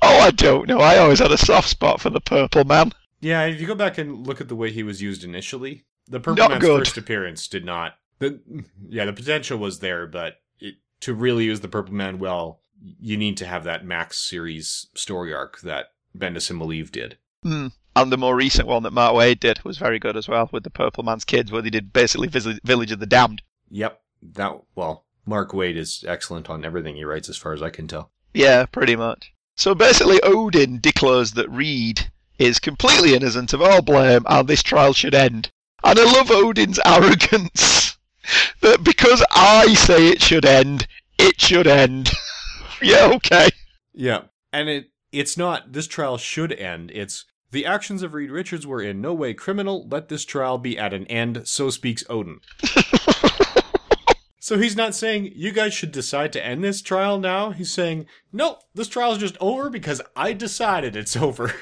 Oh, 0.01 0.19
I 0.19 0.31
don't 0.31 0.67
know. 0.67 0.79
I 0.79 0.97
always 0.97 1.19
had 1.19 1.31
a 1.31 1.37
soft 1.37 1.67
spot 1.69 1.99
for 1.99 2.09
the 2.09 2.21
Purple 2.21 2.63
Man. 2.63 2.93
Yeah, 3.19 3.45
if 3.45 3.59
you 3.59 3.67
go 3.67 3.75
back 3.75 3.97
and 3.97 4.25
look 4.27 4.41
at 4.41 4.47
the 4.47 4.55
way 4.55 4.71
he 4.71 4.83
was 4.83 5.01
used 5.01 5.23
initially, 5.23 5.85
the 6.07 6.19
Purple 6.19 6.43
Not 6.43 6.51
Man's 6.51 6.63
good. 6.63 6.79
first 6.79 6.97
appearance 6.97 7.47
did 7.47 7.65
not. 7.65 7.95
The, 8.19 8.39
yeah, 8.87 9.05
the 9.05 9.13
potential 9.13 9.57
was 9.57 9.79
there, 9.79 10.07
but 10.07 10.41
it, 10.59 10.75
to 11.01 11.13
really 11.13 11.45
use 11.45 11.59
the 11.59 11.67
Purple 11.67 11.93
Man 11.93 12.19
well, 12.19 12.61
you 12.81 13.17
need 13.17 13.37
to 13.37 13.45
have 13.45 13.63
that 13.63 13.85
Max 13.85 14.17
series 14.27 14.87
story 14.93 15.33
arc 15.33 15.61
that 15.61 15.87
Bendis 16.17 16.49
and 16.49 16.61
Maleev 16.61 16.91
did. 16.91 17.17
Hmm. 17.43 17.67
And 17.95 18.11
the 18.11 18.17
more 18.17 18.35
recent 18.35 18.67
one 18.67 18.83
that 18.83 18.93
Mark 18.93 19.15
Waid 19.15 19.39
did 19.39 19.63
was 19.63 19.79
very 19.79 19.97
good 19.97 20.15
as 20.15 20.27
well, 20.27 20.49
with 20.51 20.63
the 20.63 20.69
Purple 20.69 21.03
Man's 21.03 21.25
kids, 21.25 21.51
where 21.51 21.63
they 21.63 21.71
did 21.71 21.91
basically 21.91 22.27
Village 22.27 22.91
of 22.91 22.99
the 22.99 23.07
Damned. 23.07 23.41
Yep, 23.69 23.99
that 24.33 24.61
well, 24.75 25.05
Mark 25.25 25.51
Waid 25.51 25.75
is 25.75 26.05
excellent 26.07 26.49
on 26.49 26.63
everything 26.63 26.95
he 26.95 27.03
writes, 27.03 27.27
as 27.27 27.37
far 27.37 27.53
as 27.53 27.63
I 27.63 27.71
can 27.71 27.87
tell. 27.87 28.11
Yeah, 28.33 28.65
pretty 28.67 28.95
much. 28.95 29.33
So 29.55 29.73
basically, 29.73 30.21
Odin 30.21 30.79
declares 30.79 31.31
that 31.31 31.49
Reed 31.49 32.11
is 32.39 32.59
completely 32.59 33.15
innocent 33.15 33.53
of 33.53 33.61
all 33.61 33.81
blame 33.81 34.23
and 34.27 34.47
this 34.47 34.63
trial 34.63 34.93
should 34.93 35.15
end. 35.15 35.51
And 35.83 35.99
I 35.99 36.03
love 36.03 36.31
Odin's 36.31 36.79
arrogance 36.85 37.97
that 38.61 38.83
because 38.83 39.23
I 39.31 39.73
say 39.73 40.09
it 40.09 40.21
should 40.21 40.45
end, 40.45 40.87
it 41.17 41.39
should 41.39 41.67
end. 41.67 42.11
yeah, 42.81 43.11
okay. 43.15 43.49
Yeah, 43.93 44.23
and 44.51 44.69
it 44.69 44.91
it's 45.11 45.37
not 45.37 45.73
this 45.73 45.87
trial 45.87 46.17
should 46.17 46.51
end. 46.51 46.91
It's 46.93 47.25
the 47.51 47.65
actions 47.65 48.03
of 48.03 48.13
Reed 48.13 48.29
Richards 48.29 48.67
were 48.67 48.81
in 48.81 49.01
no 49.01 49.13
way 49.13 49.33
criminal. 49.33 49.87
Let 49.87 50.09
this 50.09 50.25
trial 50.25 50.57
be 50.57 50.77
at 50.77 50.93
an 50.93 51.07
end. 51.07 51.47
So 51.47 51.69
speaks 51.69 52.03
Odin. 52.09 52.41
so 54.39 54.57
he's 54.57 54.75
not 54.75 54.93
saying 54.93 55.31
you 55.33 55.51
guys 55.51 55.73
should 55.73 55.91
decide 55.91 56.33
to 56.33 56.45
end 56.45 56.63
this 56.63 56.81
trial 56.81 57.19
now. 57.19 57.51
He's 57.51 57.71
saying 57.71 58.07
no, 58.33 58.59
this 58.73 58.89
trial 58.89 59.13
is 59.13 59.19
just 59.19 59.37
over 59.39 59.69
because 59.69 60.01
I 60.15 60.33
decided 60.33 60.95
it's 60.95 61.15
over. 61.15 61.53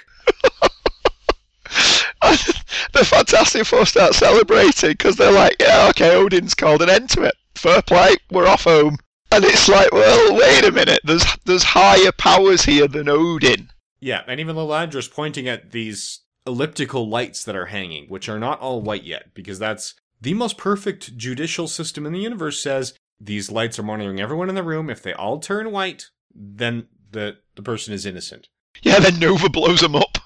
the 2.94 3.06
Fantastic 3.06 3.66
Four 3.66 3.86
start 3.86 4.14
celebrating 4.14 4.92
because 4.92 5.16
they're 5.16 5.32
like, 5.32 5.56
yeah, 5.60 5.88
okay, 5.90 6.16
Odin's 6.16 6.54
called 6.54 6.82
an 6.82 6.90
end 6.90 7.10
to 7.12 7.24
it. 7.24 7.36
Fair 7.56 7.82
play, 7.82 8.16
we're 8.32 8.48
off 8.48 8.64
home. 8.64 8.98
And 9.32 9.44
it's 9.44 9.68
like, 9.68 9.92
well, 9.92 10.36
wait 10.36 10.66
a 10.66 10.72
minute. 10.72 11.00
There's 11.04 11.26
there's 11.46 11.64
higher 11.64 12.12
powers 12.12 12.64
here 12.66 12.88
than 12.88 13.10
Odin. 13.10 13.70
yeah, 14.00 14.22
and 14.28 14.40
even 14.40 14.56
Lilandra's 14.56 15.08
pointing 15.08 15.48
at 15.48 15.72
these 15.72 16.22
elliptical 16.48 17.10
lights 17.10 17.44
that 17.44 17.56
are 17.56 17.66
hanging, 17.68 18.06
which 18.08 18.30
are 18.30 18.40
not 18.40 18.60
all 18.60 18.82
white 18.82 19.04
yet, 19.04 19.34
because 19.34 19.58
that's 19.60 19.96
the 20.22 20.34
most 20.36 20.58
perfect 20.58 21.18
judicial 21.18 21.68
system 21.68 22.06
in 22.06 22.14
the 22.14 22.20
universe 22.20 22.62
says 22.62 22.94
these 23.20 23.52
lights 23.52 23.80
are 23.80 23.84
monitoring 23.84 24.20
everyone 24.20 24.50
in 24.50 24.56
the 24.56 24.64
room. 24.64 24.90
If 24.90 25.02
they 25.02 25.14
all 25.14 25.40
turn 25.40 25.72
white, 25.72 26.06
then 26.34 26.88
the 27.12 27.38
the 27.56 27.64
person 27.64 27.94
is 27.94 28.06
innocent. 28.06 28.48
Yeah, 28.82 29.00
then 29.00 29.20
Nova 29.20 29.50
blows 29.50 29.82
them 29.82 29.96
up. 29.96 30.18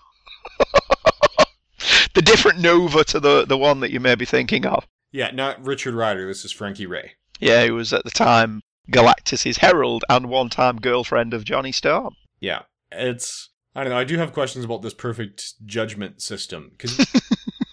The 2.14 2.22
different 2.22 2.60
Nova 2.60 3.04
to 3.06 3.20
the 3.20 3.46
the 3.46 3.58
one 3.58 3.80
that 3.82 3.92
you 3.92 4.00
may 4.00 4.16
be 4.16 4.26
thinking 4.26 4.66
of. 4.66 4.88
Yeah, 5.12 5.32
not 5.32 5.64
Richard 5.64 5.94
Rider. 5.96 6.28
This 6.28 6.46
is 6.46 6.52
Frankie 6.52 6.86
Raye. 6.86 7.14
Yeah, 7.40 7.66
who 7.66 7.76
was 7.76 7.94
at 7.94 8.04
the 8.04 8.12
time 8.12 8.62
Galactus's 8.92 9.58
herald 9.58 10.04
and 10.10 10.30
one-time 10.30 10.78
girlfriend 10.78 11.34
of 11.34 11.44
Johnny 11.44 11.72
Storm. 11.72 12.16
Yeah, 12.40 12.64
it's 12.92 13.50
I 13.76 13.84
don't 13.84 13.92
know. 13.92 14.00
I 14.00 14.04
do 14.04 14.18
have 14.18 14.34
questions 14.34 14.66
about 14.66 14.82
this 14.82 14.94
perfect 14.94 15.66
judgment 15.66 16.22
system 16.22 16.72
because 16.72 17.06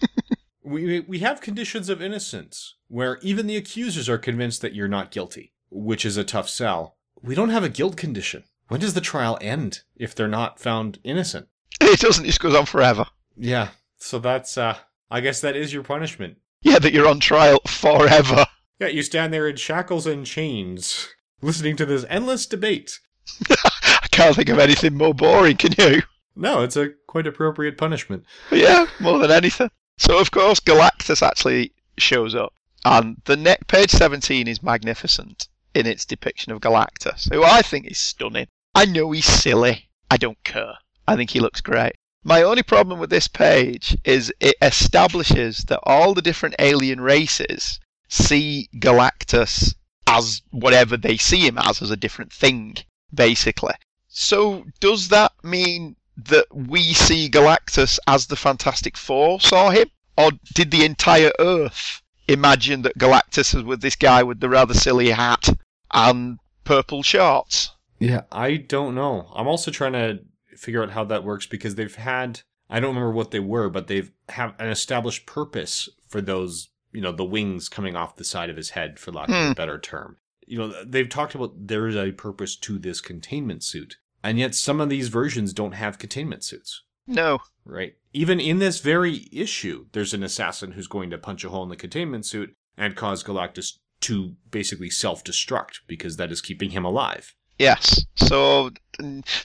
we 0.63 1.01
we 1.01 1.19
have 1.19 1.41
conditions 1.41 1.89
of 1.89 2.01
innocence 2.01 2.75
where 2.87 3.17
even 3.21 3.47
the 3.47 3.57
accusers 3.57 4.07
are 4.07 4.17
convinced 4.17 4.61
that 4.61 4.73
you're 4.73 4.87
not 4.87 5.11
guilty, 5.11 5.53
which 5.69 6.05
is 6.05 6.17
a 6.17 6.23
tough 6.23 6.49
sell. 6.49 6.97
We 7.21 7.35
don't 7.35 7.49
have 7.49 7.63
a 7.63 7.69
guilt 7.69 7.97
condition. 7.97 8.43
When 8.67 8.79
does 8.79 8.93
the 8.93 9.01
trial 9.01 9.37
end 9.41 9.81
if 9.95 10.13
they're 10.13 10.27
not 10.27 10.59
found 10.59 10.99
innocent? 11.03 11.47
It 11.81 11.99
doesn't. 11.99 12.25
It 12.25 12.27
just 12.27 12.39
goes 12.39 12.55
on 12.55 12.65
forever. 12.65 13.05
Yeah. 13.35 13.69
So 13.97 14.19
that's 14.19 14.57
uh 14.57 14.77
I 15.09 15.21
guess 15.21 15.41
that 15.41 15.55
is 15.55 15.73
your 15.73 15.83
punishment. 15.83 16.37
Yeah, 16.61 16.79
that 16.79 16.93
you're 16.93 17.07
on 17.07 17.19
trial 17.19 17.59
forever. 17.67 18.45
Yeah, 18.79 18.87
you 18.87 19.01
stand 19.01 19.33
there 19.33 19.47
in 19.47 19.55
shackles 19.55 20.05
and 20.05 20.25
chains, 20.25 21.07
listening 21.41 21.75
to 21.77 21.85
this 21.85 22.05
endless 22.09 22.45
debate. 22.45 22.99
I 23.49 24.07
can't 24.11 24.35
think 24.35 24.49
of 24.49 24.59
anything 24.59 24.95
more 24.95 25.13
boring, 25.13 25.57
can 25.57 25.73
you? 25.77 26.03
No, 26.35 26.61
it's 26.61 26.77
a 26.77 26.91
quite 27.07 27.25
appropriate 27.25 27.77
punishment. 27.77 28.23
Yeah, 28.51 28.85
more 28.99 29.17
than 29.17 29.31
anything. 29.31 29.71
So 29.97 30.19
of 30.19 30.29
course 30.29 30.59
Galactus 30.59 31.25
actually 31.25 31.73
shows 31.97 32.35
up, 32.35 32.53
and 32.85 33.17
the 33.25 33.35
next 33.35 33.67
page 33.67 33.89
17 33.89 34.47
is 34.47 34.61
magnificent 34.61 35.47
in 35.73 35.87
its 35.87 36.05
depiction 36.05 36.51
of 36.51 36.61
Galactus, 36.61 37.31
who 37.33 37.43
I 37.43 37.61
think 37.63 37.87
is 37.87 37.97
stunning. 37.97 38.47
I 38.75 38.85
know 38.85 39.11
he's 39.11 39.25
silly, 39.25 39.89
I 40.11 40.17
don't 40.17 40.41
care. 40.43 40.75
I 41.07 41.15
think 41.15 41.31
he 41.31 41.39
looks 41.39 41.61
great. 41.61 41.93
My 42.27 42.41
only 42.41 42.61
problem 42.61 42.99
with 42.99 43.09
this 43.09 43.29
page 43.29 43.95
is 44.03 44.33
it 44.41 44.57
establishes 44.61 45.59
that 45.69 45.79
all 45.83 46.13
the 46.13 46.21
different 46.21 46.55
alien 46.59 46.99
races 46.99 47.79
see 48.09 48.67
Galactus 48.75 49.75
as 50.05 50.41
whatever 50.51 50.97
they 50.97 51.15
see 51.15 51.47
him 51.47 51.57
as, 51.57 51.81
as 51.81 51.89
a 51.89 51.95
different 51.95 52.33
thing, 52.33 52.75
basically. 53.13 53.75
So, 54.09 54.65
does 54.81 55.07
that 55.07 55.31
mean 55.41 55.95
that 56.17 56.47
we 56.53 56.91
see 56.91 57.29
Galactus 57.29 57.97
as 58.07 58.27
the 58.27 58.35
Fantastic 58.35 58.97
Four 58.97 59.39
saw 59.39 59.69
him? 59.69 59.89
Or 60.17 60.31
did 60.53 60.71
the 60.71 60.83
entire 60.83 61.31
Earth 61.39 62.01
imagine 62.27 62.81
that 62.81 62.97
Galactus 62.97 63.53
was 63.53 63.63
with 63.63 63.79
this 63.79 63.95
guy 63.95 64.21
with 64.21 64.41
the 64.41 64.49
rather 64.49 64.73
silly 64.73 65.11
hat 65.11 65.47
and 65.93 66.39
purple 66.65 67.03
shorts? 67.03 67.71
Yeah, 67.99 68.23
I 68.33 68.57
don't 68.57 68.95
know. 68.95 69.31
I'm 69.33 69.47
also 69.47 69.71
trying 69.71 69.93
to 69.93 70.19
figure 70.57 70.83
out 70.83 70.91
how 70.91 71.03
that 71.05 71.23
works 71.23 71.45
because 71.45 71.75
they've 71.75 71.95
had 71.95 72.41
I 72.69 72.79
don't 72.81 72.89
remember 72.95 73.11
what 73.13 73.31
they 73.31 73.39
were, 73.39 73.69
but 73.69 73.87
they've 73.87 74.11
have 74.29 74.53
an 74.59 74.67
established 74.69 75.25
purpose 75.25 75.87
for 76.09 76.19
those, 76.19 76.69
you 76.91 76.99
know, 76.99 77.13
the 77.13 77.23
wings 77.23 77.69
coming 77.69 77.95
off 77.95 78.17
the 78.17 78.25
side 78.25 78.49
of 78.49 78.57
his 78.57 78.71
head, 78.71 78.99
for 78.99 79.11
lack 79.13 79.29
of 79.29 79.35
Hmm. 79.35 79.51
a 79.51 79.55
better 79.55 79.79
term. 79.79 80.17
You 80.45 80.57
know, 80.57 80.83
they've 80.83 81.07
talked 81.07 81.33
about 81.35 81.67
there 81.67 81.87
is 81.87 81.95
a 81.95 82.11
purpose 82.11 82.57
to 82.57 82.77
this 82.77 82.99
containment 82.99 83.63
suit, 83.63 83.97
and 84.21 84.37
yet 84.37 84.53
some 84.53 84.81
of 84.81 84.89
these 84.89 85.07
versions 85.07 85.53
don't 85.53 85.73
have 85.73 85.97
containment 85.97 86.43
suits. 86.43 86.83
No. 87.05 87.39
Right. 87.63 87.95
Even 88.11 88.39
in 88.41 88.59
this 88.59 88.79
very 88.81 89.27
issue, 89.31 89.85
there's 89.93 90.13
an 90.13 90.23
assassin 90.23 90.73
who's 90.73 90.87
going 90.87 91.09
to 91.11 91.17
punch 91.17 91.45
a 91.45 91.49
hole 91.49 91.63
in 91.63 91.69
the 91.69 91.75
containment 91.77 92.25
suit 92.25 92.53
and 92.77 92.97
cause 92.97 93.23
Galactus 93.23 93.77
to 94.01 94.35
basically 94.51 94.89
self 94.89 95.23
destruct 95.23 95.79
because 95.87 96.17
that 96.17 96.31
is 96.33 96.41
keeping 96.41 96.71
him 96.71 96.83
alive. 96.83 97.33
Yes. 97.59 98.05
So 98.15 98.71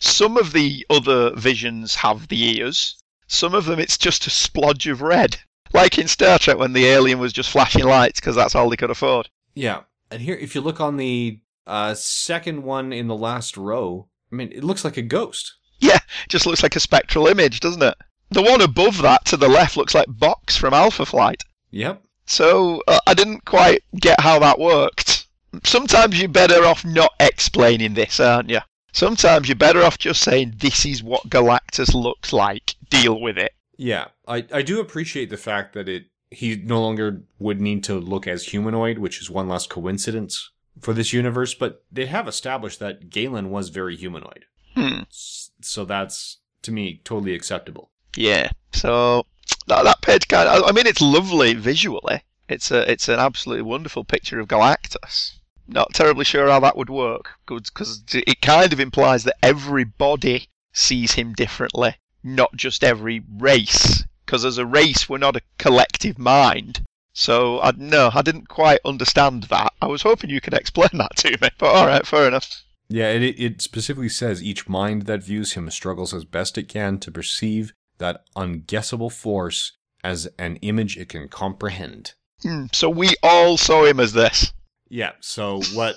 some 0.01 0.37
of 0.37 0.53
the 0.53 0.87
other 0.91 1.35
visions 1.35 1.95
have 1.97 2.29
the 2.29 2.59
ears. 2.59 2.97
Some 3.27 3.55
of 3.55 3.65
them 3.65 3.79
it's 3.79 3.99
just 3.99 4.27
a 4.27 4.31
splodge 4.31 4.91
of 4.91 5.03
red. 5.03 5.37
Like 5.73 5.99
in 5.99 6.09
Star 6.09 6.39
Trek 6.39 6.59
when 6.59 6.75
the 6.75 6.87
alien 6.87 7.19
was 7.19 7.33
just 7.33 7.51
flashing 7.51 7.85
lights 7.85 8.21
because 8.21 8.37
that's 8.37 8.55
all 8.55 8.69
they 8.69 8.77
could 8.77 8.91
afford. 8.91 9.29
Yeah. 9.55 9.83
And 10.11 10.21
here, 10.21 10.35
if 10.35 10.55
you 10.55 10.61
look 10.61 10.81
on 10.81 10.99
the 10.99 11.41
uh, 11.67 11.95
second 11.95 12.63
one 12.63 12.93
in 12.93 13.09
the 13.09 13.17
last 13.17 13.57
row, 13.57 14.09
I 14.31 14.35
mean, 14.35 14.53
it 14.53 14.65
looks 14.65 14.85
like 14.85 14.99
a 14.99 15.03
ghost. 15.03 15.55
Yeah, 15.79 15.99
just 16.29 16.47
looks 16.47 16.63
like 16.63 16.77
a 16.77 16.81
spectral 16.81 17.27
image, 17.27 17.61
doesn't 17.61 17.83
it? 17.83 17.95
The 18.31 18.43
one 18.43 18.61
above 18.61 19.03
that 19.03 19.25
to 19.27 19.37
the 19.37 19.49
left 19.49 19.77
looks 19.77 19.95
like 19.95 20.07
Box 20.09 20.57
from 20.57 20.75
Alpha 20.75 21.05
Flight. 21.05 21.43
Yep. 21.71 22.03
So 22.27 22.83
uh, 22.87 23.01
I 23.07 23.15
didn't 23.15 23.45
quite 23.45 23.83
get 24.01 24.21
how 24.21 24.39
that 24.39 24.59
worked. 24.59 25.22
Sometimes 25.65 26.19
you're 26.19 26.29
better 26.29 26.65
off 26.65 26.85
not 26.85 27.13
explaining 27.21 27.95
this, 27.95 28.21
aren't 28.21 28.51
you? 28.51 28.61
Sometimes 28.93 29.49
you're 29.49 29.57
better 29.57 29.83
off 29.83 29.99
just 29.99 30.23
saying 30.23 30.55
this 30.59 30.85
is 30.85 31.03
what 31.03 31.29
Galactus 31.29 31.95
looks 31.95 32.33
like. 32.33 32.75
Deal 32.91 33.21
with 33.21 33.39
it. 33.39 33.53
Yeah. 33.77 34.09
I, 34.29 34.47
I 34.53 34.63
do 34.63 34.81
appreciate 34.81 35.31
the 35.31 35.37
fact 35.37 35.75
that 35.75 35.89
it 35.89 36.05
he 36.31 36.57
no 36.57 36.81
longer 36.81 37.23
would 37.39 37.61
need 37.61 37.85
to 37.85 37.95
look 37.99 38.27
as 38.27 38.47
humanoid, 38.47 38.99
which 38.99 39.21
is 39.21 39.29
one 39.29 39.49
less 39.49 39.67
coincidence 39.67 40.51
for 40.81 40.95
this 40.95 41.13
universe, 41.13 41.53
but 41.53 41.85
they 41.93 42.07
have 42.07 42.27
established 42.27 42.81
that 42.81 43.11
Galan 43.11 43.51
was 43.51 43.69
very 43.69 43.97
humanoid. 43.97 44.47
Hmm. 44.75 45.03
So 45.11 45.85
that's, 45.85 46.39
to 46.63 46.73
me, 46.73 47.03
totally 47.05 47.35
acceptable. 47.35 47.91
Yeah. 48.17 48.51
So 48.73 49.27
that, 49.67 49.85
that 49.85 50.01
page 50.01 50.29
kind 50.29 50.49
of, 50.49 50.65
I 50.65 50.73
mean, 50.73 50.87
it's 50.87 51.03
lovely 51.03 51.53
visually. 51.55 52.23
It's 52.49 52.71
a 52.71 52.91
it's 52.91 53.09
an 53.09 53.19
absolutely 53.19 53.63
wonderful 53.63 54.05
picture 54.05 54.41
of 54.41 54.49
Galactus. 54.49 55.39
Not 55.67 55.95
terribly 55.95 56.25
sure 56.25 56.49
how 56.49 56.61
that 56.61 56.77
would 56.77 56.91
work, 56.91 57.31
because 57.47 58.03
it 58.13 58.41
kind 58.41 58.73
of 58.73 58.81
implies 58.81 59.25
that 59.25 59.37
everybody 59.43 60.49
sees 60.73 61.13
him 61.13 61.33
differently, 61.35 61.97
not 62.23 62.55
just 62.57 62.83
every 62.85 63.23
race. 63.39 64.05
Because 64.25 64.45
as 64.45 64.59
a 64.59 64.67
race, 64.67 65.09
we're 65.09 65.19
not 65.19 65.37
a 65.37 65.43
collective 65.59 66.19
mind. 66.19 66.83
So 67.13 67.61
I 67.61 67.73
no, 67.77 68.11
I 68.15 68.23
didn't 68.23 68.49
quite 68.49 68.81
understand 68.85 69.45
that. 69.45 69.73
I 69.83 69.87
was 69.87 70.03
hoping 70.03 70.31
you 70.31 70.41
could 70.41 70.55
explain 70.55 70.91
that 70.95 71.17
to 71.17 71.31
me. 71.41 71.49
But 71.59 71.75
all 71.75 71.87
right, 71.87 72.07
fair 72.07 72.27
enough. 72.27 72.63
Yeah, 72.89 73.09
it, 73.11 73.23
it 73.23 73.63
specifically 73.63 74.09
says 74.09 74.43
each 74.43 74.69
mind 74.69 75.03
that 75.03 75.23
views 75.23 75.53
him 75.53 75.71
struggles 75.71 76.13
as 76.13 76.25
best 76.25 76.59
it 76.59 76.69
can 76.69 76.99
to 77.01 77.11
perceive 77.11 77.73
that 77.99 78.25
unguessable 78.37 79.13
force 79.13 79.73
as 80.05 80.29
an 80.39 80.57
image 80.57 80.97
it 80.97 81.09
can 81.09 81.29
comprehend. 81.29 82.15
Hmm, 82.43 82.67
So 82.73 82.91
we 82.91 83.15
all 83.23 83.57
saw 83.57 83.85
him 83.85 84.01
as 84.01 84.13
this. 84.13 84.53
Yeah, 84.93 85.13
so 85.21 85.63
what 85.73 85.97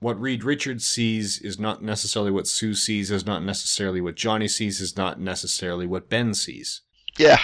what 0.00 0.20
Reed 0.20 0.44
Richards 0.44 0.84
sees 0.84 1.38
is 1.40 1.58
not 1.58 1.82
necessarily 1.82 2.30
what 2.30 2.46
Sue 2.46 2.74
sees, 2.74 3.10
is 3.10 3.24
not 3.24 3.42
necessarily 3.42 4.02
what 4.02 4.16
Johnny 4.16 4.48
sees, 4.48 4.82
is 4.82 4.98
not 4.98 5.18
necessarily 5.18 5.86
what 5.86 6.10
Ben 6.10 6.34
sees. 6.34 6.82
Yeah, 7.16 7.38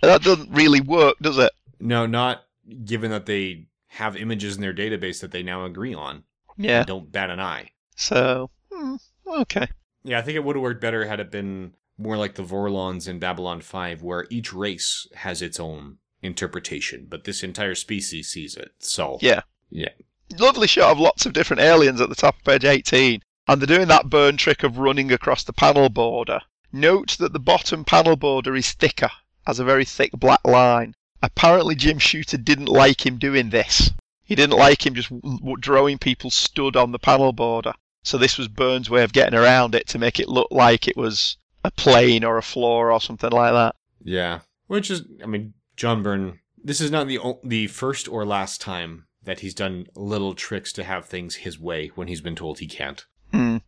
that 0.00 0.22
doesn't 0.22 0.52
really 0.52 0.80
work, 0.80 1.16
does 1.20 1.38
it? 1.38 1.50
No, 1.80 2.06
not 2.06 2.44
given 2.84 3.10
that 3.10 3.26
they 3.26 3.66
have 3.88 4.16
images 4.16 4.54
in 4.54 4.60
their 4.60 4.72
database 4.72 5.20
that 5.22 5.32
they 5.32 5.42
now 5.42 5.64
agree 5.64 5.92
on. 5.92 6.22
Yeah. 6.56 6.84
Don't 6.84 7.10
bat 7.10 7.30
an 7.30 7.40
eye. 7.40 7.70
So, 7.96 8.50
hmm, 8.70 8.94
okay. 9.26 9.66
Yeah, 10.04 10.20
I 10.20 10.22
think 10.22 10.36
it 10.36 10.44
would 10.44 10.54
have 10.54 10.62
worked 10.62 10.80
better 10.80 11.04
had 11.06 11.18
it 11.18 11.32
been 11.32 11.72
more 11.98 12.16
like 12.16 12.36
the 12.36 12.44
Vorlons 12.44 13.08
in 13.08 13.18
Babylon 13.18 13.60
5, 13.60 14.02
where 14.02 14.26
each 14.30 14.52
race 14.52 15.08
has 15.16 15.42
its 15.42 15.58
own 15.58 15.98
interpretation, 16.22 17.08
but 17.08 17.24
this 17.24 17.42
entire 17.42 17.74
species 17.74 18.28
sees 18.28 18.56
it. 18.56 18.70
So, 18.78 19.18
Yeah. 19.20 19.40
Yeah. 19.70 19.88
Lovely 20.38 20.66
shot 20.66 20.90
of 20.90 20.98
lots 20.98 21.26
of 21.26 21.32
different 21.32 21.62
aliens 21.62 22.00
at 22.00 22.08
the 22.08 22.14
top 22.14 22.36
of 22.36 22.44
page 22.44 22.64
18. 22.64 23.22
And 23.46 23.60
they're 23.60 23.76
doing 23.76 23.88
that 23.88 24.08
Byrne 24.08 24.36
trick 24.36 24.62
of 24.62 24.78
running 24.78 25.12
across 25.12 25.44
the 25.44 25.52
panel 25.52 25.88
border. 25.88 26.40
Note 26.72 27.16
that 27.18 27.32
the 27.32 27.38
bottom 27.38 27.84
panel 27.84 28.16
border 28.16 28.56
is 28.56 28.72
thicker, 28.72 29.10
has 29.46 29.58
a 29.58 29.64
very 29.64 29.84
thick 29.84 30.10
black 30.12 30.44
line. 30.44 30.94
Apparently, 31.22 31.74
Jim 31.74 31.98
Shooter 31.98 32.36
didn't 32.36 32.66
like 32.66 33.06
him 33.06 33.18
doing 33.18 33.50
this. 33.50 33.90
He 34.24 34.34
didn't 34.34 34.58
like 34.58 34.84
him 34.84 34.94
just 34.94 35.12
drawing 35.60 35.98
people 35.98 36.30
stood 36.30 36.76
on 36.76 36.92
the 36.92 36.98
panel 36.98 37.32
border. 37.32 37.74
So 38.02 38.18
this 38.18 38.36
was 38.36 38.48
Byrne's 38.48 38.90
way 38.90 39.02
of 39.02 39.12
getting 39.12 39.38
around 39.38 39.74
it 39.74 39.86
to 39.88 39.98
make 39.98 40.18
it 40.18 40.28
look 40.28 40.48
like 40.50 40.88
it 40.88 40.96
was 40.96 41.36
a 41.62 41.70
plane 41.70 42.24
or 42.24 42.38
a 42.38 42.42
floor 42.42 42.90
or 42.90 43.00
something 43.00 43.30
like 43.30 43.52
that. 43.52 43.76
Yeah. 44.02 44.40
Which 44.66 44.90
is, 44.90 45.04
I 45.22 45.26
mean, 45.26 45.54
John 45.76 46.02
Byrne, 46.02 46.40
this 46.62 46.80
is 46.80 46.90
not 46.90 47.06
the, 47.06 47.18
the 47.44 47.66
first 47.68 48.08
or 48.08 48.24
last 48.24 48.60
time 48.60 49.06
that 49.24 49.40
he's 49.40 49.54
done 49.54 49.86
little 49.94 50.34
tricks 50.34 50.72
to 50.74 50.84
have 50.84 51.06
things 51.06 51.36
his 51.36 51.58
way 51.58 51.88
when 51.94 52.08
he's 52.08 52.20
been 52.20 52.36
told 52.36 52.58
he 52.58 52.66
can't. 52.66 53.04
Hmm. 53.32 53.58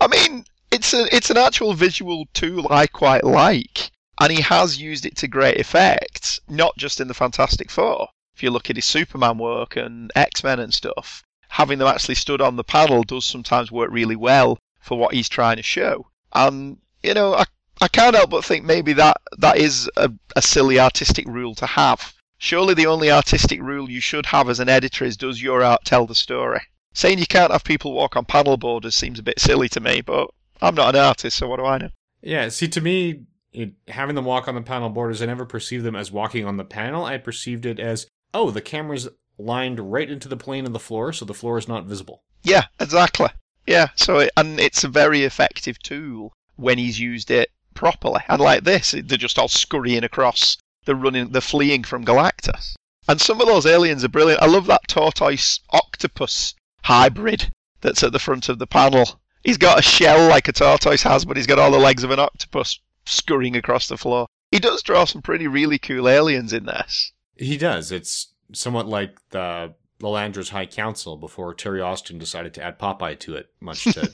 I 0.00 0.06
mean, 0.06 0.44
it's 0.70 0.92
a 0.94 1.14
it's 1.14 1.30
an 1.30 1.36
actual 1.36 1.74
visual 1.74 2.26
tool 2.34 2.66
I 2.70 2.86
quite 2.86 3.24
like, 3.24 3.90
and 4.20 4.32
he 4.32 4.40
has 4.42 4.80
used 4.80 5.06
it 5.06 5.16
to 5.18 5.28
great 5.28 5.58
effect. 5.58 6.40
Not 6.48 6.76
just 6.76 7.00
in 7.00 7.08
the 7.08 7.14
Fantastic 7.14 7.70
Four. 7.70 8.08
If 8.34 8.42
you 8.42 8.50
look 8.50 8.68
at 8.68 8.76
his 8.76 8.84
Superman 8.84 9.38
work 9.38 9.76
and 9.76 10.10
X 10.14 10.44
Men 10.44 10.60
and 10.60 10.74
stuff, 10.74 11.22
having 11.48 11.78
them 11.78 11.88
actually 11.88 12.16
stood 12.16 12.40
on 12.40 12.56
the 12.56 12.64
panel 12.64 13.02
does 13.02 13.24
sometimes 13.24 13.72
work 13.72 13.90
really 13.90 14.16
well 14.16 14.58
for 14.80 14.98
what 14.98 15.14
he's 15.14 15.28
trying 15.28 15.56
to 15.56 15.62
show. 15.62 16.06
And 16.32 16.78
you 17.02 17.14
know, 17.14 17.34
I 17.34 17.44
I 17.80 17.88
can't 17.88 18.16
help 18.16 18.30
but 18.30 18.44
think 18.44 18.64
maybe 18.64 18.92
that 18.94 19.18
that 19.38 19.58
is 19.58 19.90
a, 19.96 20.10
a 20.34 20.42
silly 20.42 20.80
artistic 20.80 21.26
rule 21.26 21.54
to 21.56 21.66
have. 21.66 22.14
Surely 22.38 22.74
the 22.74 22.86
only 22.86 23.10
artistic 23.10 23.60
rule 23.62 23.90
you 23.90 24.00
should 24.00 24.26
have 24.26 24.48
as 24.48 24.60
an 24.60 24.68
editor 24.68 25.04
is 25.04 25.16
does 25.16 25.42
your 25.42 25.62
art 25.62 25.84
tell 25.84 26.06
the 26.06 26.14
story? 26.14 26.60
Saying 26.92 27.18
you 27.18 27.26
can't 27.26 27.52
have 27.52 27.64
people 27.64 27.92
walk 27.92 28.16
on 28.16 28.24
panel 28.24 28.56
borders 28.56 28.94
seems 28.94 29.18
a 29.18 29.22
bit 29.22 29.40
silly 29.40 29.68
to 29.70 29.80
me, 29.80 30.00
but 30.00 30.30
I'm 30.60 30.74
not 30.74 30.94
an 30.94 31.00
artist, 31.02 31.36
so 31.36 31.48
what 31.48 31.58
do 31.58 31.64
I 31.64 31.78
know? 31.78 31.90
Yeah, 32.22 32.48
see, 32.48 32.68
to 32.68 32.80
me, 32.80 33.24
it, 33.52 33.72
having 33.88 34.16
them 34.16 34.24
walk 34.24 34.48
on 34.48 34.54
the 34.54 34.62
panel 34.62 34.88
borders, 34.88 35.22
I 35.22 35.26
never 35.26 35.44
perceived 35.44 35.84
them 35.84 35.96
as 35.96 36.12
walking 36.12 36.44
on 36.44 36.56
the 36.56 36.64
panel. 36.64 37.04
I 37.04 37.18
perceived 37.18 37.66
it 37.66 37.78
as, 37.78 38.06
oh, 38.32 38.50
the 38.50 38.60
camera's 38.60 39.08
lined 39.38 39.92
right 39.92 40.10
into 40.10 40.28
the 40.28 40.36
plane 40.36 40.66
of 40.66 40.72
the 40.72 40.78
floor, 40.78 41.12
so 41.12 41.24
the 41.24 41.34
floor 41.34 41.58
is 41.58 41.68
not 41.68 41.84
visible. 41.84 42.22
Yeah, 42.42 42.64
exactly. 42.80 43.28
Yeah, 43.66 43.88
so 43.96 44.18
it, 44.18 44.30
and 44.36 44.60
it's 44.60 44.84
a 44.84 44.88
very 44.88 45.24
effective 45.24 45.78
tool 45.80 46.32
when 46.56 46.78
he's 46.78 47.00
used 47.00 47.30
it 47.30 47.50
properly. 47.74 48.20
And 48.28 48.40
like 48.40 48.64
this, 48.64 48.92
they're 48.92 49.18
just 49.18 49.38
all 49.38 49.48
scurrying 49.48 50.04
across. 50.04 50.56
They're 50.86 50.94
running, 50.94 51.30
they're 51.30 51.40
fleeing 51.40 51.84
from 51.84 52.04
Galactus. 52.04 52.74
And 53.08 53.20
some 53.20 53.40
of 53.40 53.46
those 53.46 53.66
aliens 53.66 54.02
are 54.04 54.08
brilliant. 54.08 54.42
I 54.42 54.46
love 54.46 54.66
that 54.66 54.88
tortoise 54.88 55.60
octopus 55.70 56.54
hybrid 56.82 57.50
that's 57.80 58.02
at 58.02 58.12
the 58.12 58.18
front 58.18 58.48
of 58.48 58.58
the 58.58 58.66
panel. 58.66 59.20
He's 59.44 59.58
got 59.58 59.78
a 59.78 59.82
shell 59.82 60.28
like 60.28 60.48
a 60.48 60.52
tortoise 60.52 61.02
has, 61.02 61.24
but 61.24 61.36
he's 61.36 61.46
got 61.46 61.58
all 61.58 61.70
the 61.70 61.78
legs 61.78 62.02
of 62.02 62.10
an 62.10 62.18
octopus 62.18 62.80
scurrying 63.04 63.54
across 63.54 63.86
the 63.86 63.96
floor. 63.96 64.26
He 64.50 64.58
does 64.58 64.82
draw 64.82 65.04
some 65.04 65.22
pretty 65.22 65.46
really 65.46 65.78
cool 65.78 66.08
aliens 66.08 66.52
in 66.52 66.66
this. 66.66 67.12
He 67.36 67.56
does. 67.56 67.92
It's 67.92 68.34
somewhat 68.52 68.86
like 68.86 69.18
the 69.30 69.74
Lilandra's 70.00 70.50
High 70.50 70.66
Council 70.66 71.16
before 71.16 71.54
Terry 71.54 71.80
Austin 71.80 72.18
decided 72.18 72.54
to 72.54 72.62
add 72.62 72.78
Popeye 72.78 73.18
to 73.20 73.36
it, 73.36 73.50
much 73.60 73.84
to 73.84 74.10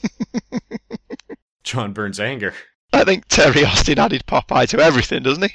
John 1.64 1.92
Byrne's 1.92 2.20
anger. 2.20 2.54
I 2.92 3.04
think 3.04 3.26
Terry 3.28 3.64
Austin 3.64 3.98
added 3.98 4.24
Popeye 4.26 4.68
to 4.68 4.80
everything, 4.80 5.22
doesn't 5.22 5.42
he? 5.50 5.54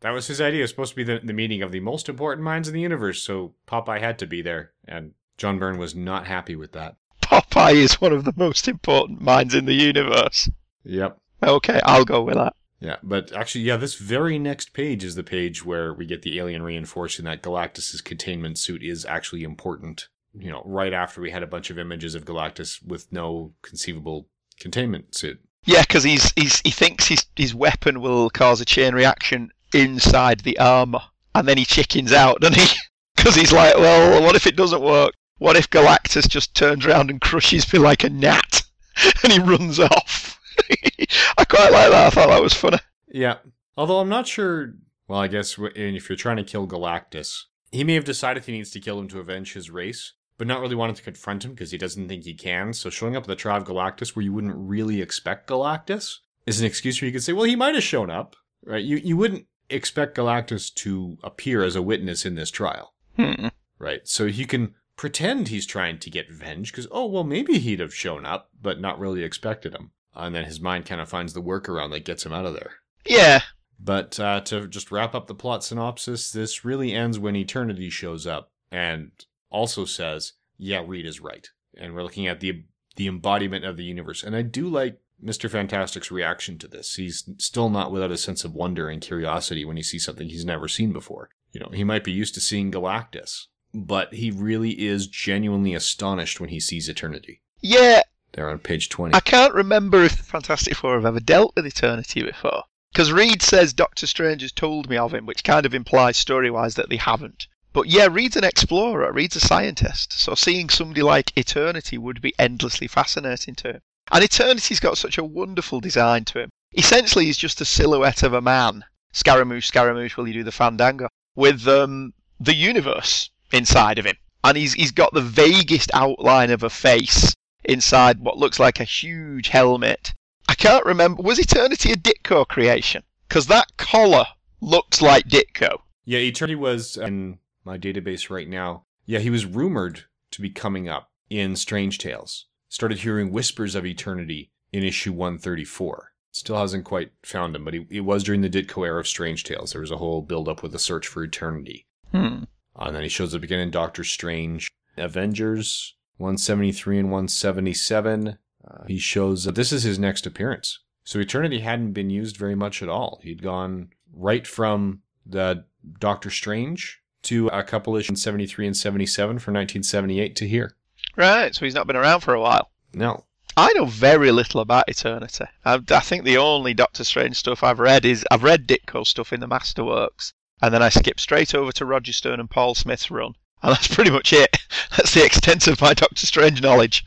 That 0.00 0.10
was 0.10 0.26
his 0.26 0.40
idea. 0.40 0.60
It 0.60 0.62
was 0.62 0.70
supposed 0.70 0.92
to 0.92 0.96
be 0.96 1.04
the, 1.04 1.20
the 1.22 1.32
meeting 1.32 1.62
of 1.62 1.72
the 1.72 1.80
most 1.80 2.08
important 2.08 2.44
minds 2.44 2.68
in 2.68 2.74
the 2.74 2.80
universe, 2.80 3.22
so 3.22 3.54
Popeye 3.66 4.00
had 4.00 4.18
to 4.20 4.26
be 4.26 4.40
there, 4.42 4.72
and 4.86 5.12
John 5.36 5.58
Byrne 5.58 5.78
was 5.78 5.94
not 5.94 6.26
happy 6.26 6.56
with 6.56 6.72
that. 6.72 6.96
Popeye 7.22 7.74
is 7.74 8.00
one 8.00 8.12
of 8.12 8.24
the 8.24 8.34
most 8.36 8.66
important 8.66 9.20
minds 9.20 9.54
in 9.54 9.66
the 9.66 9.74
universe. 9.74 10.48
Yep. 10.84 11.18
Okay, 11.42 11.80
I'll 11.84 12.04
go 12.04 12.22
with 12.22 12.34
that. 12.34 12.54
Yeah, 12.80 12.96
but 13.02 13.32
actually, 13.32 13.64
yeah, 13.64 13.76
this 13.76 13.94
very 13.94 14.38
next 14.38 14.72
page 14.72 15.04
is 15.04 15.14
the 15.14 15.22
page 15.22 15.64
where 15.64 15.92
we 15.92 16.06
get 16.06 16.22
the 16.22 16.38
alien 16.38 16.62
reinforcing 16.62 17.26
that 17.26 17.42
Galactus's 17.42 18.00
containment 18.00 18.58
suit 18.58 18.82
is 18.82 19.04
actually 19.04 19.44
important. 19.44 20.08
You 20.32 20.50
know, 20.50 20.62
right 20.64 20.94
after 20.94 21.20
we 21.20 21.30
had 21.30 21.42
a 21.42 21.46
bunch 21.46 21.68
of 21.68 21.78
images 21.78 22.14
of 22.14 22.24
Galactus 22.24 22.82
with 22.86 23.12
no 23.12 23.52
conceivable 23.60 24.28
containment 24.58 25.14
suit. 25.14 25.40
Yeah, 25.64 25.82
because 25.82 26.04
he's, 26.04 26.32
he's 26.36 26.60
he 26.60 26.70
thinks 26.70 27.08
his 27.08 27.26
his 27.36 27.54
weapon 27.54 28.00
will 28.00 28.30
cause 28.30 28.62
a 28.62 28.64
chain 28.64 28.94
reaction 28.94 29.50
inside 29.74 30.40
the 30.40 30.58
armor, 30.58 31.02
and 31.34 31.46
then 31.46 31.58
he 31.58 31.64
chickens 31.64 32.12
out, 32.12 32.40
doesn't 32.40 32.58
he? 32.58 32.76
Because 33.16 33.34
he's 33.34 33.52
like, 33.52 33.74
well, 33.76 34.22
what 34.22 34.34
if 34.34 34.46
it 34.46 34.56
doesn't 34.56 34.80
work? 34.80 35.12
What 35.36 35.54
if 35.54 35.68
Galactus 35.68 36.26
just 36.26 36.54
turns 36.54 36.86
around 36.86 37.10
and 37.10 37.20
crushes 37.20 37.70
me 37.70 37.78
like 37.78 38.02
a 38.02 38.08
gnat, 38.08 38.62
and 39.22 39.30
he 39.30 39.38
runs 39.38 39.78
off? 39.78 40.40
I 41.36 41.44
quite 41.44 41.70
like 41.70 41.90
that. 41.90 42.06
I 42.06 42.10
thought 42.10 42.28
that 42.28 42.42
was 42.42 42.54
funny. 42.54 42.78
Yeah. 43.08 43.36
Although 43.76 43.98
I'm 43.98 44.08
not 44.08 44.26
sure. 44.26 44.74
Well, 45.06 45.20
I 45.20 45.28
guess 45.28 45.56
if 45.58 46.08
you're 46.08 46.16
trying 46.16 46.38
to 46.38 46.44
kill 46.44 46.66
Galactus, 46.66 47.42
he 47.72 47.84
may 47.84 47.94
have 47.94 48.04
decided 48.04 48.44
he 48.44 48.52
needs 48.52 48.70
to 48.70 48.80
kill 48.80 48.98
him 48.98 49.08
to 49.08 49.20
avenge 49.20 49.52
his 49.52 49.70
race, 49.70 50.14
but 50.38 50.46
not 50.46 50.60
really 50.60 50.74
wanting 50.74 50.96
to 50.96 51.02
confront 51.02 51.44
him 51.44 51.50
because 51.50 51.70
he 51.70 51.78
doesn't 51.78 52.08
think 52.08 52.24
he 52.24 52.34
can. 52.34 52.72
So 52.72 52.90
showing 52.90 53.16
up 53.16 53.24
at 53.24 53.28
the 53.28 53.36
trial 53.36 53.58
of 53.58 53.64
Galactus 53.64 54.16
where 54.16 54.22
you 54.22 54.32
wouldn't 54.32 54.56
really 54.56 55.02
expect 55.02 55.48
Galactus 55.48 56.18
is 56.46 56.60
an 56.60 56.66
excuse 56.66 57.00
where 57.00 57.06
you 57.06 57.12
could 57.12 57.22
say, 57.22 57.32
well, 57.32 57.44
he 57.44 57.56
might 57.56 57.74
have 57.74 57.84
shown 57.84 58.10
up, 58.10 58.36
right? 58.64 58.84
You 58.84 58.96
you 58.96 59.16
wouldn't 59.16 59.46
expect 59.70 60.16
Galactus 60.16 60.72
to 60.76 61.18
appear 61.22 61.62
as 61.62 61.76
a 61.76 61.82
witness 61.82 62.24
in 62.26 62.34
this 62.34 62.50
trial, 62.50 62.94
Hmm. 63.16 63.48
right? 63.78 64.00
So 64.06 64.26
he 64.26 64.44
can 64.44 64.74
pretend 64.96 65.48
he's 65.48 65.66
trying 65.66 65.98
to 65.98 66.10
get 66.10 66.28
revenge 66.28 66.72
because 66.72 66.86
oh 66.90 67.06
well 67.06 67.24
maybe 67.24 67.58
he'd 67.58 67.80
have 67.80 67.94
shown 67.94 68.26
up, 68.26 68.50
but 68.60 68.80
not 68.80 68.98
really 68.98 69.22
expected 69.24 69.74
him, 69.74 69.92
and 70.14 70.34
then 70.34 70.44
his 70.44 70.60
mind 70.60 70.86
kind 70.86 71.00
of 71.00 71.08
finds 71.08 71.32
the 71.32 71.42
workaround 71.42 71.90
that 71.92 72.04
gets 72.04 72.24
him 72.26 72.32
out 72.32 72.44
of 72.46 72.54
there. 72.54 72.72
Yeah. 73.06 73.40
But 73.82 74.20
uh, 74.20 74.40
to 74.42 74.66
just 74.68 74.90
wrap 74.92 75.14
up 75.14 75.26
the 75.26 75.34
plot 75.34 75.64
synopsis, 75.64 76.30
this 76.32 76.64
really 76.66 76.92
ends 76.92 77.18
when 77.18 77.34
Eternity 77.34 77.88
shows 77.88 78.26
up 78.26 78.52
and 78.70 79.10
also 79.48 79.86
says, 79.86 80.34
"Yeah, 80.58 80.84
Reed 80.86 81.06
is 81.06 81.18
right," 81.20 81.48
and 81.78 81.94
we're 81.94 82.02
looking 82.02 82.26
at 82.26 82.40
the 82.40 82.64
the 82.96 83.06
embodiment 83.06 83.64
of 83.64 83.78
the 83.78 83.84
universe. 83.84 84.22
And 84.22 84.36
I 84.36 84.42
do 84.42 84.68
like 84.68 85.00
Mister 85.22 85.48
Fantastic's 85.48 86.10
reaction 86.10 86.58
to 86.58 86.68
this. 86.68 86.94
He's 86.96 87.28
still 87.38 87.68
not 87.68 87.92
without 87.92 88.10
a 88.10 88.16
sense 88.16 88.44
of 88.44 88.54
wonder 88.54 88.88
and 88.88 89.00
curiosity 89.02 89.64
when 89.64 89.76
he 89.76 89.82
sees 89.82 90.04
something 90.04 90.28
he's 90.28 90.44
never 90.44 90.68
seen 90.68 90.92
before. 90.92 91.30
You 91.52 91.60
know, 91.60 91.70
he 91.72 91.84
might 91.84 92.04
be 92.04 92.12
used 92.12 92.34
to 92.34 92.40
seeing 92.40 92.70
Galactus, 92.70 93.46
but 93.74 94.14
he 94.14 94.30
really 94.30 94.86
is 94.86 95.06
genuinely 95.06 95.74
astonished 95.74 96.40
when 96.40 96.50
he 96.50 96.60
sees 96.60 96.88
Eternity. 96.88 97.42
Yeah, 97.60 98.02
There 98.32 98.48
on 98.48 98.60
page 98.60 98.88
twenty. 98.88 99.14
I 99.14 99.20
can't 99.20 99.54
remember 99.54 100.04
if 100.04 100.16
the 100.16 100.22
Fantastic 100.22 100.76
Four 100.76 100.94
have 100.94 101.04
ever 101.04 101.20
dealt 101.20 101.54
with 101.56 101.66
Eternity 101.66 102.22
before. 102.22 102.62
Because 102.92 103.12
Reed 103.12 103.42
says 103.42 103.72
Doctor 103.72 104.06
Strange 104.06 104.42
has 104.42 104.52
told 104.52 104.88
me 104.88 104.96
of 104.96 105.14
him, 105.14 105.26
which 105.26 105.44
kind 105.44 105.66
of 105.66 105.74
implies 105.74 106.16
story 106.16 106.50
wise 106.50 106.74
that 106.74 106.88
they 106.88 106.96
haven't. 106.96 107.46
But 107.72 107.86
yeah, 107.86 108.08
Reed's 108.10 108.36
an 108.36 108.44
explorer, 108.44 109.12
Reed's 109.12 109.36
a 109.36 109.40
scientist, 109.40 110.12
so 110.12 110.34
seeing 110.34 110.68
somebody 110.68 111.02
like 111.02 111.36
Eternity 111.36 111.98
would 111.98 112.20
be 112.20 112.34
endlessly 112.38 112.88
fascinating 112.88 113.54
to 113.56 113.74
him. 113.74 113.80
And 114.12 114.24
Eternity's 114.24 114.80
got 114.80 114.98
such 114.98 115.18
a 115.18 115.24
wonderful 115.24 115.80
design 115.80 116.24
to 116.26 116.40
him. 116.40 116.50
Essentially, 116.76 117.26
he's 117.26 117.38
just 117.38 117.60
a 117.60 117.64
silhouette 117.64 118.22
of 118.22 118.32
a 118.32 118.40
man. 118.40 118.84
Scaramouche, 119.12 119.66
Scaramouche, 119.66 120.16
will 120.16 120.28
you 120.28 120.34
do 120.34 120.44
the 120.44 120.52
fandango? 120.52 121.08
With 121.34 121.66
um, 121.66 122.12
the 122.38 122.54
universe 122.54 123.30
inside 123.52 123.98
of 123.98 124.04
him. 124.04 124.16
And 124.42 124.56
he's, 124.56 124.74
he's 124.74 124.92
got 124.92 125.12
the 125.12 125.20
vaguest 125.20 125.90
outline 125.92 126.50
of 126.50 126.62
a 126.62 126.70
face 126.70 127.34
inside 127.64 128.20
what 128.20 128.38
looks 128.38 128.58
like 128.58 128.80
a 128.80 128.84
huge 128.84 129.48
helmet. 129.48 130.14
I 130.48 130.54
can't 130.54 130.84
remember. 130.84 131.22
Was 131.22 131.38
Eternity 131.38 131.92
a 131.92 131.96
Ditko 131.96 132.48
creation? 132.48 133.02
Because 133.28 133.46
that 133.46 133.76
collar 133.76 134.26
looks 134.60 135.00
like 135.00 135.28
Ditko. 135.28 135.78
Yeah, 136.04 136.18
Eternity 136.18 136.56
was 136.56 136.96
in 136.96 137.38
my 137.64 137.78
database 137.78 138.30
right 138.30 138.48
now. 138.48 138.84
Yeah, 139.06 139.20
he 139.20 139.30
was 139.30 139.46
rumored 139.46 140.04
to 140.32 140.40
be 140.40 140.50
coming 140.50 140.88
up 140.88 141.10
in 141.28 141.54
Strange 141.56 141.98
Tales. 141.98 142.46
Started 142.70 142.98
hearing 142.98 143.32
whispers 143.32 143.74
of 143.74 143.84
Eternity 143.84 144.52
in 144.72 144.84
issue 144.84 145.12
134. 145.12 146.12
Still 146.30 146.56
hasn't 146.56 146.84
quite 146.84 147.10
found 147.24 147.56
him, 147.56 147.64
but 147.64 147.74
he, 147.74 147.84
it 147.90 148.02
was 148.02 148.22
during 148.22 148.42
the 148.42 148.48
Ditko 148.48 148.86
era 148.86 149.00
of 149.00 149.08
Strange 149.08 149.42
Tales. 149.42 149.72
There 149.72 149.80
was 149.80 149.90
a 149.90 149.96
whole 149.96 150.22
build 150.22 150.48
up 150.48 150.62
with 150.62 150.70
the 150.70 150.78
search 150.78 151.08
for 151.08 151.24
Eternity. 151.24 151.84
Hmm. 152.12 152.44
Uh, 152.76 152.84
and 152.84 152.94
then 152.94 153.02
he 153.02 153.08
shows 153.08 153.34
up 153.34 153.42
again 153.42 153.58
in 153.58 153.72
Doctor 153.72 154.04
Strange. 154.04 154.70
Avengers 154.96 155.96
173 156.18 157.00
and 157.00 157.10
177. 157.10 158.38
Uh, 158.64 158.84
he 158.86 158.98
shows 158.98 159.48
up. 159.48 159.56
This 159.56 159.72
is 159.72 159.82
his 159.82 159.98
next 159.98 160.24
appearance. 160.24 160.78
So 161.02 161.18
Eternity 161.18 161.58
hadn't 161.58 161.92
been 161.92 162.08
used 162.08 162.36
very 162.36 162.54
much 162.54 162.84
at 162.84 162.88
all. 162.88 163.20
He'd 163.24 163.42
gone 163.42 163.88
right 164.14 164.46
from 164.46 165.02
the 165.26 165.64
Doctor 165.98 166.30
Strange 166.30 167.02
to 167.22 167.48
a 167.48 167.64
couple 167.64 167.96
issues 167.96 168.10
in 168.10 168.16
73 168.16 168.68
and 168.68 168.76
77 168.76 169.40
from 169.40 169.54
1978 169.54 170.36
to 170.36 170.46
here. 170.46 170.76
Right, 171.16 171.54
so 171.54 171.64
he's 171.64 171.74
not 171.74 171.86
been 171.86 171.96
around 171.96 172.20
for 172.20 172.34
a 172.34 172.40
while. 172.40 172.70
No. 172.92 173.24
I 173.56 173.72
know 173.72 173.84
very 173.84 174.30
little 174.30 174.60
about 174.60 174.88
Eternity. 174.88 175.44
I, 175.64 175.80
I 175.90 176.00
think 176.00 176.24
the 176.24 176.38
only 176.38 176.72
Doctor 176.72 177.04
Strange 177.04 177.36
stuff 177.36 177.62
I've 177.62 177.80
read 177.80 178.04
is 178.04 178.24
I've 178.30 178.44
read 178.44 178.66
Ditko 178.66 179.06
stuff 179.06 179.32
in 179.32 179.40
the 179.40 179.48
Masterworks, 179.48 180.32
and 180.62 180.72
then 180.72 180.82
I 180.82 180.88
skipped 180.88 181.20
straight 181.20 181.54
over 181.54 181.72
to 181.72 181.84
Roger 181.84 182.12
Stern 182.12 182.40
and 182.40 182.48
Paul 182.48 182.74
Smith's 182.74 183.10
run, 183.10 183.34
and 183.62 183.72
that's 183.74 183.92
pretty 183.92 184.10
much 184.10 184.32
it. 184.32 184.56
That's 184.96 185.14
the 185.14 185.24
extent 185.24 185.66
of 185.68 185.80
my 185.80 185.94
Doctor 185.94 186.26
Strange 186.26 186.62
knowledge. 186.62 187.04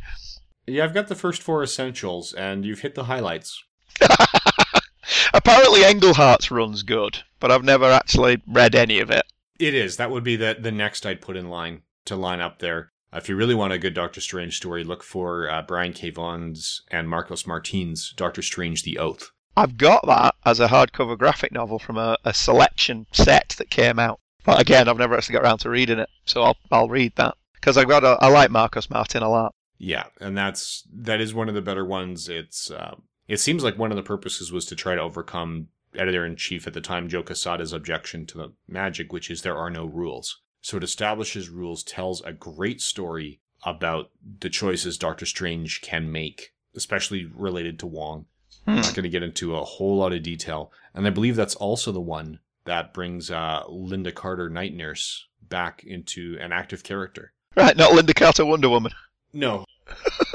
Yeah, 0.66 0.86
I've 0.86 0.93
got 0.93 1.08
the 1.08 1.16
first 1.16 1.41
four 1.41 1.64
essentials, 1.64 2.34
and 2.34 2.64
you've 2.66 2.80
hit 2.80 2.95
the 2.95 3.06
highlights. 3.06 3.62
Apparently, 5.34 5.84
Englehart's 5.84 6.51
run's 6.51 6.84
good, 6.84 7.24
but 7.39 7.51
I've 7.51 7.64
never 7.64 7.86
actually 7.86 8.41
read 8.47 8.76
any 8.76 8.99
of 8.99 9.10
it. 9.10 9.26
It 9.60 9.74
is. 9.74 9.97
That 9.97 10.12
would 10.12 10.24
be 10.24 10.36
the, 10.36 10.56
the 10.60 10.72
next 10.72 11.06
I'd 11.06 11.22
put 11.22 11.36
in 11.36 11.49
line 11.49 11.82
to 12.06 12.16
line 12.16 12.39
up 12.39 12.60
there. 12.60 12.93
Uh, 13.14 13.18
if 13.18 13.30
you 13.30 13.36
really 13.36 13.55
want 13.55 13.74
a 13.74 13.78
good 13.78 13.93
Doctor 13.93 14.22
Strange 14.22 14.57
story, 14.57 14.84
look 14.84 15.03
for 15.03 15.49
uh, 15.49 15.61
Brian 15.61 15.93
K. 15.93 16.09
Vaughan's 16.09 16.82
and 16.89 17.09
Marcos 17.09 17.45
Martin's 17.45 18.14
Doctor 18.16 18.41
Strange 18.41 18.84
The 18.84 18.97
Oath. 18.97 19.32
I've 19.55 19.78
got 19.78 20.05
that 20.07 20.36
as 20.45 20.59
a 20.59 20.68
hardcover 20.68 21.18
graphic 21.18 21.51
novel 21.51 21.78
from 21.78 21.97
a, 21.97 22.18
a 22.26 22.34
selection 22.34 23.05
set 23.11 23.49
that 23.59 23.70
came 23.70 23.99
out. 23.99 24.20
But 24.43 24.59
again, 24.59 24.89
I've 24.89 24.97
never 24.97 25.16
actually 25.16 25.34
got 25.34 25.43
around 25.43 25.59
to 25.59 25.70
reading 25.70 25.99
it, 25.99 26.09
so 26.26 26.43
I'll 26.43 26.57
I'll 26.72 26.89
read 26.89 27.14
that 27.16 27.38
because 27.53 27.78
I've 27.78 27.88
got 27.88 28.03
a, 28.03 28.18
I 28.20 28.28
like 28.28 28.51
Marcos 28.51 28.89
Martin 28.89 29.24
a 29.24 29.30
lot. 29.30 29.53
Yeah, 29.78 30.05
and 30.20 30.38
that's 30.38 30.86
that 30.91 31.22
is 31.22 31.34
one 31.34 31.47
of 31.47 31.55
the 31.55 31.61
better 31.61 31.86
ones. 31.86 32.28
It's 32.28 32.72
uh, 32.72 32.95
it 33.28 33.39
seems 33.39 33.64
like 33.64 33.78
one 33.78 33.91
of 33.91 33.95
the 33.95 34.03
purposes 34.03 34.51
was 34.51 34.66
to 34.66 34.76
try 34.76 34.95
to 34.95 35.01
overcome 35.01 35.68
editor 35.95 36.26
in 36.26 36.36
chief 36.36 36.66
at 36.68 36.74
the 36.74 36.82
time 36.82 37.07
Joe 37.07 37.24
Quesada's 37.24 37.74
objection 37.74 38.26
to 38.26 38.38
the 38.38 38.53
magic, 38.68 39.14
which 39.14 39.30
is 39.30 39.43
there 39.43 39.57
are 39.57 39.70
no 39.70 39.86
rules. 39.86 40.41
So 40.64 40.78
it 40.78 40.84
establishes 40.84 41.49
rules, 41.49 41.84
tells 41.84 42.22
a 42.22 42.32
great 42.32 42.82
story 42.82 43.41
about 43.66 44.09
the 44.39 44.49
choices 44.49 44.97
Doctor 44.97 45.26
Strange 45.26 45.82
can 45.82 46.09
make, 46.09 46.53
especially 46.74 47.30
related 47.36 47.78
to 47.80 47.88
Wong. 47.88 48.26
I'm 48.66 48.78
not 48.78 48.95
going 48.95 49.03
to 49.03 49.09
get 49.09 49.24
into 49.24 49.57
a 49.57 49.64
whole 49.66 49.97
lot 49.97 50.14
of 50.14 50.24
detail, 50.24 50.72
and 50.93 51.05
I 51.05 51.09
believe 51.09 51.36
that's 51.36 51.55
also 51.55 51.91
the 51.91 51.99
one 51.99 52.39
that 52.64 52.93
brings 52.93 53.30
uh, 53.30 53.64
Linda 53.68 54.14
Carter, 54.14 54.49
Night 54.49 54.74
Nurse, 54.74 55.28
back 55.41 55.84
into 55.84 56.38
an 56.39 56.53
active 56.53 56.82
character. 56.82 57.34
Right, 57.57 57.76
not 57.76 57.91
Lynda 57.91 58.16
Carter 58.16 58.45
Wonder 58.45 58.70
Woman. 58.70 58.93
No. 59.34 59.66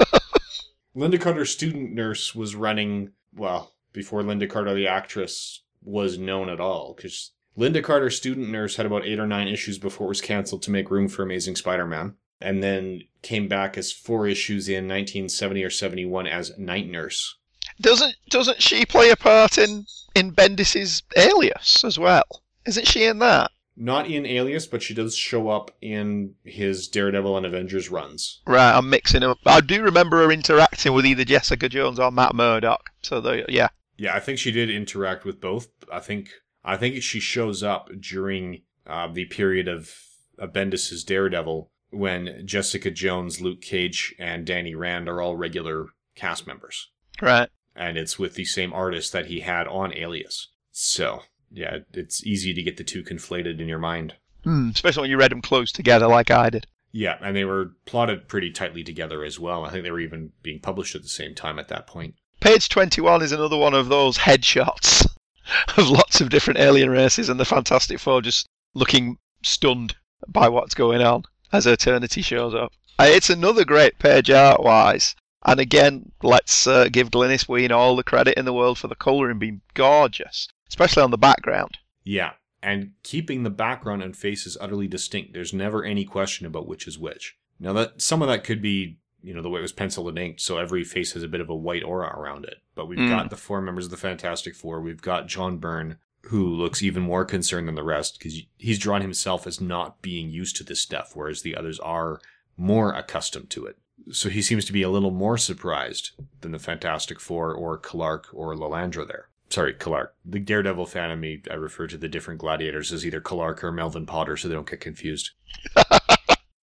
Linda 0.93 1.17
Carter, 1.17 1.43
student 1.43 1.93
nurse, 1.93 2.35
was 2.35 2.55
running, 2.55 3.13
well, 3.35 3.73
before 3.93 4.21
Lynda 4.21 4.47
Carter, 4.47 4.75
the 4.75 4.87
actress, 4.87 5.63
was 5.81 6.19
known 6.19 6.49
at 6.49 6.59
all. 6.59 6.93
Because 6.95 7.31
Linda 7.59 7.81
Carter, 7.81 8.09
student 8.09 8.47
nurse, 8.47 8.77
had 8.77 8.85
about 8.85 9.05
eight 9.05 9.19
or 9.19 9.27
nine 9.27 9.49
issues 9.49 9.77
before 9.77 10.05
it 10.05 10.09
was 10.09 10.21
canceled 10.21 10.61
to 10.61 10.71
make 10.71 10.89
room 10.89 11.09
for 11.09 11.23
Amazing 11.23 11.57
Spider 11.57 11.85
Man. 11.85 12.15
And 12.39 12.63
then 12.63 13.01
came 13.21 13.49
back 13.49 13.77
as 13.77 13.91
four 13.91 14.27
issues 14.27 14.69
in 14.69 14.87
1970 14.87 15.65
or 15.65 15.69
71 15.69 16.25
as 16.25 16.57
Night 16.57 16.87
Nurse. 16.87 17.37
Doesn't 17.81 18.15
doesn't 18.29 18.61
she 18.61 18.85
play 18.85 19.09
a 19.09 19.17
part 19.17 19.57
in 19.57 19.85
in 20.15 20.31
Bendis's 20.31 21.03
Alias 21.17 21.83
as 21.83 21.99
well? 21.99 22.43
Isn't 22.65 22.87
she 22.87 23.03
in 23.03 23.19
that? 23.19 23.51
Not 23.75 24.09
in 24.09 24.25
Alias, 24.25 24.65
but 24.65 24.81
she 24.81 24.93
does 24.93 25.15
show 25.15 25.49
up 25.49 25.71
in 25.81 26.35
his 26.45 26.87
Daredevil 26.87 27.35
and 27.35 27.45
Avengers 27.45 27.89
runs. 27.89 28.39
Right, 28.47 28.71
I'm 28.71 28.89
mixing 28.89 29.19
them 29.19 29.31
up. 29.31 29.39
I 29.45 29.59
do 29.59 29.83
remember 29.83 30.23
her 30.23 30.31
interacting 30.31 30.93
with 30.93 31.05
either 31.05 31.25
Jessica 31.25 31.67
Jones 31.67 31.99
or 31.99 32.09
Matt 32.09 32.35
Murdock. 32.35 32.89
So 33.01 33.19
the 33.19 33.43
yeah, 33.49 33.67
Yeah, 33.97 34.15
I 34.15 34.21
think 34.21 34.39
she 34.39 34.51
did 34.53 34.69
interact 34.69 35.25
with 35.25 35.41
both. 35.41 35.67
I 35.91 35.99
think 35.99 36.29
I 36.63 36.77
think 36.77 37.01
she 37.01 37.19
shows 37.19 37.63
up 37.63 37.89
during 37.99 38.61
uh, 38.85 39.07
the 39.11 39.25
period 39.25 39.67
of, 39.67 39.91
of 40.37 40.53
Bendis's 40.53 41.03
Daredevil 41.03 41.71
when 41.91 42.43
Jessica 42.45 42.91
Jones, 42.91 43.41
Luke 43.41 43.61
Cage, 43.61 44.13
and 44.19 44.45
Danny 44.45 44.75
Rand 44.75 45.09
are 45.09 45.21
all 45.21 45.35
regular 45.35 45.87
cast 46.15 46.45
members, 46.45 46.89
right. 47.21 47.49
and 47.75 47.97
it's 47.97 48.19
with 48.19 48.35
the 48.35 48.45
same 48.45 48.73
artist 48.73 49.11
that 49.13 49.27
he 49.27 49.39
had 49.39 49.67
on 49.67 49.95
Alias. 49.95 50.49
So 50.71 51.21
yeah, 51.51 51.79
it's 51.93 52.25
easy 52.25 52.53
to 52.53 52.61
get 52.63 52.77
the 52.77 52.83
two 52.83 53.03
conflated 53.03 53.59
in 53.59 53.67
your 53.67 53.79
mind. 53.79 54.15
Hmm, 54.43 54.69
especially 54.69 55.01
when 55.01 55.11
you 55.11 55.17
read 55.17 55.31
them 55.31 55.41
close 55.41 55.71
together, 55.71 56.07
like 56.07 56.31
I 56.31 56.49
did. 56.49 56.67
Yeah, 56.91 57.17
and 57.21 57.35
they 57.35 57.45
were 57.45 57.73
plotted 57.85 58.27
pretty 58.27 58.51
tightly 58.51 58.83
together 58.83 59.23
as 59.23 59.39
well. 59.39 59.65
I 59.65 59.69
think 59.69 59.83
they 59.83 59.91
were 59.91 59.99
even 59.99 60.31
being 60.41 60.59
published 60.59 60.95
at 60.95 61.03
the 61.03 61.09
same 61.09 61.35
time 61.35 61.59
at 61.59 61.67
that 61.67 61.87
point. 61.87 62.15
Page 62.39 62.69
21 62.69 63.21
is 63.21 63.31
another 63.31 63.57
one 63.57 63.73
of 63.73 63.89
those 63.89 64.17
headshots 64.17 65.05
of 65.77 65.89
lots 65.89 66.21
of 66.21 66.29
different 66.29 66.59
alien 66.59 66.89
races 66.89 67.29
and 67.29 67.39
the 67.39 67.45
Fantastic 67.45 67.99
Four 67.99 68.21
just 68.21 68.47
looking 68.73 69.17
stunned 69.43 69.95
by 70.27 70.49
what's 70.49 70.73
going 70.73 71.01
on 71.01 71.23
as 71.51 71.65
Eternity 71.65 72.21
shows 72.21 72.53
up. 72.53 72.71
Uh, 72.99 73.05
It's 73.07 73.29
another 73.29 73.65
great 73.65 73.97
page 73.99 74.29
art 74.29 74.61
wise. 74.61 75.15
And 75.45 75.59
again, 75.59 76.11
let's 76.21 76.67
uh, 76.67 76.89
give 76.91 77.11
Glynis 77.11 77.47
Wein 77.47 77.71
all 77.71 77.95
the 77.95 78.03
credit 78.03 78.37
in 78.37 78.45
the 78.45 78.53
world 78.53 78.77
for 78.77 78.87
the 78.89 78.95
colouring 78.95 79.39
being 79.39 79.61
gorgeous, 79.73 80.49
especially 80.67 81.01
on 81.01 81.11
the 81.11 81.17
background. 81.17 81.77
Yeah, 82.03 82.33
and 82.61 82.91
keeping 83.03 83.43
the 83.43 83.49
background 83.49 84.03
and 84.03 84.15
faces 84.15 84.57
utterly 84.59 84.87
distinct. 84.87 85.33
There's 85.33 85.53
never 85.53 85.83
any 85.85 86.03
question 86.03 86.45
about 86.45 86.67
which 86.67 86.87
is 86.87 86.99
which. 86.99 87.37
Now 87.57 87.71
that 87.73 88.01
some 88.01 88.21
of 88.21 88.27
that 88.27 88.43
could 88.43 88.61
be, 88.61 88.97
you 89.23 89.33
know, 89.33 89.41
the 89.41 89.49
way 89.49 89.59
it 89.59 89.61
was 89.61 89.71
penciled 89.71 90.07
and 90.09 90.17
inked, 90.19 90.41
so 90.41 90.57
every 90.57 90.83
face 90.83 91.13
has 91.13 91.23
a 91.23 91.27
bit 91.27 91.41
of 91.41 91.49
a 91.49 91.55
white 91.55 91.83
aura 91.83 92.07
around 92.17 92.45
it. 92.45 92.55
But 92.75 92.87
we've 92.87 92.99
Mm. 92.99 93.09
got 93.09 93.29
the 93.29 93.35
four 93.37 93.61
members 93.61 93.85
of 93.85 93.91
the 93.91 93.97
Fantastic 93.97 94.55
Four. 94.55 94.81
We've 94.81 95.01
got 95.01 95.27
John 95.27 95.57
Byrne, 95.57 95.97
who 96.23 96.47
looks 96.47 96.81
even 96.83 97.03
more 97.03 97.25
concerned 97.25 97.67
than 97.67 97.75
the 97.75 97.83
rest 97.83 98.17
because 98.19 98.41
he's 98.57 98.79
drawn 98.79 99.01
himself 99.01 99.45
as 99.47 99.59
not 99.61 100.01
being 100.01 100.29
used 100.29 100.55
to 100.57 100.63
this 100.63 100.81
stuff, 100.81 101.11
whereas 101.15 101.41
the 101.41 101.55
others 101.55 101.79
are 101.79 102.19
more 102.57 102.91
accustomed 102.93 103.49
to 103.51 103.65
it. 103.65 103.77
So 104.11 104.29
he 104.29 104.41
seems 104.41 104.65
to 104.65 104.73
be 104.73 104.81
a 104.81 104.89
little 104.89 105.11
more 105.11 105.37
surprised 105.37 106.11
than 106.41 106.51
the 106.51 106.59
Fantastic 106.59 107.19
Four 107.19 107.53
or 107.53 107.77
Clark 107.77 108.27
or 108.33 108.55
Lilandra 108.55 109.05
there. 109.07 109.27
Sorry, 109.49 109.73
Clark. 109.73 110.13
The 110.23 110.39
Daredevil 110.39 110.85
fan 110.85 111.09
of 111.11 111.19
me, 111.19 111.41
I 111.49 111.55
refer 111.55 111.87
to 111.87 111.97
the 111.97 112.07
different 112.07 112.39
gladiators 112.39 112.93
as 112.93 113.05
either 113.05 113.19
Clark 113.19 113.63
or 113.63 113.71
Melvin 113.71 114.05
Potter 114.05 114.37
so 114.37 114.47
they 114.47 114.53
don't 114.53 114.69
get 114.69 114.79
confused. 114.79 115.31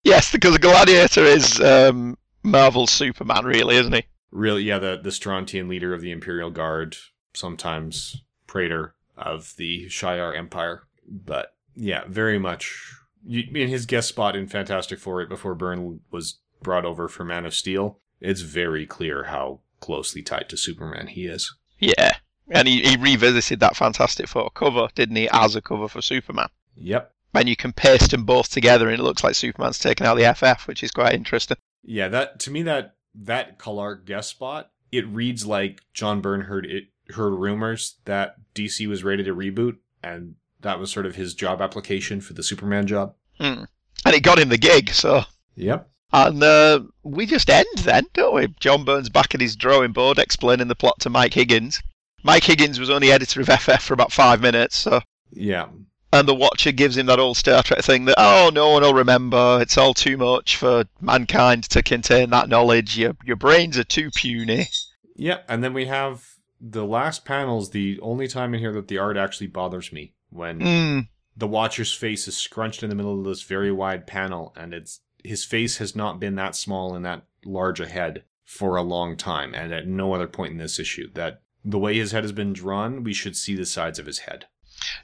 Yes, 0.03 0.31
because 0.31 0.53
the 0.53 0.59
Gladiator 0.59 1.25
is 1.25 1.59
um, 1.59 2.17
Marvel's 2.47 2.91
Superman, 2.91 3.45
really, 3.45 3.75
isn't 3.75 3.93
he? 3.93 4.03
Really, 4.31 4.63
yeah, 4.63 4.79
the, 4.79 4.99
the 5.01 5.11
Strontian 5.11 5.67
leader 5.67 5.93
of 5.93 6.01
the 6.01 6.11
Imperial 6.11 6.49
Guard, 6.49 6.95
sometimes 7.33 8.23
praetor 8.45 8.95
of 9.17 9.53
the 9.57 9.87
Shi'ar 9.87 10.35
Empire. 10.35 10.83
But 11.07 11.53
yeah, 11.75 12.03
very 12.07 12.39
much. 12.39 12.93
In 13.27 13.67
his 13.67 13.85
guest 13.85 14.09
spot 14.09 14.35
in 14.35 14.47
Fantastic 14.47 14.99
Four 14.99 15.17
right 15.17 15.29
before 15.29 15.55
Byrne 15.55 15.99
was 16.11 16.39
brought 16.61 16.85
over 16.85 17.07
for 17.07 17.25
Man 17.25 17.45
of 17.45 17.53
Steel, 17.53 17.99
it's 18.21 18.41
very 18.41 18.85
clear 18.85 19.25
how 19.25 19.59
closely 19.79 20.21
tied 20.21 20.49
to 20.49 20.57
Superman 20.57 21.07
he 21.07 21.25
is. 21.25 21.53
Yeah. 21.79 22.13
And 22.49 22.67
he, 22.67 22.81
he 22.81 22.95
revisited 22.95 23.59
that 23.59 23.75
Fantastic 23.75 24.27
Four 24.27 24.49
cover, 24.51 24.87
didn't 24.95 25.17
he, 25.17 25.29
as 25.31 25.55
a 25.55 25.61
cover 25.61 25.87
for 25.87 26.01
Superman? 26.01 26.47
Yep. 26.75 27.13
And 27.33 27.49
you 27.49 27.55
can 27.55 27.73
paste 27.73 28.11
them 28.11 28.23
both 28.23 28.49
together 28.49 28.89
and 28.89 28.99
it 28.99 29.03
looks 29.03 29.23
like 29.23 29.35
Superman's 29.35 29.79
taken 29.79 30.05
out 30.05 30.15
the 30.15 30.33
FF, 30.33 30.67
which 30.67 30.83
is 30.83 30.91
quite 30.91 31.13
interesting. 31.13 31.57
Yeah, 31.87 32.09
that 32.09 32.39
to 32.41 32.51
me 32.51 32.61
that 32.63 32.95
that 33.15 33.57
Clark 33.57 34.05
guest 34.05 34.29
spot, 34.29 34.71
it 34.91 35.07
reads 35.07 35.45
like 35.45 35.81
John 35.93 36.21
Byrne 36.21 36.41
heard 36.41 36.65
it 36.65 36.89
heard 37.15 37.31
rumors 37.31 37.95
that 38.05 38.35
DC 38.53 38.87
was 38.87 39.03
ready 39.03 39.23
to 39.23 39.33
reboot, 39.33 39.77
and 40.03 40.35
that 40.59 40.79
was 40.79 40.91
sort 40.91 41.05
of 41.05 41.15
his 41.15 41.33
job 41.33 41.61
application 41.61 42.21
for 42.21 42.33
the 42.33 42.43
Superman 42.43 42.87
job. 42.87 43.15
Hmm. 43.39 43.63
And 44.05 44.15
it 44.15 44.21
got 44.21 44.39
him 44.39 44.49
the 44.49 44.57
gig, 44.57 44.89
so. 44.89 45.23
Yep. 45.55 45.89
And 46.13 46.43
uh, 46.43 46.81
we 47.03 47.25
just 47.25 47.49
end 47.49 47.65
then, 47.79 48.05
don't 48.13 48.35
we? 48.35 48.47
John 48.59 48.85
Byrne's 48.85 49.09
back 49.09 49.33
at 49.33 49.41
his 49.41 49.55
drawing 49.55 49.91
board 49.91 50.19
explaining 50.19 50.67
the 50.67 50.75
plot 50.75 50.99
to 51.01 51.09
Mike 51.09 51.33
Higgins. 51.33 51.81
Mike 52.23 52.43
Higgins 52.43 52.79
was 52.79 52.89
only 52.89 53.11
editor 53.11 53.41
of 53.41 53.47
FF 53.47 53.81
for 53.81 53.93
about 53.93 54.11
five 54.11 54.41
minutes, 54.41 54.77
so. 54.77 55.01
Yeah. 55.31 55.67
And 56.13 56.27
the 56.27 56.35
Watcher 56.35 56.71
gives 56.71 56.97
him 56.97 57.07
that 57.07 57.19
old 57.19 57.35
Star 57.37 57.61
Trek 57.63 57.83
thing 57.83 58.05
that, 58.05 58.15
oh, 58.17 58.49
no 58.53 58.69
one 58.69 58.81
will 58.81 58.93
remember. 58.93 59.59
It's 59.61 59.77
all 59.77 59.93
too 59.93 60.15
much 60.17 60.55
for 60.55 60.85
mankind 61.01 61.63
to 61.65 61.83
contain 61.83 62.29
that 62.29 62.47
knowledge. 62.47 62.97
Your, 62.97 63.15
your 63.25 63.35
brains 63.35 63.77
are 63.77 63.83
too 63.83 64.09
puny. 64.11 64.67
Yeah, 65.15 65.39
and 65.49 65.63
then 65.63 65.73
we 65.73 65.85
have 65.87 66.23
the 66.61 66.85
last 66.85 67.25
panels, 67.25 67.71
the 67.71 67.99
only 68.01 68.27
time 68.27 68.53
in 68.53 68.59
here 68.59 68.71
that 68.73 68.87
the 68.87 68.97
art 68.99 69.17
actually 69.17 69.47
bothers 69.47 69.91
me 69.91 70.13
when 70.29 70.61
Hmm. 70.61 70.99
the 71.35 71.47
Watcher's 71.47 71.93
face 71.93 72.27
is 72.27 72.37
scrunched 72.37 72.83
in 72.83 72.89
the 72.89 72.95
middle 72.95 73.19
of 73.19 73.25
this 73.25 73.43
very 73.43 73.71
wide 73.71 74.07
panel, 74.07 74.53
and 74.55 74.73
it's 74.73 75.01
his 75.23 75.43
face 75.43 75.77
has 75.77 75.95
not 75.95 76.19
been 76.19 76.35
that 76.35 76.55
small 76.55 76.95
and 76.95 77.03
that 77.03 77.23
large 77.43 77.79
a 77.79 77.87
head 77.87 78.23
for 78.45 78.75
a 78.75 78.81
long 78.81 79.17
time, 79.17 79.53
and 79.53 79.73
at 79.73 79.87
no 79.87 80.13
other 80.13 80.27
point 80.27 80.51
in 80.53 80.57
this 80.57 80.79
issue. 80.79 81.09
That 81.13 81.41
the 81.65 81.79
way 81.79 81.97
his 81.97 82.11
head 82.11 82.23
has 82.23 82.31
been 82.31 82.53
drawn, 82.53 83.03
we 83.03 83.13
should 83.13 83.35
see 83.35 83.55
the 83.55 83.65
sides 83.65 83.99
of 83.99 84.05
his 84.05 84.19
head. 84.19 84.45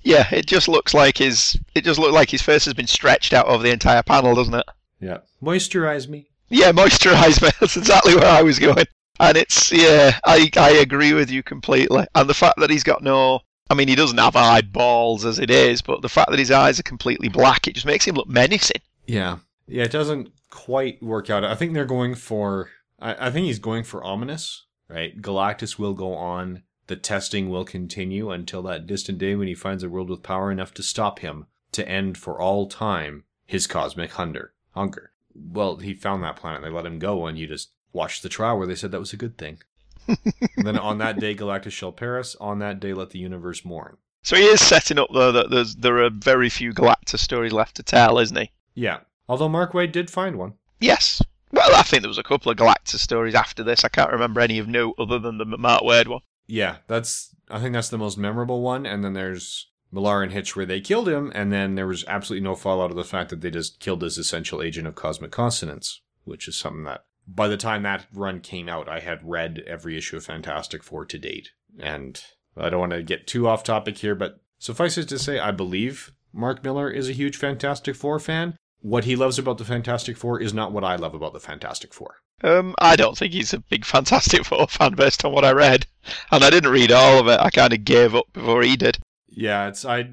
Yeah, 0.04 0.28
it 0.32 0.46
just 0.46 0.68
looks 0.68 0.94
like 0.94 1.18
his 1.18 1.58
it 1.76 1.84
just 1.84 2.00
looks 2.00 2.14
like 2.14 2.30
his 2.30 2.42
face 2.42 2.66
has 2.66 2.74
been 2.74 2.88
stretched 2.88 3.34
out 3.34 3.48
over 3.48 3.64
the 3.64 3.72
entire 3.72 4.04
panel, 4.04 4.36
doesn't 4.36 4.54
it? 4.54 4.66
Yeah. 5.00 5.20
Moisturize 5.42 6.08
me. 6.08 6.30
Yeah, 6.50 6.72
moisturise 6.74 7.42
me. 7.42 7.50
That's 7.60 7.78
exactly 7.78 8.16
where 8.16 8.26
I 8.26 8.42
was 8.42 8.60
going. 8.60 8.86
And 9.20 9.38
it's 9.38 9.72
yeah, 9.72 10.20
I 10.26 10.50
I 10.58 10.72
agree 10.72 11.14
with 11.14 11.30
you 11.30 11.44
completely. 11.44 12.06
And 12.16 12.30
the 12.30 12.34
fact 12.34 12.60
that 12.60 12.70
he's 12.70 12.84
got 12.84 13.04
no 13.04 13.42
I 13.70 13.76
mean 13.76 13.88
he 13.88 13.96
doesn't 13.96 14.18
have 14.18 14.36
eyeballs 14.36 15.26
as 15.26 15.40
it 15.40 15.50
is, 15.50 15.82
but 15.82 16.02
the 16.02 16.10
fact 16.10 16.30
that 16.32 16.40
his 16.40 16.52
eyes 16.52 16.80
are 16.80 16.84
completely 16.84 17.30
black, 17.30 17.68
it 17.68 17.76
just 17.76 17.86
makes 17.86 18.06
him 18.06 18.16
look 18.16 18.28
menacing. 18.28 18.82
Yeah. 19.06 19.38
Yeah, 19.68 19.84
it 19.84 19.92
doesn't 19.92 20.32
quite 20.50 21.02
work 21.02 21.30
out. 21.30 21.44
I 21.44 21.56
think 21.56 21.74
they're 21.74 21.86
going 21.86 22.16
for. 22.16 22.70
I, 23.00 23.28
I 23.28 23.32
think 23.32 23.46
he's 23.46 23.60
going 23.60 23.84
for 23.84 24.04
ominous, 24.04 24.66
right? 24.88 25.20
Galactus 25.22 25.80
will 25.80 25.94
go 25.94 26.14
on. 26.14 26.64
The 26.88 26.96
testing 26.96 27.50
will 27.50 27.66
continue 27.66 28.30
until 28.30 28.62
that 28.64 28.88
distant 28.88 29.18
day 29.18 29.36
when 29.36 29.48
he 29.48 29.56
finds 29.56 29.84
a 29.84 29.90
world 29.90 30.10
with 30.10 30.24
power 30.24 30.52
enough 30.52 30.74
to 30.76 30.84
stop 30.84 31.20
him, 31.20 31.48
to 31.72 31.88
end 31.88 32.18
for 32.18 32.40
all 32.40 32.68
time 32.68 33.24
his 33.46 33.68
cosmic 33.68 34.12
hunger. 34.12 34.54
Hunger. 34.72 35.12
Well, 35.34 35.78
he 35.78 35.94
found 35.94 36.24
that 36.24 36.36
planet. 36.36 36.62
They 36.62 36.70
let 36.70 36.86
him 36.86 37.00
go, 37.00 37.26
and 37.26 37.38
you 37.38 37.48
just 37.48 37.70
watched 37.92 38.24
the 38.24 38.30
trial 38.30 38.58
where 38.58 38.68
they 38.68 38.76
said 38.76 38.92
that 38.92 39.00
was 39.00 39.14
a 39.14 39.18
good 39.18 39.38
thing. 39.38 39.60
And 40.08 40.18
then 40.58 40.78
on 40.78 40.98
that 40.98 41.20
day, 41.20 41.34
Galactus 41.34 41.72
shall 41.72 41.92
perish. 41.92 42.36
On 42.42 42.60
that 42.60 42.80
day, 42.80 42.94
let 42.94 43.12
the 43.12 43.20
universe 43.20 43.64
mourn. 43.64 43.98
So 44.24 44.36
he 44.36 44.44
is 44.44 44.62
setting 44.62 44.98
up 44.98 45.10
though 45.14 45.34
that 45.34 45.50
there's 45.50 45.76
there 45.76 46.02
are 46.02 46.10
very 46.10 46.50
few 46.50 46.74
Galactus 46.74 47.20
stories 47.20 47.52
left 47.52 47.76
to 47.76 47.84
tell, 47.84 48.20
isn't 48.20 48.38
he? 48.38 48.52
Yeah. 48.74 49.00
Although 49.28 49.50
Mark 49.50 49.74
Waid 49.74 49.92
did 49.92 50.10
find 50.10 50.38
one. 50.38 50.54
Yes. 50.80 51.22
Well, 51.52 51.76
I 51.76 51.84
think 51.84 52.02
there 52.02 52.10
was 52.10 52.18
a 52.18 52.24
couple 52.24 52.52
of 52.52 52.58
Galactus 52.58 53.00
stories 53.00 53.36
after 53.36 53.64
this. 53.64 53.84
I 53.84 53.90
can't 53.90 54.12
remember 54.12 54.40
any 54.42 54.60
of 54.60 54.68
note 54.68 54.96
other 54.98 55.20
than 55.20 55.38
the 55.38 55.46
Mark 55.46 55.84
Waid 55.84 56.08
one. 56.08 56.22
Yeah, 56.48 56.78
that's 56.88 57.36
I 57.50 57.60
think 57.60 57.74
that's 57.74 57.90
the 57.90 57.98
most 57.98 58.18
memorable 58.18 58.62
one. 58.62 58.86
And 58.86 59.04
then 59.04 59.14
there's 59.14 59.70
Millar 59.92 60.24
and 60.24 60.32
Hitch 60.32 60.56
where 60.56 60.66
they 60.66 60.82
killed 60.82 61.08
him, 61.08 61.32
and 61.36 61.52
then 61.52 61.76
there 61.76 61.88
was 61.88 62.04
absolutely 62.08 62.44
no 62.44 62.56
fallout 62.56 62.90
of 62.90 62.98
the 62.98 63.04
fact 63.04 63.30
that 63.30 63.42
they 63.42 63.52
just 63.52 63.80
killed 63.80 64.00
this 64.00 64.18
essential 64.18 64.62
agent 64.62 64.88
of 64.88 64.96
cosmic 64.96 65.32
consonance, 65.32 66.02
which 66.24 66.48
is 66.48 66.56
something 66.56 66.84
that 66.84 67.06
by 67.28 67.48
the 67.48 67.58
time 67.58 67.84
that 67.84 68.08
run 68.14 68.40
came 68.40 68.68
out, 68.68 68.90
I 68.90 69.00
had 69.00 69.20
read 69.24 69.64
every 69.68 69.98
issue 69.98 70.18
of 70.18 70.26
Fantastic 70.26 70.84
Four 70.84 71.06
to 71.06 71.18
date. 71.18 71.52
And 71.80 72.22
I 72.58 72.70
don't 72.70 72.80
want 72.80 72.92
to 72.92 73.04
get 73.04 73.28
too 73.28 73.48
off 73.48 73.64
topic 73.64 74.00
here, 74.00 74.16
but 74.16 74.42
suffice 74.60 74.98
it 74.98 75.08
to 75.10 75.20
say, 75.20 75.40
I 75.40 75.52
believe 75.52 76.12
Mark 76.34 76.64
Millar 76.64 76.90
is 76.90 77.08
a 77.08 77.14
huge 77.14 77.38
Fantastic 77.38 77.96
Four 77.96 78.20
fan. 78.20 78.58
What 78.84 79.06
he 79.06 79.16
loves 79.16 79.40
about 79.40 79.58
the 79.58 79.66
Fantastic 79.66 80.18
Four 80.18 80.42
is 80.42 80.54
not 80.54 80.74
what 80.74 80.84
I 80.84 80.98
love 80.98 81.16
about 81.16 81.32
the 81.32 81.40
Fantastic 81.40 81.94
Four. 81.94 82.18
Um, 82.44 82.76
I 82.80 82.98
don't 82.98 83.18
think 83.18 83.32
he's 83.32 83.54
a 83.54 83.60
big 83.60 83.86
Fantastic 83.96 84.44
Four 84.44 84.68
fan 84.68 84.94
based 84.94 85.24
on 85.24 85.32
what 85.32 85.46
I 85.46 85.54
read, 85.54 85.88
and 86.32 86.44
I 86.44 86.50
didn't 86.50 86.72
read 86.72 86.92
all 86.92 87.18
of 87.18 87.28
it. 87.28 87.40
I 87.40 87.50
kind 87.50 87.72
of 87.72 87.86
gave 87.86 88.14
up 88.14 88.26
before 88.34 88.62
he 88.62 88.76
did. 88.76 89.00
Yeah, 89.30 89.68
it's 89.70 89.86
I 89.86 90.10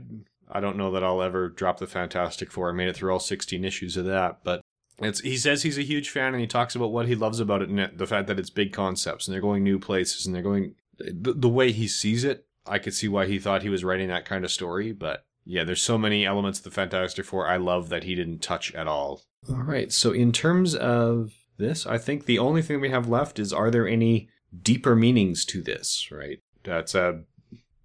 I 0.48 0.60
don't 0.60 0.76
know 0.76 0.92
that 0.92 1.02
I'll 1.02 1.20
ever 1.20 1.48
drop 1.48 1.78
the 1.78 1.88
Fantastic 1.88 2.52
Four. 2.52 2.70
I 2.70 2.72
made 2.72 2.86
it 2.86 2.96
through 2.96 3.12
all 3.12 3.18
16 3.18 3.64
issues 3.64 3.96
of 3.96 4.04
that, 4.06 4.38
but 4.44 4.60
it's 5.00 5.18
he 5.20 5.36
says 5.36 5.64
he's 5.64 5.78
a 5.78 5.82
huge 5.82 6.08
fan 6.08 6.32
and 6.32 6.40
he 6.40 6.46
talks 6.46 6.76
about 6.76 6.92
what 6.92 7.08
he 7.08 7.16
loves 7.16 7.40
about 7.40 7.62
it 7.62 7.70
and 7.70 7.98
the 7.98 8.06
fact 8.06 8.28
that 8.28 8.38
it's 8.38 8.50
big 8.50 8.72
concepts 8.72 9.26
and 9.26 9.34
they're 9.34 9.40
going 9.40 9.64
new 9.64 9.80
places 9.80 10.26
and 10.26 10.34
they're 10.34 10.42
going 10.42 10.76
the, 10.96 11.32
the 11.32 11.48
way 11.48 11.72
he 11.72 11.88
sees 11.88 12.22
it. 12.22 12.46
I 12.66 12.78
could 12.78 12.94
see 12.94 13.08
why 13.08 13.26
he 13.26 13.40
thought 13.40 13.62
he 13.62 13.68
was 13.68 13.82
writing 13.82 14.08
that 14.08 14.26
kind 14.26 14.44
of 14.44 14.50
story, 14.52 14.92
but 14.92 15.24
yeah, 15.45 15.64
there's 15.64 15.82
so 15.82 15.99
many 15.99 16.24
elements 16.24 16.59
of 16.59 16.64
the 16.64 16.70
Fantastic 16.70 17.24
Four 17.24 17.49
I 17.49 17.57
love 17.57 17.88
that 17.88 18.05
he 18.05 18.14
didn't 18.14 18.43
touch 18.43 18.74
at 18.74 18.86
all. 18.86 19.22
All 19.49 19.62
right, 19.62 19.93
so 19.93 20.12
in 20.12 20.32
terms 20.32 20.74
of 20.74 21.32
this, 21.59 21.86
I 21.86 21.99
think 21.99 22.26
the 22.26 22.38
only 22.38 22.62
thing 22.62 22.80
we 22.80 22.91
have 22.91 23.09
left 23.09 23.38
is 23.38 23.53
are 23.53 23.70
there 23.70 23.88
any 23.88 24.28
deeper 24.62 24.97
meanings 24.97 25.45
to 25.47 25.62
this, 25.62 26.09
right? 26.11 26.41
That's 26.64 26.95
a 26.95 27.22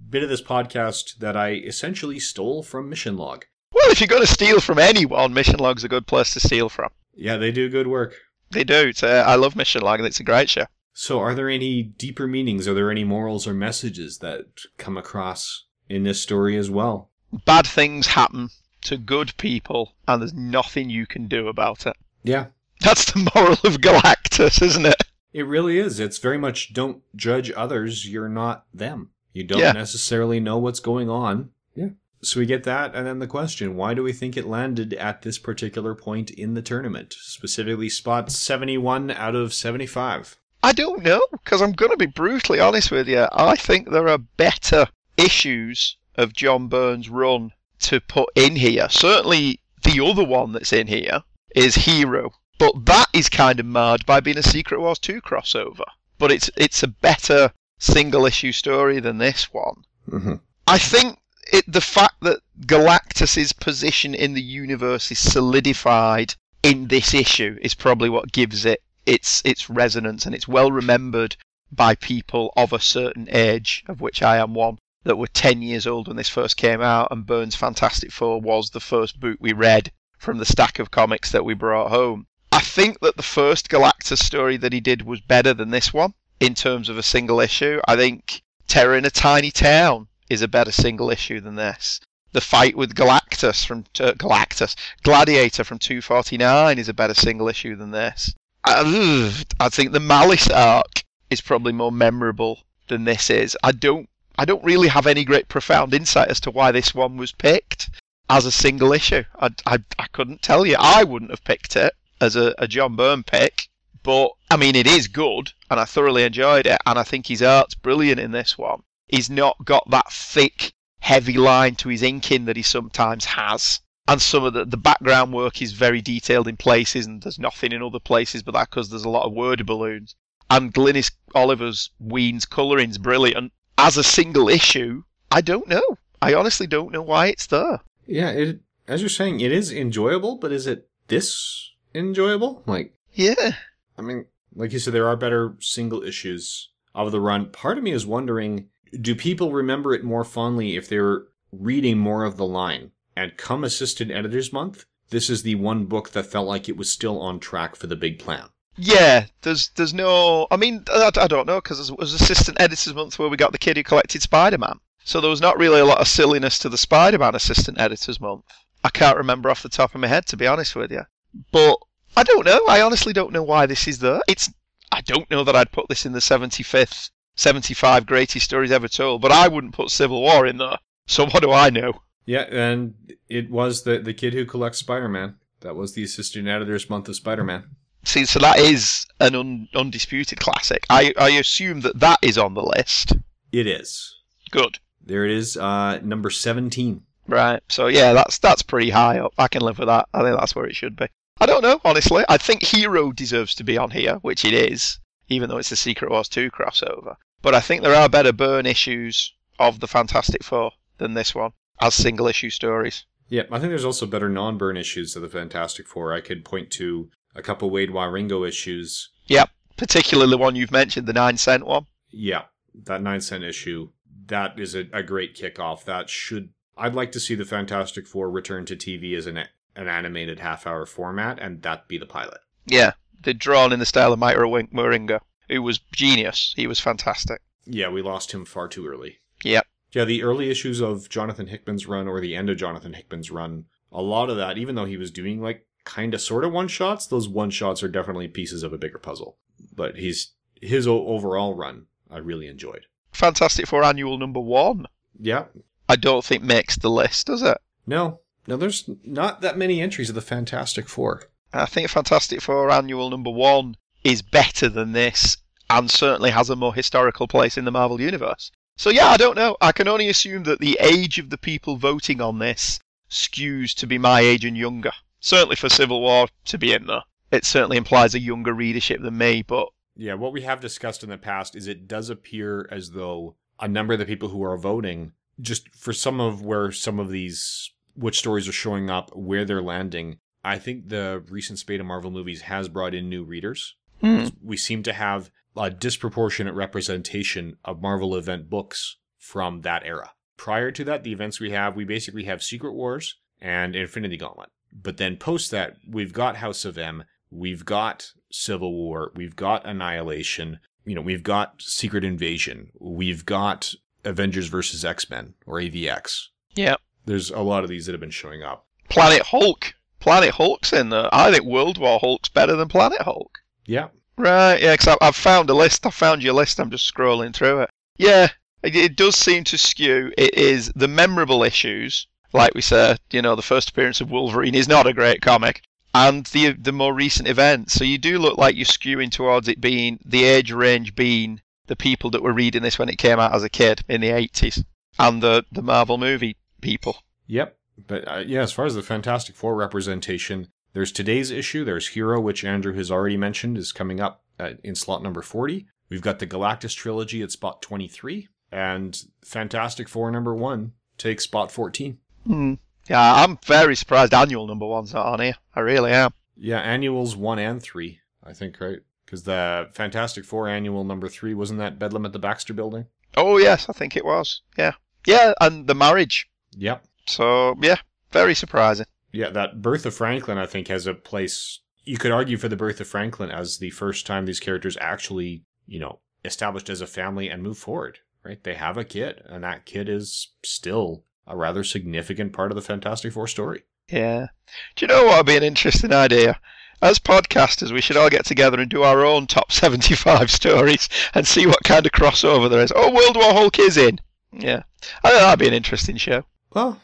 bit 0.09 0.23
of 0.23 0.29
this 0.29 0.41
podcast 0.41 1.17
that 1.19 1.37
I 1.37 1.53
essentially 1.53 2.19
stole 2.19 2.63
from 2.63 2.89
Mission 2.89 3.17
Log. 3.17 3.45
Well, 3.73 3.91
if 3.91 3.99
you're 3.99 4.07
going 4.07 4.21
to 4.21 4.27
steal 4.27 4.59
from 4.59 4.79
anyone, 4.79 5.33
Mission 5.33 5.59
Log's 5.59 5.83
a 5.83 5.89
good 5.89 6.07
place 6.07 6.33
to 6.33 6.39
steal 6.39 6.69
from. 6.69 6.89
Yeah, 7.13 7.37
they 7.37 7.51
do 7.51 7.69
good 7.69 7.87
work. 7.87 8.15
They 8.51 8.63
do. 8.63 8.87
It's, 8.89 9.03
uh, 9.03 9.23
I 9.25 9.35
love 9.35 9.55
Mission 9.55 9.81
Log, 9.81 9.99
and 9.99 10.07
it's 10.07 10.19
a 10.19 10.23
great 10.23 10.49
show. 10.49 10.65
So, 10.93 11.19
are 11.19 11.35
there 11.35 11.49
any 11.49 11.83
deeper 11.83 12.25
meanings? 12.25 12.67
Are 12.67 12.73
there 12.73 12.89
any 12.89 13.03
morals 13.03 13.47
or 13.47 13.53
messages 13.53 14.19
that 14.19 14.45
come 14.77 14.95
across 14.95 15.65
in 15.89 16.03
this 16.03 16.21
story 16.21 16.55
as 16.55 16.69
well? 16.69 17.11
Bad 17.45 17.67
things 17.67 18.07
happen 18.07 18.49
to 18.83 18.97
good 18.97 19.35
people, 19.37 19.93
and 20.07 20.21
there's 20.21 20.33
nothing 20.33 20.89
you 20.89 21.05
can 21.07 21.27
do 21.27 21.47
about 21.47 21.85
it. 21.87 21.95
Yeah, 22.23 22.47
That's 22.81 23.11
the 23.11 23.29
moral 23.35 23.53
of 23.63 23.81
Galactus, 23.81 24.61
isn't 24.61 24.85
it? 24.85 25.01
it 25.33 25.45
really 25.45 25.77
is. 25.79 25.99
It's 25.99 26.17
very 26.17 26.37
much 26.37 26.71
don't 26.73 27.01
judge 27.15 27.51
others. 27.55 28.07
You're 28.07 28.29
not 28.29 28.65
them. 28.73 29.09
You 29.33 29.43
don't 29.43 29.59
Yeah. 29.59 29.71
necessarily 29.73 30.39
know 30.39 30.57
what's 30.57 30.79
going 30.79 31.09
on. 31.09 31.49
Yeah. 31.75 31.89
So 32.21 32.39
we 32.39 32.45
get 32.45 32.63
that, 32.63 32.95
and 32.95 33.05
then 33.05 33.19
the 33.19 33.27
question: 33.27 33.75
Why 33.75 33.93
do 33.93 34.01
we 34.03 34.13
think 34.13 34.35
it 34.37 34.45
landed 34.47 34.93
at 34.93 35.21
this 35.23 35.37
particular 35.37 35.93
point 35.93 36.31
in 36.31 36.53
the 36.53 36.61
tournament, 36.61 37.13
specifically 37.19 37.89
spot 37.89 38.31
seventy-one 38.31 39.11
out 39.11 39.35
of 39.35 39.53
seventy-five? 39.53 40.37
I 40.63 40.71
don't 40.71 41.03
know, 41.03 41.21
because 41.31 41.61
I'm 41.61 41.73
going 41.73 41.91
to 41.91 41.97
be 41.97 42.05
brutally 42.07 42.59
honest 42.59 42.89
with 42.89 43.07
you. 43.07 43.27
I 43.31 43.55
think 43.55 43.91
there 43.91 44.07
are 44.09 44.17
better 44.17 44.87
issues 45.17 45.97
of 46.17 46.33
John 46.33 46.67
Byrne's 46.67 47.09
run 47.09 47.51
to 47.79 47.99
put 47.99 48.29
in 48.35 48.55
here. 48.55 48.87
Certainly, 48.89 49.59
the 49.83 50.03
other 50.03 50.23
one 50.23 50.51
that's 50.53 50.73
in 50.73 50.87
here 50.87 51.23
is 51.55 51.75
Hero, 51.75 52.33
but 52.57 52.85
that 52.85 53.07
is 53.13 53.29
kind 53.29 53.59
of 53.59 53.65
marred 53.65 54.05
by 54.05 54.19
being 54.19 54.37
a 54.37 54.43
Secret 54.43 54.79
Wars 54.79 54.99
2 54.99 55.21
crossover. 55.21 55.85
But 56.17 56.31
it's 56.31 56.49
it's 56.55 56.83
a 56.83 56.87
better 56.87 57.51
single 57.77 58.25
issue 58.25 58.51
story 58.51 58.99
than 58.99 59.17
this 59.17 59.53
one. 59.53 59.83
Mhm. 60.09 60.39
I 60.65 60.77
think 60.77 61.19
it 61.51 61.65
the 61.67 61.81
fact 61.81 62.15
that 62.21 62.39
Galactus's 62.65 63.53
position 63.53 64.15
in 64.15 64.33
the 64.33 64.41
universe 64.41 65.11
is 65.11 65.19
solidified 65.19 66.35
in 66.63 66.87
this 66.87 67.13
issue 67.13 67.57
is 67.61 67.73
probably 67.73 68.09
what 68.09 68.31
gives 68.31 68.65
it 68.65 68.81
its 69.05 69.41
its 69.45 69.69
resonance 69.69 70.25
and 70.25 70.33
it's 70.33 70.47
well 70.47 70.71
remembered 70.71 71.35
by 71.71 71.95
people 71.95 72.53
of 72.55 72.71
a 72.71 72.79
certain 72.79 73.27
age, 73.29 73.83
of 73.87 74.01
which 74.01 74.21
I 74.21 74.37
am 74.37 74.53
one, 74.53 74.79
that 75.05 75.17
were 75.17 75.27
10 75.27 75.61
years 75.61 75.87
old 75.87 76.07
when 76.07 76.17
this 76.17 76.29
first 76.29 76.57
came 76.57 76.81
out, 76.81 77.07
and 77.11 77.25
Byrne's 77.25 77.55
Fantastic 77.55 78.11
Four 78.11 78.41
was 78.41 78.71
the 78.71 78.79
first 78.79 79.19
book 79.19 79.37
we 79.39 79.53
read 79.53 79.91
from 80.17 80.39
the 80.39 80.45
stack 80.45 80.79
of 80.79 80.91
comics 80.91 81.31
that 81.31 81.45
we 81.45 81.53
brought 81.53 81.91
home. 81.91 82.27
I 82.51 82.59
think 82.59 82.99
that 83.01 83.15
the 83.15 83.23
first 83.23 83.69
Galactus 83.69 84.17
story 84.17 84.57
that 84.57 84.73
he 84.73 84.79
did 84.79 85.03
was 85.03 85.21
better 85.21 85.53
than 85.53 85.69
this 85.69 85.93
one 85.93 86.15
in 86.39 86.55
terms 86.55 86.89
of 86.89 86.97
a 86.97 87.03
single 87.03 87.39
issue. 87.39 87.79
I 87.87 87.95
think 87.95 88.41
Terror 88.67 88.97
in 88.97 89.05
a 89.05 89.11
Tiny 89.11 89.51
Town 89.51 90.07
is 90.29 90.41
a 90.41 90.47
better 90.47 90.71
single 90.71 91.11
issue 91.11 91.39
than 91.39 91.55
this. 91.55 91.99
The 92.31 92.41
fight 92.41 92.75
with 92.75 92.95
Galactus 92.95 93.63
from 93.63 93.85
uh, 93.99 94.13
Galactus, 94.13 94.75
Gladiator 95.03 95.63
from 95.63 95.77
249 95.77 96.79
is 96.79 96.89
a 96.89 96.93
better 96.93 97.13
single 97.13 97.47
issue 97.47 97.75
than 97.75 97.91
this. 97.91 98.33
I, 98.63 99.31
I 99.59 99.69
think 99.69 99.91
the 99.91 99.99
Malice 99.99 100.49
arc 100.49 101.03
is 101.29 101.41
probably 101.41 101.73
more 101.73 101.91
memorable 101.91 102.63
than 102.87 103.03
this 103.03 103.29
is. 103.29 103.55
I 103.63 103.71
don't 103.71 104.09
I 104.37 104.45
don't 104.45 104.63
really 104.63 104.89
have 104.89 105.07
any 105.07 105.23
great 105.23 105.47
profound 105.47 105.93
insight 105.93 106.29
as 106.29 106.39
to 106.41 106.51
why 106.51 106.71
this 106.71 106.93
one 106.93 107.17
was 107.17 107.31
picked 107.31 107.89
as 108.29 108.45
a 108.45 108.51
single 108.51 108.91
issue. 108.91 109.23
I, 109.39 109.49
I, 109.65 109.77
I 109.97 110.07
couldn't 110.11 110.41
tell 110.41 110.65
you. 110.65 110.75
I 110.79 111.03
wouldn't 111.03 111.31
have 111.31 111.43
picked 111.43 111.75
it 111.75 111.93
as 112.19 112.35
a, 112.35 112.55
a 112.57 112.67
John 112.67 112.95
Byrne 112.95 113.23
pick, 113.23 113.69
but 114.03 114.31
I 114.51 114.57
mean, 114.57 114.75
it 114.75 114.87
is 114.87 115.07
good, 115.07 115.53
and 115.69 115.79
I 115.79 115.85
thoroughly 115.85 116.23
enjoyed 116.23 116.65
it, 116.65 116.79
and 116.85 116.99
I 116.99 117.03
think 117.03 117.27
his 117.27 117.41
art's 117.41 117.75
brilliant 117.75 118.19
in 118.19 118.31
this 118.31 118.57
one. 118.57 118.83
He's 119.07 119.29
not 119.29 119.63
got 119.63 119.89
that 119.91 120.11
thick, 120.11 120.73
heavy 120.99 121.37
line 121.37 121.75
to 121.75 121.89
his 121.89 122.03
inking 122.03 122.45
that 122.45 122.57
he 122.57 122.63
sometimes 122.63 123.25
has. 123.25 123.79
And 124.07 124.21
some 124.21 124.43
of 124.43 124.53
the, 124.53 124.65
the 124.65 124.77
background 124.77 125.33
work 125.33 125.61
is 125.61 125.71
very 125.71 126.01
detailed 126.01 126.47
in 126.47 126.57
places, 126.57 127.05
and 127.05 127.21
there's 127.21 127.39
nothing 127.39 127.71
in 127.71 127.81
other 127.81 127.99
places, 127.99 128.43
but 128.43 128.53
that's 128.53 128.69
because 128.69 128.89
there's 128.89 129.03
a 129.05 129.09
lot 129.09 129.25
of 129.25 129.33
word 129.33 129.65
balloons. 129.65 130.15
And 130.49 130.73
Glynis 130.73 131.11
Oliver's 131.33 131.89
Wein's 131.99 132.45
colouring's 132.45 132.99
brilliant. 132.99 133.51
As 133.77 133.97
a 133.97 134.03
single 134.03 134.49
issue, 134.49 135.03
I 135.31 135.41
don't 135.41 135.67
know. 135.67 135.97
I 136.21 136.33
honestly 136.33 136.67
don't 136.67 136.91
know 136.91 137.01
why 137.01 137.27
it's 137.27 137.47
there. 137.47 137.79
Yeah, 138.07 138.29
it 138.29 138.59
as 138.87 139.01
you're 139.01 139.09
saying, 139.09 139.39
it 139.39 139.51
is 139.51 139.71
enjoyable, 139.71 140.37
but 140.37 140.51
is 140.51 140.67
it 140.67 140.87
this 141.07 141.71
enjoyable? 141.93 142.63
Like, 142.65 142.93
Yeah. 143.13 143.53
I 143.97 144.01
mean, 144.01 144.25
like 144.53 144.73
you 144.73 144.79
said, 144.79 144.93
there 144.93 145.07
are 145.07 145.15
better 145.15 145.55
single 145.59 146.03
issues 146.03 146.69
of 146.93 147.11
the 147.11 147.21
run. 147.21 147.49
Part 147.49 147.77
of 147.77 147.83
me 147.83 147.91
is 147.91 148.05
wondering, 148.05 148.69
do 149.01 149.15
people 149.15 149.51
remember 149.51 149.93
it 149.93 150.03
more 150.03 150.23
fondly 150.23 150.75
if 150.75 150.87
they're 150.87 151.23
reading 151.51 151.97
more 151.97 152.23
of 152.23 152.37
the 152.37 152.45
line? 152.45 152.91
And 153.15 153.37
come 153.37 153.63
Assistant 153.63 154.11
Editors 154.11 154.51
Month, 154.51 154.85
this 155.09 155.29
is 155.29 155.43
the 155.43 155.55
one 155.55 155.85
book 155.85 156.11
that 156.11 156.25
felt 156.25 156.47
like 156.47 156.67
it 156.67 156.77
was 156.77 156.91
still 156.91 157.19
on 157.21 157.39
track 157.39 157.75
for 157.75 157.87
the 157.87 157.95
big 157.95 158.19
plan. 158.19 158.49
Yeah, 158.77 159.25
there's 159.41 159.69
there's 159.75 159.93
no. 159.93 160.47
I 160.51 160.57
mean, 160.57 160.83
I, 160.89 161.11
I 161.15 161.27
don't 161.27 161.47
know 161.47 161.61
because 161.61 161.89
it 161.89 161.97
was 161.97 162.13
Assistant 162.13 162.59
Editors 162.59 162.93
Month 162.93 163.17
where 163.17 163.29
we 163.29 163.37
got 163.37 163.51
the 163.51 163.57
kid 163.57 163.77
who 163.77 163.83
collected 163.83 164.21
Spider 164.21 164.57
Man. 164.57 164.79
So 165.03 165.21
there 165.21 165.29
was 165.29 165.41
not 165.41 165.57
really 165.57 165.79
a 165.79 165.85
lot 165.85 166.01
of 166.01 166.07
silliness 166.07 166.59
to 166.59 166.69
the 166.69 166.77
Spider 166.77 167.17
Man 167.17 167.35
Assistant 167.35 167.79
Editors 167.79 168.19
Month. 168.19 168.43
I 168.83 168.89
can't 168.89 169.17
remember 169.17 169.49
off 169.49 169.63
the 169.63 169.69
top 169.69 169.95
of 169.95 170.01
my 170.01 170.07
head, 170.07 170.25
to 170.27 170.37
be 170.37 170.47
honest 170.47 170.75
with 170.75 170.91
you. 170.91 171.03
But 171.51 171.77
I 172.17 172.23
don't 172.23 172.45
know. 172.45 172.61
I 172.67 172.81
honestly 172.81 173.13
don't 173.13 173.33
know 173.33 173.43
why 173.43 173.65
this 173.65 173.87
is 173.87 173.99
there. 173.99 174.21
It's. 174.27 174.51
I 174.91 175.01
don't 175.01 175.29
know 175.29 175.43
that 175.43 175.55
I'd 175.55 175.71
put 175.71 175.89
this 175.89 176.05
in 176.05 176.13
the 176.13 176.19
75th, 176.19 177.09
75 177.35 178.05
greatest 178.05 178.45
stories 178.45 178.71
ever 178.71 178.87
told, 178.87 179.21
but 179.21 179.31
I 179.31 179.47
wouldn't 179.47 179.73
put 179.73 179.89
Civil 179.89 180.21
War 180.21 180.45
in 180.45 180.57
there. 180.57 180.77
So 181.07 181.25
what 181.25 181.43
do 181.43 181.51
I 181.51 181.69
know? 181.69 181.93
Yeah, 182.25 182.45
and 182.49 182.95
it 183.29 183.49
was 183.49 183.83
the 183.83 183.99
the 183.99 184.13
kid 184.13 184.33
who 184.33 184.45
collects 184.45 184.79
Spider 184.79 185.09
Man. 185.09 185.35
That 185.61 185.75
was 185.75 185.93
the 185.93 186.03
Assistant 186.03 186.47
Editors 186.47 186.89
Month 186.89 187.09
of 187.09 187.15
Spider 187.15 187.43
Man. 187.43 187.75
See, 188.05 188.25
so 188.25 188.39
that 188.39 188.59
is 188.59 189.05
an 189.19 189.35
un, 189.35 189.67
undisputed 189.73 190.39
classic. 190.39 190.85
I, 190.89 191.13
I 191.17 191.31
assume 191.31 191.81
that 191.81 191.99
that 191.99 192.19
is 192.21 192.37
on 192.37 192.53
the 192.53 192.63
list. 192.63 193.13
It 193.51 193.67
is. 193.67 194.15
Good. 194.51 194.79
There 195.03 195.25
it 195.25 195.31
is, 195.31 195.57
uh, 195.57 195.99
number 196.01 196.29
17. 196.29 197.01
Right. 197.27 197.61
So 197.69 197.87
yeah, 197.87 198.13
that's 198.13 198.37
that's 198.37 198.61
pretty 198.61 198.91
high 198.91 199.17
up. 199.17 199.33
I 199.37 199.47
can 199.47 199.61
live 199.61 199.79
with 199.79 199.87
that. 199.87 200.07
I 200.13 200.21
think 200.21 200.37
that's 200.37 200.55
where 200.55 200.67
it 200.67 200.75
should 200.75 200.95
be. 200.95 201.07
I 201.39 201.45
don't 201.45 201.63
know, 201.63 201.81
honestly. 201.83 202.23
I 202.29 202.37
think 202.37 202.63
Hero 202.63 203.11
deserves 203.11 203.55
to 203.55 203.63
be 203.63 203.77
on 203.77 203.91
here, 203.91 204.15
which 204.21 204.45
it 204.45 204.53
is, 204.53 204.99
even 205.27 205.49
though 205.49 205.57
it's 205.57 205.71
a 205.71 205.75
Secret 205.75 206.11
Wars 206.11 206.29
2 206.29 206.51
crossover. 206.51 207.15
But 207.41 207.55
I 207.55 207.59
think 207.59 207.81
there 207.81 207.95
are 207.95 208.07
better 208.07 208.31
Byrne 208.31 208.65
issues 208.65 209.33
of 209.59 209.79
the 209.79 209.87
Fantastic 209.87 210.43
Four 210.43 210.71
than 210.97 211.13
this 211.13 211.35
one 211.35 211.51
as 211.81 211.93
single 211.93 212.27
issue 212.27 212.49
stories. 212.49 213.05
Yeah, 213.27 213.43
I 213.51 213.59
think 213.59 213.71
there's 213.71 213.85
also 213.85 214.05
better 214.05 214.29
non 214.29 214.57
Byrne 214.57 214.77
issues 214.77 215.15
of 215.15 215.21
the 215.21 215.29
Fantastic 215.29 215.87
Four. 215.87 216.13
I 216.13 216.21
could 216.21 216.45
point 216.45 216.69
to 216.71 217.09
a 217.35 217.41
couple 217.41 217.69
Waid 217.69 217.89
Wieringo 217.89 218.47
issues. 218.47 219.09
Yep. 219.27 219.49
Particularly 219.77 220.31
the 220.31 220.37
one 220.37 220.55
you've 220.55 220.71
mentioned, 220.71 221.07
the 221.07 221.13
nine 221.13 221.37
cent 221.37 221.65
one. 221.65 221.85
Yeah, 222.11 222.43
that 222.85 223.01
9 223.01 223.19
cent 223.21 223.43
issue. 223.43 223.89
That 224.27 224.57
is 224.59 224.73
a, 224.73 224.85
a 224.93 225.03
great 225.03 225.35
kickoff. 225.35 225.83
That 225.83 226.09
should. 226.09 226.49
I'd 226.77 226.95
like 226.95 227.11
to 227.11 227.19
see 227.19 227.35
the 227.35 227.45
Fantastic 227.45 228.07
Four 228.07 228.29
return 228.31 228.65
to 228.65 228.75
TV 228.75 229.17
as 229.17 229.27
an, 229.27 229.37
an 229.75 229.87
animated 229.87 230.39
half 230.39 230.65
hour 230.65 230.85
format, 230.85 231.37
and 231.39 231.61
that 231.63 231.87
be 231.87 231.97
the 231.97 232.05
pilot. 232.05 232.39
Yeah. 232.65 232.93
They're 233.21 233.33
drawn 233.33 233.73
in 233.73 233.79
the 233.79 233.85
style 233.85 234.13
of 234.13 234.19
Mike 234.19 234.37
Moring- 234.37 234.67
Moringa, 234.67 235.19
who 235.49 235.61
was 235.61 235.79
genius. 235.91 236.53
He 236.55 236.67
was 236.67 236.79
fantastic. 236.79 237.41
Yeah, 237.65 237.89
we 237.89 238.01
lost 238.01 238.31
him 238.31 238.45
far 238.45 238.67
too 238.67 238.87
early. 238.87 239.17
Yep. 239.43 239.65
Yeah, 239.91 240.05
the 240.05 240.23
early 240.23 240.49
issues 240.49 240.79
of 240.81 241.09
Jonathan 241.09 241.47
Hickman's 241.47 241.87
run 241.87 242.07
or 242.07 242.19
the 242.21 242.35
end 242.35 242.49
of 242.49 242.57
Jonathan 242.57 242.93
Hickman's 242.93 243.31
run, 243.31 243.65
a 243.91 244.01
lot 244.01 244.29
of 244.29 244.37
that, 244.37 244.57
even 244.57 244.75
though 244.75 244.85
he 244.85 244.97
was 244.97 245.09
doing 245.11 245.41
like 245.41 245.65
kind 245.85 246.13
of 246.13 246.21
sort 246.21 246.43
of 246.43 246.51
one 246.51 246.67
shots, 246.67 247.07
those 247.07 247.29
one 247.29 247.49
shots 247.51 247.81
are 247.83 247.87
definitely 247.87 248.27
pieces 248.27 248.63
of 248.63 248.73
a 248.73 248.77
bigger 248.77 248.97
puzzle. 248.97 249.37
But 249.73 249.97
he's 249.97 250.31
his 250.61 250.87
overall 250.87 251.55
run, 251.55 251.85
I 252.11 252.17
really 252.17 252.47
enjoyed. 252.47 252.85
Fantastic 253.13 253.67
Four 253.67 253.83
Annual 253.83 254.17
Number 254.17 254.39
One. 254.41 254.87
Yeah, 255.17 255.45
I 255.87 255.95
don't 255.95 256.25
think 256.25 256.43
makes 256.43 256.75
the 256.75 256.89
list, 256.89 257.27
does 257.27 257.41
it? 257.41 257.57
no, 257.87 258.19
no, 258.47 258.57
there's 258.57 258.89
not 259.03 259.41
that 259.41 259.57
many 259.57 259.81
entries 259.81 260.09
of 260.09 260.15
the 260.15 260.21
Fantastic 260.21 260.87
Four. 260.89 261.23
I 261.53 261.65
think 261.65 261.89
Fantastic 261.89 262.41
Four 262.41 262.69
Annual 262.69 263.09
Number 263.09 263.31
One 263.31 263.75
is 264.03 264.21
better 264.21 264.67
than 264.69 264.91
this, 264.91 265.37
and 265.69 265.89
certainly 265.89 266.31
has 266.31 266.49
a 266.49 266.55
more 266.55 266.75
historical 266.75 267.27
place 267.27 267.57
in 267.57 267.65
the 267.65 267.71
Marvel 267.71 267.99
Universe. 268.01 268.51
So 268.77 268.89
yeah, 268.89 269.07
I 269.07 269.17
don't 269.17 269.37
know. 269.37 269.55
I 269.61 269.71
can 269.71 269.87
only 269.87 270.09
assume 270.09 270.43
that 270.43 270.59
the 270.59 270.77
age 270.81 271.17
of 271.17 271.29
the 271.29 271.37
people 271.37 271.77
voting 271.77 272.19
on 272.21 272.39
this 272.39 272.79
skews 273.09 273.73
to 273.75 273.87
be 273.87 273.97
my 273.97 274.19
age 274.19 274.43
and 274.43 274.57
younger. 274.57 274.91
Certainly 275.25 275.55
for 275.55 275.69
Civil 275.69 276.01
War 276.01 276.27
to 276.45 276.59
be 276.59 276.71
in 276.71 276.85
there, 276.85 277.01
it 277.31 277.45
certainly 277.45 277.77
implies 277.77 278.13
a 278.13 278.19
younger 278.19 278.53
readership 278.53 279.01
than 279.01 279.17
me. 279.17 279.41
But 279.41 279.69
Yeah, 279.95 280.13
what 280.13 280.31
we 280.31 280.43
have 280.43 280.59
discussed 280.59 281.01
in 281.01 281.09
the 281.09 281.17
past 281.17 281.55
is 281.55 281.67
it 281.67 281.87
does 281.87 282.11
appear 282.11 282.69
as 282.71 282.91
though 282.91 283.35
a 283.59 283.67
number 283.67 283.93
of 283.93 283.99
the 283.99 284.05
people 284.05 284.29
who 284.29 284.43
are 284.43 284.55
voting, 284.55 285.13
just 285.41 285.73
for 285.73 285.93
some 285.93 286.21
of 286.21 286.43
where 286.43 286.71
some 286.71 286.99
of 286.99 287.09
these 287.09 287.71
which 287.95 288.19
stories 288.19 288.47
are 288.47 288.51
showing 288.51 288.91
up, 288.91 289.15
where 289.15 289.45
they're 289.45 289.63
landing, 289.63 290.19
I 290.43 290.59
think 290.59 290.89
the 290.89 291.23
recent 291.27 291.57
spate 291.57 291.79
of 291.79 291.87
Marvel 291.87 292.11
movies 292.11 292.41
has 292.41 292.69
brought 292.69 292.93
in 292.93 293.09
new 293.09 293.23
readers. 293.23 293.75
Hmm. 294.01 294.27
We 294.43 294.57
seem 294.57 294.83
to 294.83 294.93
have 294.93 295.31
a 295.57 295.71
disproportionate 295.71 296.53
representation 296.53 297.57
of 297.65 297.81
Marvel 297.81 298.15
event 298.15 298.47
books 298.47 298.97
from 299.17 299.61
that 299.61 299.81
era. 299.87 300.11
Prior 300.37 300.69
to 300.69 300.83
that, 300.83 301.03
the 301.03 301.13
events 301.13 301.39
we 301.39 301.49
have, 301.49 301.75
we 301.75 301.83
basically 301.83 302.25
have 302.25 302.43
Secret 302.43 302.73
Wars 302.73 303.15
and 303.41 303.75
Infinity 303.75 304.17
Gauntlet. 304.17 304.49
But 304.79 304.97
then 304.97 305.17
post 305.17 305.51
that, 305.51 305.77
we've 305.89 306.13
got 306.13 306.37
House 306.37 306.65
of 306.65 306.77
M, 306.77 307.05
we've 307.31 307.65
got 307.65 308.11
Civil 308.31 308.73
War, 308.73 309.11
we've 309.15 309.35
got 309.35 309.65
Annihilation, 309.65 310.59
you 310.85 310.95
know, 310.95 311.01
we've 311.01 311.23
got 311.23 311.61
Secret 311.61 312.03
Invasion, 312.03 312.71
we've 312.79 313.25
got 313.25 313.73
Avengers 314.03 314.47
versus 314.47 314.83
X 314.83 315.09
Men 315.09 315.33
or 315.45 315.55
AVX. 315.55 316.27
yeah, 316.55 316.75
There's 317.05 317.31
a 317.31 317.39
lot 317.39 317.63
of 317.63 317.69
these 317.69 317.85
that 317.85 317.93
have 317.93 318.01
been 318.01 318.09
showing 318.11 318.43
up. 318.43 318.67
Planet 318.89 319.23
Hulk. 319.23 319.73
Planet 319.99 320.31
Hulk's 320.31 320.73
in 320.73 320.89
there. 320.89 321.09
I 321.11 321.31
think 321.31 321.45
World 321.45 321.79
War 321.79 321.99
Hulk's 321.99 322.29
better 322.29 322.55
than 322.55 322.67
Planet 322.67 323.01
Hulk. 323.01 323.39
Yeah, 323.65 323.87
Right, 324.17 324.61
yeah, 324.61 324.73
because 324.73 324.97
I've 325.01 325.15
found 325.15 325.49
a 325.49 325.53
list. 325.53 325.85
I 325.85 325.89
found 325.89 326.23
your 326.23 326.33
list. 326.33 326.59
I'm 326.59 326.71
just 326.71 326.91
scrolling 326.93 327.33
through 327.33 327.61
it. 327.61 327.69
Yeah, 327.97 328.29
it, 328.63 328.75
it 328.75 328.95
does 328.95 329.15
seem 329.15 329.43
to 329.45 329.57
skew. 329.57 330.13
It 330.17 330.33
is 330.35 330.71
the 330.75 330.87
memorable 330.87 331.43
issues, 331.43 332.07
like 332.35 332.53
we 332.53 332.61
said. 332.61 332.99
You 333.11 333.21
know, 333.21 333.35
the 333.35 333.41
first 333.41 333.69
appearance 333.69 334.01
of 334.01 334.11
Wolverine 334.11 334.55
is 334.55 334.67
not 334.67 334.87
a 334.87 334.93
great 334.93 335.21
comic, 335.21 335.61
and 335.93 336.25
the 336.27 336.51
the 336.51 336.71
more 336.71 336.93
recent 336.93 337.27
events. 337.27 337.73
So 337.73 337.83
you 337.83 337.97
do 337.97 338.19
look 338.19 338.37
like 338.37 338.55
you're 338.55 338.65
skewing 338.65 339.11
towards 339.11 339.47
it 339.47 339.61
being 339.61 339.99
the 340.05 340.23
age 340.25 340.51
range 340.51 340.95
being 340.95 341.41
the 341.67 341.75
people 341.75 342.11
that 342.11 342.21
were 342.21 342.33
reading 342.33 342.61
this 342.61 342.77
when 342.77 342.89
it 342.89 342.97
came 342.97 343.19
out 343.19 343.33
as 343.33 343.43
a 343.43 343.49
kid 343.49 343.83
in 343.87 344.01
the 344.01 344.09
80s, 344.09 344.63
and 344.99 345.23
the 345.23 345.45
the 345.51 345.63
Marvel 345.63 345.97
movie 345.97 346.37
people. 346.61 346.97
Yep. 347.27 347.57
But 347.87 348.07
uh, 348.07 348.23
yeah, 348.25 348.41
as 348.41 348.51
far 348.51 348.65
as 348.65 348.75
the 348.75 348.83
Fantastic 348.83 349.35
Four 349.35 349.55
representation, 349.55 350.47
there's 350.73 350.91
today's 350.91 351.31
issue. 351.31 351.63
There's 351.65 351.89
Hero, 351.89 352.21
which 352.21 352.43
Andrew 352.45 352.73
has 352.73 352.91
already 352.91 353.17
mentioned, 353.17 353.57
is 353.57 353.71
coming 353.71 353.99
up 353.99 354.23
uh, 354.39 354.51
in 354.63 354.75
slot 354.75 355.03
number 355.03 355.21
40. 355.21 355.65
We've 355.89 356.01
got 356.01 356.19
the 356.19 356.27
Galactus 356.27 356.75
trilogy 356.75 357.21
at 357.21 357.31
spot 357.31 357.61
23, 357.61 358.27
and 358.51 358.97
Fantastic 359.23 359.87
Four 359.89 360.11
number 360.11 360.33
one 360.33 360.73
takes 360.97 361.25
spot 361.25 361.51
14. 361.51 361.99
Hmm. 362.25 362.55
Yeah, 362.89 363.23
I'm 363.23 363.37
very 363.45 363.75
surprised 363.75 364.13
annual 364.13 364.47
number 364.47 364.65
one's 364.65 364.93
not 364.93 365.05
on 365.07 365.19
here. 365.19 365.35
I 365.55 365.61
really 365.61 365.91
am. 365.91 366.11
Yeah, 366.37 366.59
annuals 366.59 367.15
one 367.15 367.39
and 367.39 367.61
three, 367.61 367.99
I 368.23 368.33
think, 368.33 368.59
right? 368.59 368.79
Because 369.05 369.23
the 369.23 369.69
Fantastic 369.73 370.25
Four 370.25 370.47
annual 370.47 370.83
number 370.83 371.07
three 371.07 371.33
wasn't 371.33 371.59
that 371.59 371.79
Bedlam 371.79 372.05
at 372.05 372.13
the 372.13 372.19
Baxter 372.19 372.53
Building? 372.53 372.87
Oh 373.15 373.37
yes, 373.37 373.69
I 373.69 373.73
think 373.73 373.95
it 373.95 374.05
was. 374.05 374.41
Yeah, 374.57 374.73
yeah, 375.07 375.33
and 375.39 375.67
the 375.67 375.75
marriage. 375.75 376.29
Yep. 376.57 376.85
So 377.07 377.55
yeah, 377.61 377.77
very 378.11 378.35
surprising. 378.35 378.87
Yeah, 379.11 379.29
that 379.29 379.61
Birth 379.61 379.85
of 379.85 379.95
Franklin, 379.95 380.37
I 380.37 380.45
think, 380.45 380.67
has 380.67 380.85
a 380.85 380.93
place. 380.93 381.61
You 381.85 381.97
could 381.97 382.11
argue 382.11 382.37
for 382.37 382.49
the 382.49 382.57
Birth 382.57 382.81
of 382.81 382.87
Franklin 382.87 383.31
as 383.31 383.59
the 383.59 383.69
first 383.69 384.05
time 384.05 384.25
these 384.25 384.39
characters 384.39 384.77
actually, 384.81 385.43
you 385.65 385.79
know, 385.79 385.99
established 386.25 386.69
as 386.69 386.81
a 386.81 386.87
family 386.87 387.29
and 387.29 387.41
move 387.41 387.57
forward, 387.57 387.99
right? 388.23 388.43
They 388.43 388.55
have 388.55 388.77
a 388.77 388.83
kid, 388.83 389.21
and 389.25 389.43
that 389.43 389.65
kid 389.65 389.87
is 389.87 390.33
still 390.43 391.04
a 391.27 391.35
rather 391.35 391.63
significant 391.63 392.33
part 392.33 392.51
of 392.51 392.55
the 392.55 392.61
Fantastic 392.61 393.13
Four 393.13 393.27
story. 393.27 393.63
Yeah. 393.89 394.27
Do 394.75 394.85
you 394.85 394.87
know 394.87 395.05
what 395.05 395.17
would 395.17 395.25
be 395.25 395.37
an 395.37 395.43
interesting 395.43 395.93
idea? 395.93 396.39
As 396.81 396.99
podcasters, 396.99 397.71
we 397.71 397.81
should 397.81 397.97
all 397.97 398.09
get 398.09 398.25
together 398.25 398.59
and 398.59 398.69
do 398.69 398.83
our 398.83 399.05
own 399.05 399.27
top 399.27 399.51
75 399.51 400.29
stories 400.29 400.89
and 401.13 401.25
see 401.25 401.45
what 401.45 401.63
kind 401.63 401.85
of 401.85 401.91
crossover 401.91 402.49
there 402.49 402.61
is. 402.61 402.73
Oh, 402.75 402.91
World 402.91 403.15
War 403.15 403.33
Hulk 403.33 403.59
is 403.59 403.77
in. 403.77 403.99
Yeah. 404.31 404.63
I 405.03 405.09
think 405.09 405.21
that'd 405.21 405.39
be 405.39 405.47
an 405.47 405.53
interesting 405.53 405.97
show. 405.97 406.23
Well, 406.53 406.79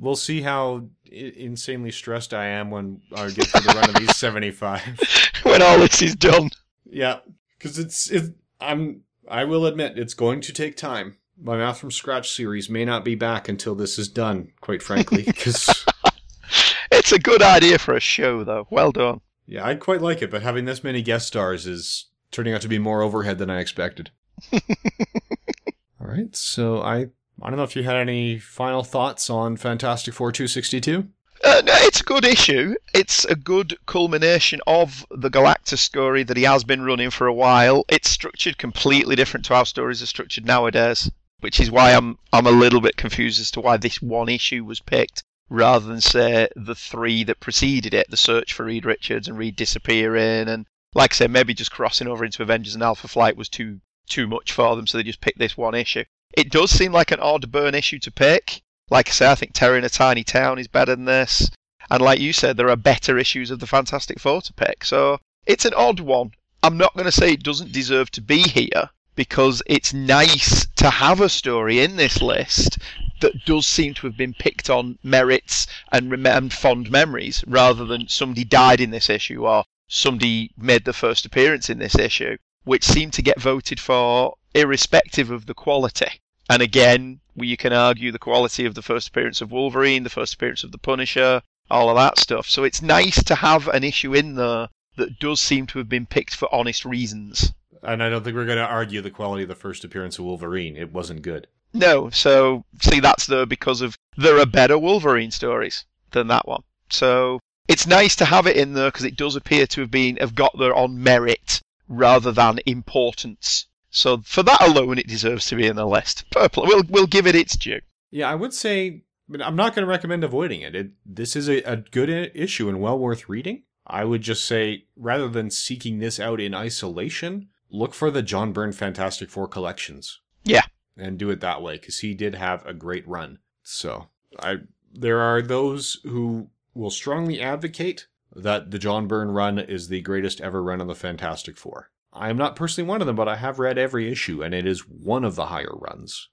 we'll 0.00 0.16
see 0.16 0.42
how 0.42 0.84
insanely 1.04 1.90
stressed 1.90 2.34
I 2.34 2.46
am 2.46 2.70
when 2.70 3.00
I 3.14 3.30
get 3.30 3.46
to 3.48 3.60
the 3.60 3.74
run 3.74 3.90
of 3.90 3.96
these 3.96 4.16
75. 4.16 5.00
when 5.44 5.62
all 5.62 5.78
this 5.78 6.02
is 6.02 6.16
done. 6.16 6.50
Yeah, 6.84 7.20
because 7.58 7.78
it's 7.78 8.10
it. 8.10 8.34
I'm. 8.60 9.02
I 9.28 9.44
will 9.44 9.64
admit 9.64 9.98
it's 9.98 10.14
going 10.14 10.42
to 10.42 10.52
take 10.52 10.76
time. 10.76 11.16
My 11.40 11.56
Math 11.56 11.78
from 11.78 11.90
Scratch 11.90 12.30
series 12.30 12.70
may 12.70 12.84
not 12.84 13.04
be 13.04 13.14
back 13.14 13.48
until 13.48 13.74
this 13.74 13.98
is 13.98 14.08
done. 14.08 14.52
Quite 14.60 14.82
frankly, 14.82 15.22
because 15.26 15.84
It's 16.92 17.12
a 17.12 17.18
good 17.18 17.42
idea 17.42 17.78
for 17.78 17.94
a 17.94 18.00
show, 18.00 18.44
though. 18.44 18.66
Well 18.70 18.92
done. 18.92 19.20
yeah, 19.46 19.66
I 19.66 19.74
quite 19.74 20.00
like 20.00 20.22
it, 20.22 20.30
but 20.30 20.42
having 20.42 20.64
this 20.64 20.84
many 20.84 21.02
guest 21.02 21.26
stars 21.26 21.66
is 21.66 22.06
turning 22.30 22.54
out 22.54 22.60
to 22.62 22.68
be 22.68 22.78
more 22.78 23.02
overhead 23.02 23.38
than 23.38 23.50
I 23.50 23.60
expected. 23.60 24.10
All 24.52 26.06
right, 26.06 26.34
so 26.34 26.80
I 26.82 27.08
I 27.42 27.48
don't 27.50 27.56
know 27.56 27.64
if 27.64 27.74
you 27.76 27.82
had 27.82 27.96
any 27.96 28.38
final 28.38 28.84
thoughts 28.84 29.28
on 29.28 29.56
Fantastic 29.56 30.14
Four 30.14 30.30
two 30.32 30.46
sixty 30.46 30.80
two. 30.80 31.08
Uh, 31.42 31.60
no, 31.66 31.72
it's 31.78 32.00
a 32.00 32.04
good 32.04 32.24
issue. 32.24 32.74
It's 32.94 33.24
a 33.26 33.34
good 33.34 33.76
culmination 33.86 34.60
of 34.66 35.04
the 35.10 35.28
Galactus 35.30 35.78
story 35.78 36.22
that 36.22 36.36
he 36.38 36.44
has 36.44 36.64
been 36.64 36.82
running 36.82 37.10
for 37.10 37.26
a 37.26 37.34
while. 37.34 37.84
It's 37.88 38.08
structured 38.08 38.56
completely 38.56 39.14
different 39.14 39.44
to 39.46 39.54
how 39.54 39.64
stories 39.64 40.00
are 40.02 40.06
structured 40.06 40.46
nowadays, 40.46 41.10
which 41.44 41.60
is 41.60 41.70
why 41.70 41.92
I'm 41.92 42.16
I'm 42.32 42.46
a 42.46 42.50
little 42.50 42.80
bit 42.80 42.96
confused 42.96 43.38
as 43.38 43.50
to 43.50 43.60
why 43.60 43.76
this 43.76 44.00
one 44.00 44.30
issue 44.30 44.64
was 44.64 44.80
picked 44.80 45.22
rather 45.50 45.84
than 45.84 46.00
say 46.00 46.48
the 46.56 46.74
three 46.74 47.22
that 47.24 47.38
preceded 47.38 47.92
it, 47.92 48.10
the 48.10 48.16
search 48.16 48.54
for 48.54 48.64
Reed 48.64 48.86
Richards 48.86 49.28
and 49.28 49.36
Reed 49.36 49.54
disappearing, 49.54 50.48
and 50.48 50.64
like 50.94 51.12
I 51.12 51.16
said, 51.16 51.30
maybe 51.30 51.52
just 51.52 51.70
crossing 51.70 52.08
over 52.08 52.24
into 52.24 52.42
Avengers 52.42 52.72
and 52.72 52.82
Alpha 52.82 53.08
Flight 53.08 53.36
was 53.36 53.50
too 53.50 53.82
too 54.08 54.26
much 54.26 54.52
for 54.52 54.74
them, 54.74 54.86
so 54.86 54.96
they 54.96 55.04
just 55.04 55.20
picked 55.20 55.38
this 55.38 55.54
one 55.54 55.74
issue. 55.74 56.04
It 56.32 56.50
does 56.50 56.70
seem 56.70 56.92
like 56.92 57.10
an 57.10 57.20
odd 57.20 57.52
Byrne 57.52 57.74
issue 57.74 57.98
to 57.98 58.10
pick. 58.10 58.62
Like 58.88 59.10
I 59.10 59.12
say, 59.12 59.30
I 59.30 59.34
think 59.34 59.52
Terror 59.52 59.76
in 59.76 59.84
a 59.84 59.90
Tiny 59.90 60.24
Town 60.24 60.58
is 60.58 60.66
better 60.66 60.96
than 60.96 61.04
this. 61.04 61.50
And 61.90 62.00
like 62.02 62.20
you 62.20 62.32
said, 62.32 62.56
there 62.56 62.70
are 62.70 62.76
better 62.76 63.18
issues 63.18 63.50
of 63.50 63.60
the 63.60 63.66
Fantastic 63.66 64.18
Four 64.18 64.40
to 64.40 64.54
pick. 64.54 64.82
So 64.82 65.20
it's 65.44 65.66
an 65.66 65.74
odd 65.74 66.00
one. 66.00 66.30
I'm 66.62 66.78
not 66.78 66.94
going 66.94 67.04
to 67.04 67.12
say 67.12 67.32
it 67.32 67.42
doesn't 67.42 67.70
deserve 67.70 68.10
to 68.12 68.22
be 68.22 68.44
here 68.44 68.88
because 69.14 69.62
it's 69.66 69.92
nice 69.92 70.66
to 70.76 70.90
have 70.90 71.20
a 71.20 71.28
story 71.28 71.80
in 71.80 71.96
this 71.96 72.20
list 72.20 72.78
that 73.20 73.44
does 73.44 73.66
seem 73.66 73.94
to 73.94 74.06
have 74.06 74.16
been 74.16 74.34
picked 74.34 74.68
on 74.68 74.98
merits 75.02 75.66
and, 75.92 76.10
rem- 76.10 76.26
and 76.26 76.52
fond 76.52 76.90
memories 76.90 77.44
rather 77.46 77.84
than 77.84 78.08
somebody 78.08 78.44
died 78.44 78.80
in 78.80 78.90
this 78.90 79.08
issue 79.08 79.46
or 79.46 79.64
somebody 79.88 80.50
made 80.56 80.84
the 80.84 80.92
first 80.92 81.24
appearance 81.24 81.70
in 81.70 81.78
this 81.78 81.98
issue, 81.98 82.36
which 82.64 82.84
seem 82.84 83.10
to 83.10 83.22
get 83.22 83.40
voted 83.40 83.78
for 83.78 84.36
irrespective 84.54 85.30
of 85.30 85.46
the 85.46 85.54
quality. 85.54 86.20
And 86.50 86.60
again, 86.60 87.20
you 87.36 87.56
can 87.56 87.72
argue 87.72 88.12
the 88.12 88.18
quality 88.18 88.64
of 88.66 88.74
the 88.74 88.82
first 88.82 89.08
appearance 89.08 89.40
of 89.40 89.50
Wolverine, 89.50 90.02
the 90.02 90.10
first 90.10 90.34
appearance 90.34 90.64
of 90.64 90.72
the 90.72 90.78
Punisher, 90.78 91.42
all 91.70 91.88
of 91.88 91.96
that 91.96 92.18
stuff. 92.18 92.48
So 92.48 92.64
it's 92.64 92.82
nice 92.82 93.22
to 93.24 93.36
have 93.36 93.68
an 93.68 93.84
issue 93.84 94.14
in 94.14 94.34
there 94.34 94.68
that 94.96 95.18
does 95.18 95.40
seem 95.40 95.66
to 95.68 95.78
have 95.78 95.88
been 95.88 96.06
picked 96.06 96.34
for 96.34 96.54
honest 96.54 96.84
reasons. 96.84 97.52
And 97.84 98.02
I 98.02 98.08
don't 98.08 98.24
think 98.24 98.36
we're 98.36 98.46
going 98.46 98.58
to 98.58 98.64
argue 98.64 99.00
the 99.00 99.10
quality 99.10 99.42
of 99.42 99.48
the 99.48 99.54
first 99.54 99.84
appearance 99.84 100.18
of 100.18 100.24
Wolverine. 100.24 100.76
It 100.76 100.92
wasn't 100.92 101.22
good. 101.22 101.46
No, 101.72 102.08
so 102.10 102.64
see 102.80 103.00
that's 103.00 103.26
there 103.26 103.46
because 103.46 103.80
of 103.80 103.98
there 104.16 104.38
are 104.38 104.46
better 104.46 104.78
Wolverine 104.78 105.32
stories 105.32 105.84
than 106.12 106.28
that 106.28 106.46
one. 106.46 106.62
So 106.88 107.40
it's 107.66 107.86
nice 107.86 108.14
to 108.16 108.24
have 108.24 108.46
it 108.46 108.56
in 108.56 108.74
there 108.74 108.88
because 108.88 109.04
it 109.04 109.16
does 109.16 109.34
appear 109.34 109.66
to 109.66 109.80
have 109.80 109.90
been 109.90 110.16
have 110.16 110.34
got 110.34 110.56
there 110.58 110.74
on 110.74 111.02
merit 111.02 111.60
rather 111.88 112.30
than 112.30 112.60
importance. 112.66 113.66
So 113.90 114.18
for 114.18 114.42
that 114.44 114.62
alone, 114.62 114.98
it 114.98 115.08
deserves 115.08 115.46
to 115.46 115.56
be 115.56 115.66
in 115.66 115.76
the 115.76 115.86
list. 115.86 116.24
Purple, 116.30 116.64
we'll 116.66 116.84
we'll 116.88 117.06
give 117.06 117.26
it 117.26 117.34
its 117.34 117.56
due. 117.56 117.80
Yeah, 118.10 118.30
I 118.30 118.36
would 118.36 118.54
say 118.54 119.02
I 119.28 119.32
mean, 119.32 119.42
I'm 119.42 119.56
not 119.56 119.74
going 119.74 119.84
to 119.84 119.90
recommend 119.90 120.22
avoiding 120.22 120.60
it. 120.60 120.74
it 120.74 120.90
this 121.04 121.34
is 121.34 121.48
a, 121.48 121.62
a 121.62 121.76
good 121.76 122.08
issue 122.34 122.68
and 122.68 122.80
well 122.80 122.98
worth 122.98 123.28
reading. 123.28 123.62
I 123.86 124.04
would 124.04 124.22
just 124.22 124.44
say 124.44 124.84
rather 124.96 125.28
than 125.28 125.50
seeking 125.50 125.98
this 125.98 126.20
out 126.20 126.40
in 126.40 126.54
isolation, 126.54 127.48
look 127.74 127.92
for 127.92 128.10
the 128.10 128.22
John 128.22 128.52
Byrne 128.52 128.72
Fantastic 128.72 129.28
Four 129.28 129.48
collections. 129.48 130.20
Yeah. 130.44 130.62
And 130.96 131.18
do 131.18 131.30
it 131.30 131.40
that 131.40 131.60
way 131.60 131.74
because 131.76 131.98
he 132.00 132.14
did 132.14 132.36
have 132.36 132.64
a 132.64 132.72
great 132.72 133.06
run. 133.06 133.38
So 133.62 134.08
I 134.38 134.58
there 134.92 135.20
are 135.20 135.42
those 135.42 136.00
who 136.04 136.50
will 136.72 136.90
strongly 136.90 137.40
advocate 137.40 138.06
that 138.34 138.70
the 138.70 138.78
John 138.78 139.08
Byrne 139.08 139.30
run 139.30 139.58
is 139.58 139.88
the 139.88 140.00
greatest 140.00 140.40
ever 140.40 140.62
run 140.62 140.80
on 140.80 140.86
the 140.86 140.94
Fantastic 140.94 141.56
Four. 141.56 141.90
I 142.12 142.30
am 142.30 142.36
not 142.36 142.54
personally 142.54 142.88
one 142.88 143.00
of 143.00 143.08
them, 143.08 143.16
but 143.16 143.28
I 143.28 143.36
have 143.36 143.58
read 143.58 143.76
every 143.76 144.10
issue, 144.10 144.42
and 144.42 144.54
it 144.54 144.66
is 144.66 144.88
one 144.88 145.24
of 145.24 145.34
the 145.34 145.46
higher 145.46 145.74
runs. 145.74 146.28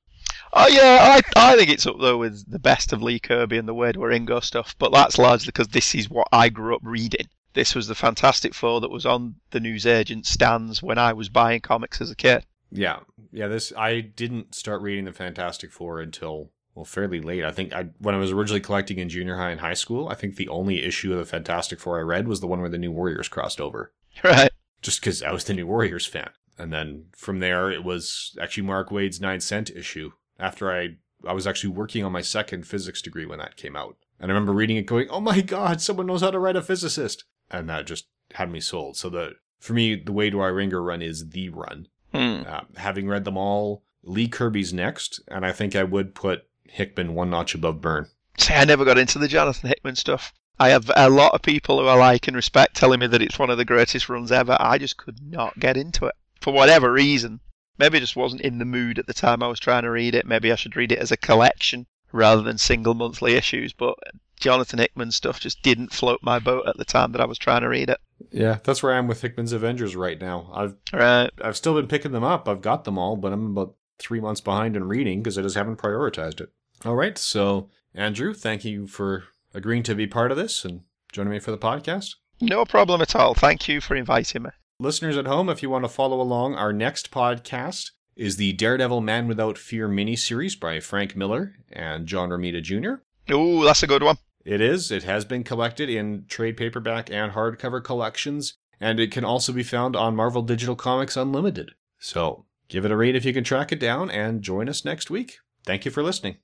Oh 0.53 0.67
yeah, 0.67 1.21
I 1.35 1.53
I 1.53 1.55
think 1.55 1.69
it's 1.69 1.87
up 1.87 1.99
there 1.99 2.17
with 2.17 2.49
the 2.51 2.59
best 2.59 2.93
of 2.93 3.01
Lee 3.01 3.19
Kirby 3.19 3.57
and 3.57 3.67
the 3.67 3.73
Waid 3.73 3.95
Wieringo 3.95 4.43
stuff, 4.43 4.75
but 4.77 4.91
that's 4.91 5.17
largely 5.17 5.47
because 5.47 5.69
this 5.69 5.95
is 5.95 6.09
what 6.09 6.27
I 6.31 6.49
grew 6.49 6.75
up 6.75 6.81
reading. 6.83 7.27
This 7.53 7.75
was 7.75 7.87
the 7.87 7.95
Fantastic 7.95 8.53
Four 8.53 8.81
that 8.81 8.91
was 8.91 9.05
on 9.05 9.35
the 9.51 9.59
newsagent 9.59 10.25
stands 10.25 10.81
when 10.81 10.97
I 10.97 11.13
was 11.13 11.29
buying 11.29 11.61
comics 11.61 11.99
as 12.01 12.09
a 12.11 12.15
kid. 12.15 12.45
Yeah, 12.71 12.99
yeah. 13.31 13.47
This 13.47 13.73
I 13.77 13.99
didn't 14.01 14.55
start 14.55 14.81
reading 14.81 15.05
the 15.05 15.11
Fantastic 15.13 15.71
Four 15.71 15.99
until 15.99 16.51
well, 16.73 16.85
fairly 16.85 17.19
late. 17.19 17.43
I 17.43 17.51
think 17.51 17.73
I 17.73 17.87
when 17.99 18.15
I 18.15 18.17
was 18.17 18.31
originally 18.31 18.61
collecting 18.61 18.97
in 18.97 19.09
junior 19.09 19.35
high 19.35 19.49
and 19.51 19.59
high 19.59 19.73
school. 19.73 20.07
I 20.07 20.15
think 20.15 20.35
the 20.37 20.47
only 20.47 20.83
issue 20.83 21.11
of 21.11 21.19
the 21.19 21.25
Fantastic 21.25 21.79
Four 21.81 21.99
I 21.99 22.03
read 22.03 22.27
was 22.27 22.39
the 22.39 22.47
one 22.47 22.61
where 22.61 22.69
the 22.69 22.77
New 22.77 22.91
Warriors 22.91 23.27
crossed 23.27 23.59
over, 23.59 23.91
Right. 24.23 24.51
just 24.81 25.01
because 25.01 25.21
I 25.21 25.31
was 25.33 25.43
the 25.43 25.53
New 25.53 25.67
Warriors 25.67 26.05
fan. 26.05 26.29
And 26.57 26.71
then 26.71 27.05
from 27.17 27.39
there, 27.39 27.69
it 27.71 27.83
was 27.83 28.37
actually 28.41 28.63
Mark 28.63 28.91
Waid's 28.91 29.19
nine 29.19 29.41
cent 29.41 29.69
issue. 29.71 30.11
After 30.39 30.71
I 30.71 30.95
I 31.27 31.33
was 31.33 31.45
actually 31.45 31.71
working 31.71 32.05
on 32.05 32.11
my 32.13 32.21
second 32.21 32.65
physics 32.65 33.01
degree 33.01 33.25
when 33.25 33.39
that 33.39 33.57
came 33.57 33.75
out, 33.75 33.97
and 34.19 34.31
I 34.31 34.33
remember 34.33 34.53
reading 34.53 34.77
it, 34.77 34.85
going, 34.85 35.09
"Oh 35.09 35.19
my 35.19 35.41
god, 35.41 35.81
someone 35.81 36.05
knows 36.07 36.21
how 36.21 36.31
to 36.31 36.39
write 36.39 36.55
a 36.55 36.61
physicist," 36.61 37.25
and 37.51 37.69
that 37.69 37.85
just 37.85 38.07
had 38.33 38.51
me 38.51 38.59
sold. 38.59 38.97
So 38.97 39.09
the 39.09 39.33
for 39.59 39.73
me, 39.73 39.95
the 39.95 40.11
Waid 40.11 40.33
Wieringo 40.33 40.83
run 40.83 41.01
is 41.01 41.29
the 41.29 41.49
run. 41.49 41.87
Hmm. 42.13 42.41
Uh, 42.47 42.61
having 42.77 43.07
read 43.07 43.25
them 43.25 43.37
all, 43.37 43.83
Lee 44.03 44.27
Kirby's 44.27 44.73
next, 44.73 45.21
and 45.27 45.45
I 45.45 45.51
think 45.51 45.75
I 45.75 45.83
would 45.83 46.15
put 46.15 46.47
Hickman 46.67 47.13
one 47.13 47.29
notch 47.29 47.53
above 47.53 47.81
Byrne. 47.81 48.07
See, 48.37 48.53
I 48.53 48.65
never 48.65 48.85
got 48.85 48.97
into 48.97 49.19
the 49.19 49.27
Jonathan 49.27 49.69
Hickman 49.69 49.95
stuff. 49.95 50.33
I 50.59 50.69
have 50.69 50.91
a 50.95 51.09
lot 51.09 51.33
of 51.33 51.41
people 51.41 51.79
who 51.79 51.87
I 51.87 51.95
like 51.95 52.27
and 52.27 52.35
respect 52.35 52.75
telling 52.75 52.99
me 52.99 53.07
that 53.07 53.21
it's 53.21 53.39
one 53.39 53.49
of 53.49 53.57
the 53.57 53.65
greatest 53.65 54.09
runs 54.09 54.31
ever. 54.31 54.57
I 54.59 54.77
just 54.77 54.97
could 54.97 55.19
not 55.21 55.59
get 55.59 55.77
into 55.77 56.05
it 56.05 56.15
for 56.39 56.53
whatever 56.53 56.91
reason. 56.91 57.39
Maybe 57.77 57.97
I 57.97 58.01
just 58.01 58.15
wasn't 58.15 58.41
in 58.41 58.59
the 58.59 58.65
mood 58.65 58.99
at 58.99 59.07
the 59.07 59.13
time 59.13 59.41
I 59.41 59.47
was 59.47 59.59
trying 59.59 59.83
to 59.83 59.91
read 59.91 60.13
it. 60.13 60.25
Maybe 60.25 60.51
I 60.51 60.55
should 60.55 60.75
read 60.75 60.91
it 60.91 60.99
as 60.99 61.11
a 61.11 61.17
collection 61.17 61.87
rather 62.11 62.41
than 62.41 62.57
single 62.57 62.93
monthly 62.93 63.33
issues. 63.33 63.73
But 63.73 63.95
Jonathan 64.41 64.79
Hickman 64.79 65.11
stuff 65.11 65.39
just 65.39 65.61
didn't 65.61 65.93
float 65.93 66.19
my 66.21 66.39
boat 66.39 66.67
at 66.67 66.77
the 66.77 66.85
time 66.85 67.13
that 67.13 67.21
I 67.21 67.25
was 67.25 67.37
trying 67.37 67.61
to 67.61 67.69
read 67.69 67.89
it. 67.89 67.99
Yeah, 68.31 68.59
that's 68.63 68.83
where 68.83 68.93
I 68.93 68.97
am 68.97 69.07
with 69.07 69.21
Hickman's 69.21 69.53
Avengers 69.53 69.95
right 69.95 70.19
now. 70.19 70.51
I've 70.53 70.75
Right. 70.93 71.29
I've 71.41 71.57
still 71.57 71.75
been 71.75 71.87
picking 71.87 72.11
them 72.11 72.23
up. 72.23 72.49
I've 72.49 72.61
got 72.61 72.83
them 72.83 72.97
all, 72.97 73.15
but 73.15 73.31
I'm 73.33 73.51
about 73.51 73.75
three 73.99 74.19
months 74.19 74.41
behind 74.41 74.75
in 74.75 74.87
reading 74.87 75.21
because 75.21 75.37
I 75.37 75.41
just 75.41 75.55
haven't 75.55 75.77
prioritized 75.77 76.41
it. 76.41 76.49
All 76.83 76.95
right, 76.95 77.17
so 77.17 77.69
Andrew, 77.93 78.33
thank 78.33 78.65
you 78.65 78.87
for 78.87 79.25
agreeing 79.53 79.83
to 79.83 79.95
be 79.95 80.07
part 80.07 80.31
of 80.31 80.37
this, 80.37 80.65
and 80.65 80.81
joining 81.11 81.31
me 81.31 81.39
for 81.39 81.51
the 81.51 81.57
podcast. 81.57 82.15
No 82.39 82.65
problem 82.65 83.01
at 83.01 83.15
all. 83.15 83.33
Thank 83.35 83.67
you 83.67 83.81
for 83.81 83.95
inviting 83.95 84.43
me. 84.43 84.49
Listeners 84.79 85.17
at 85.17 85.27
home, 85.27 85.47
if 85.49 85.61
you 85.61 85.69
want 85.69 85.83
to 85.83 85.89
follow 85.89 86.19
along, 86.19 86.55
our 86.55 86.73
next 86.73 87.11
podcast 87.11 87.91
is 88.15 88.37
the 88.37 88.53
Daredevil 88.53 89.01
Man 89.01 89.27
Without 89.27 89.57
Fear 89.57 89.87
miniseries 89.89 90.59
by 90.59 90.79
Frank 90.79 91.15
Miller 91.15 91.53
and 91.71 92.07
John 92.07 92.29
Romita 92.29 92.61
Jr. 92.63 93.33
Ooh, 93.33 93.63
that's 93.63 93.83
a 93.83 93.87
good 93.87 94.01
one. 94.03 94.17
It 94.43 94.61
is. 94.61 94.91
It 94.91 95.03
has 95.03 95.25
been 95.25 95.43
collected 95.43 95.89
in 95.89 96.25
trade 96.27 96.57
paperback 96.57 97.11
and 97.11 97.33
hardcover 97.33 97.83
collections, 97.83 98.55
and 98.79 98.99
it 98.99 99.11
can 99.11 99.23
also 99.23 99.53
be 99.53 99.63
found 99.63 99.95
on 99.95 100.15
Marvel 100.15 100.41
Digital 100.41 100.75
Comics 100.75 101.15
Unlimited. 101.15 101.71
So 101.99 102.45
give 102.67 102.85
it 102.85 102.91
a 102.91 102.97
read 102.97 103.15
if 103.15 103.25
you 103.25 103.33
can 103.33 103.43
track 103.43 103.71
it 103.71 103.79
down, 103.79 104.09
and 104.09 104.41
join 104.41 104.67
us 104.67 104.83
next 104.83 105.09
week. 105.09 105.37
Thank 105.65 105.85
you 105.85 105.91
for 105.91 106.01
listening. 106.01 106.37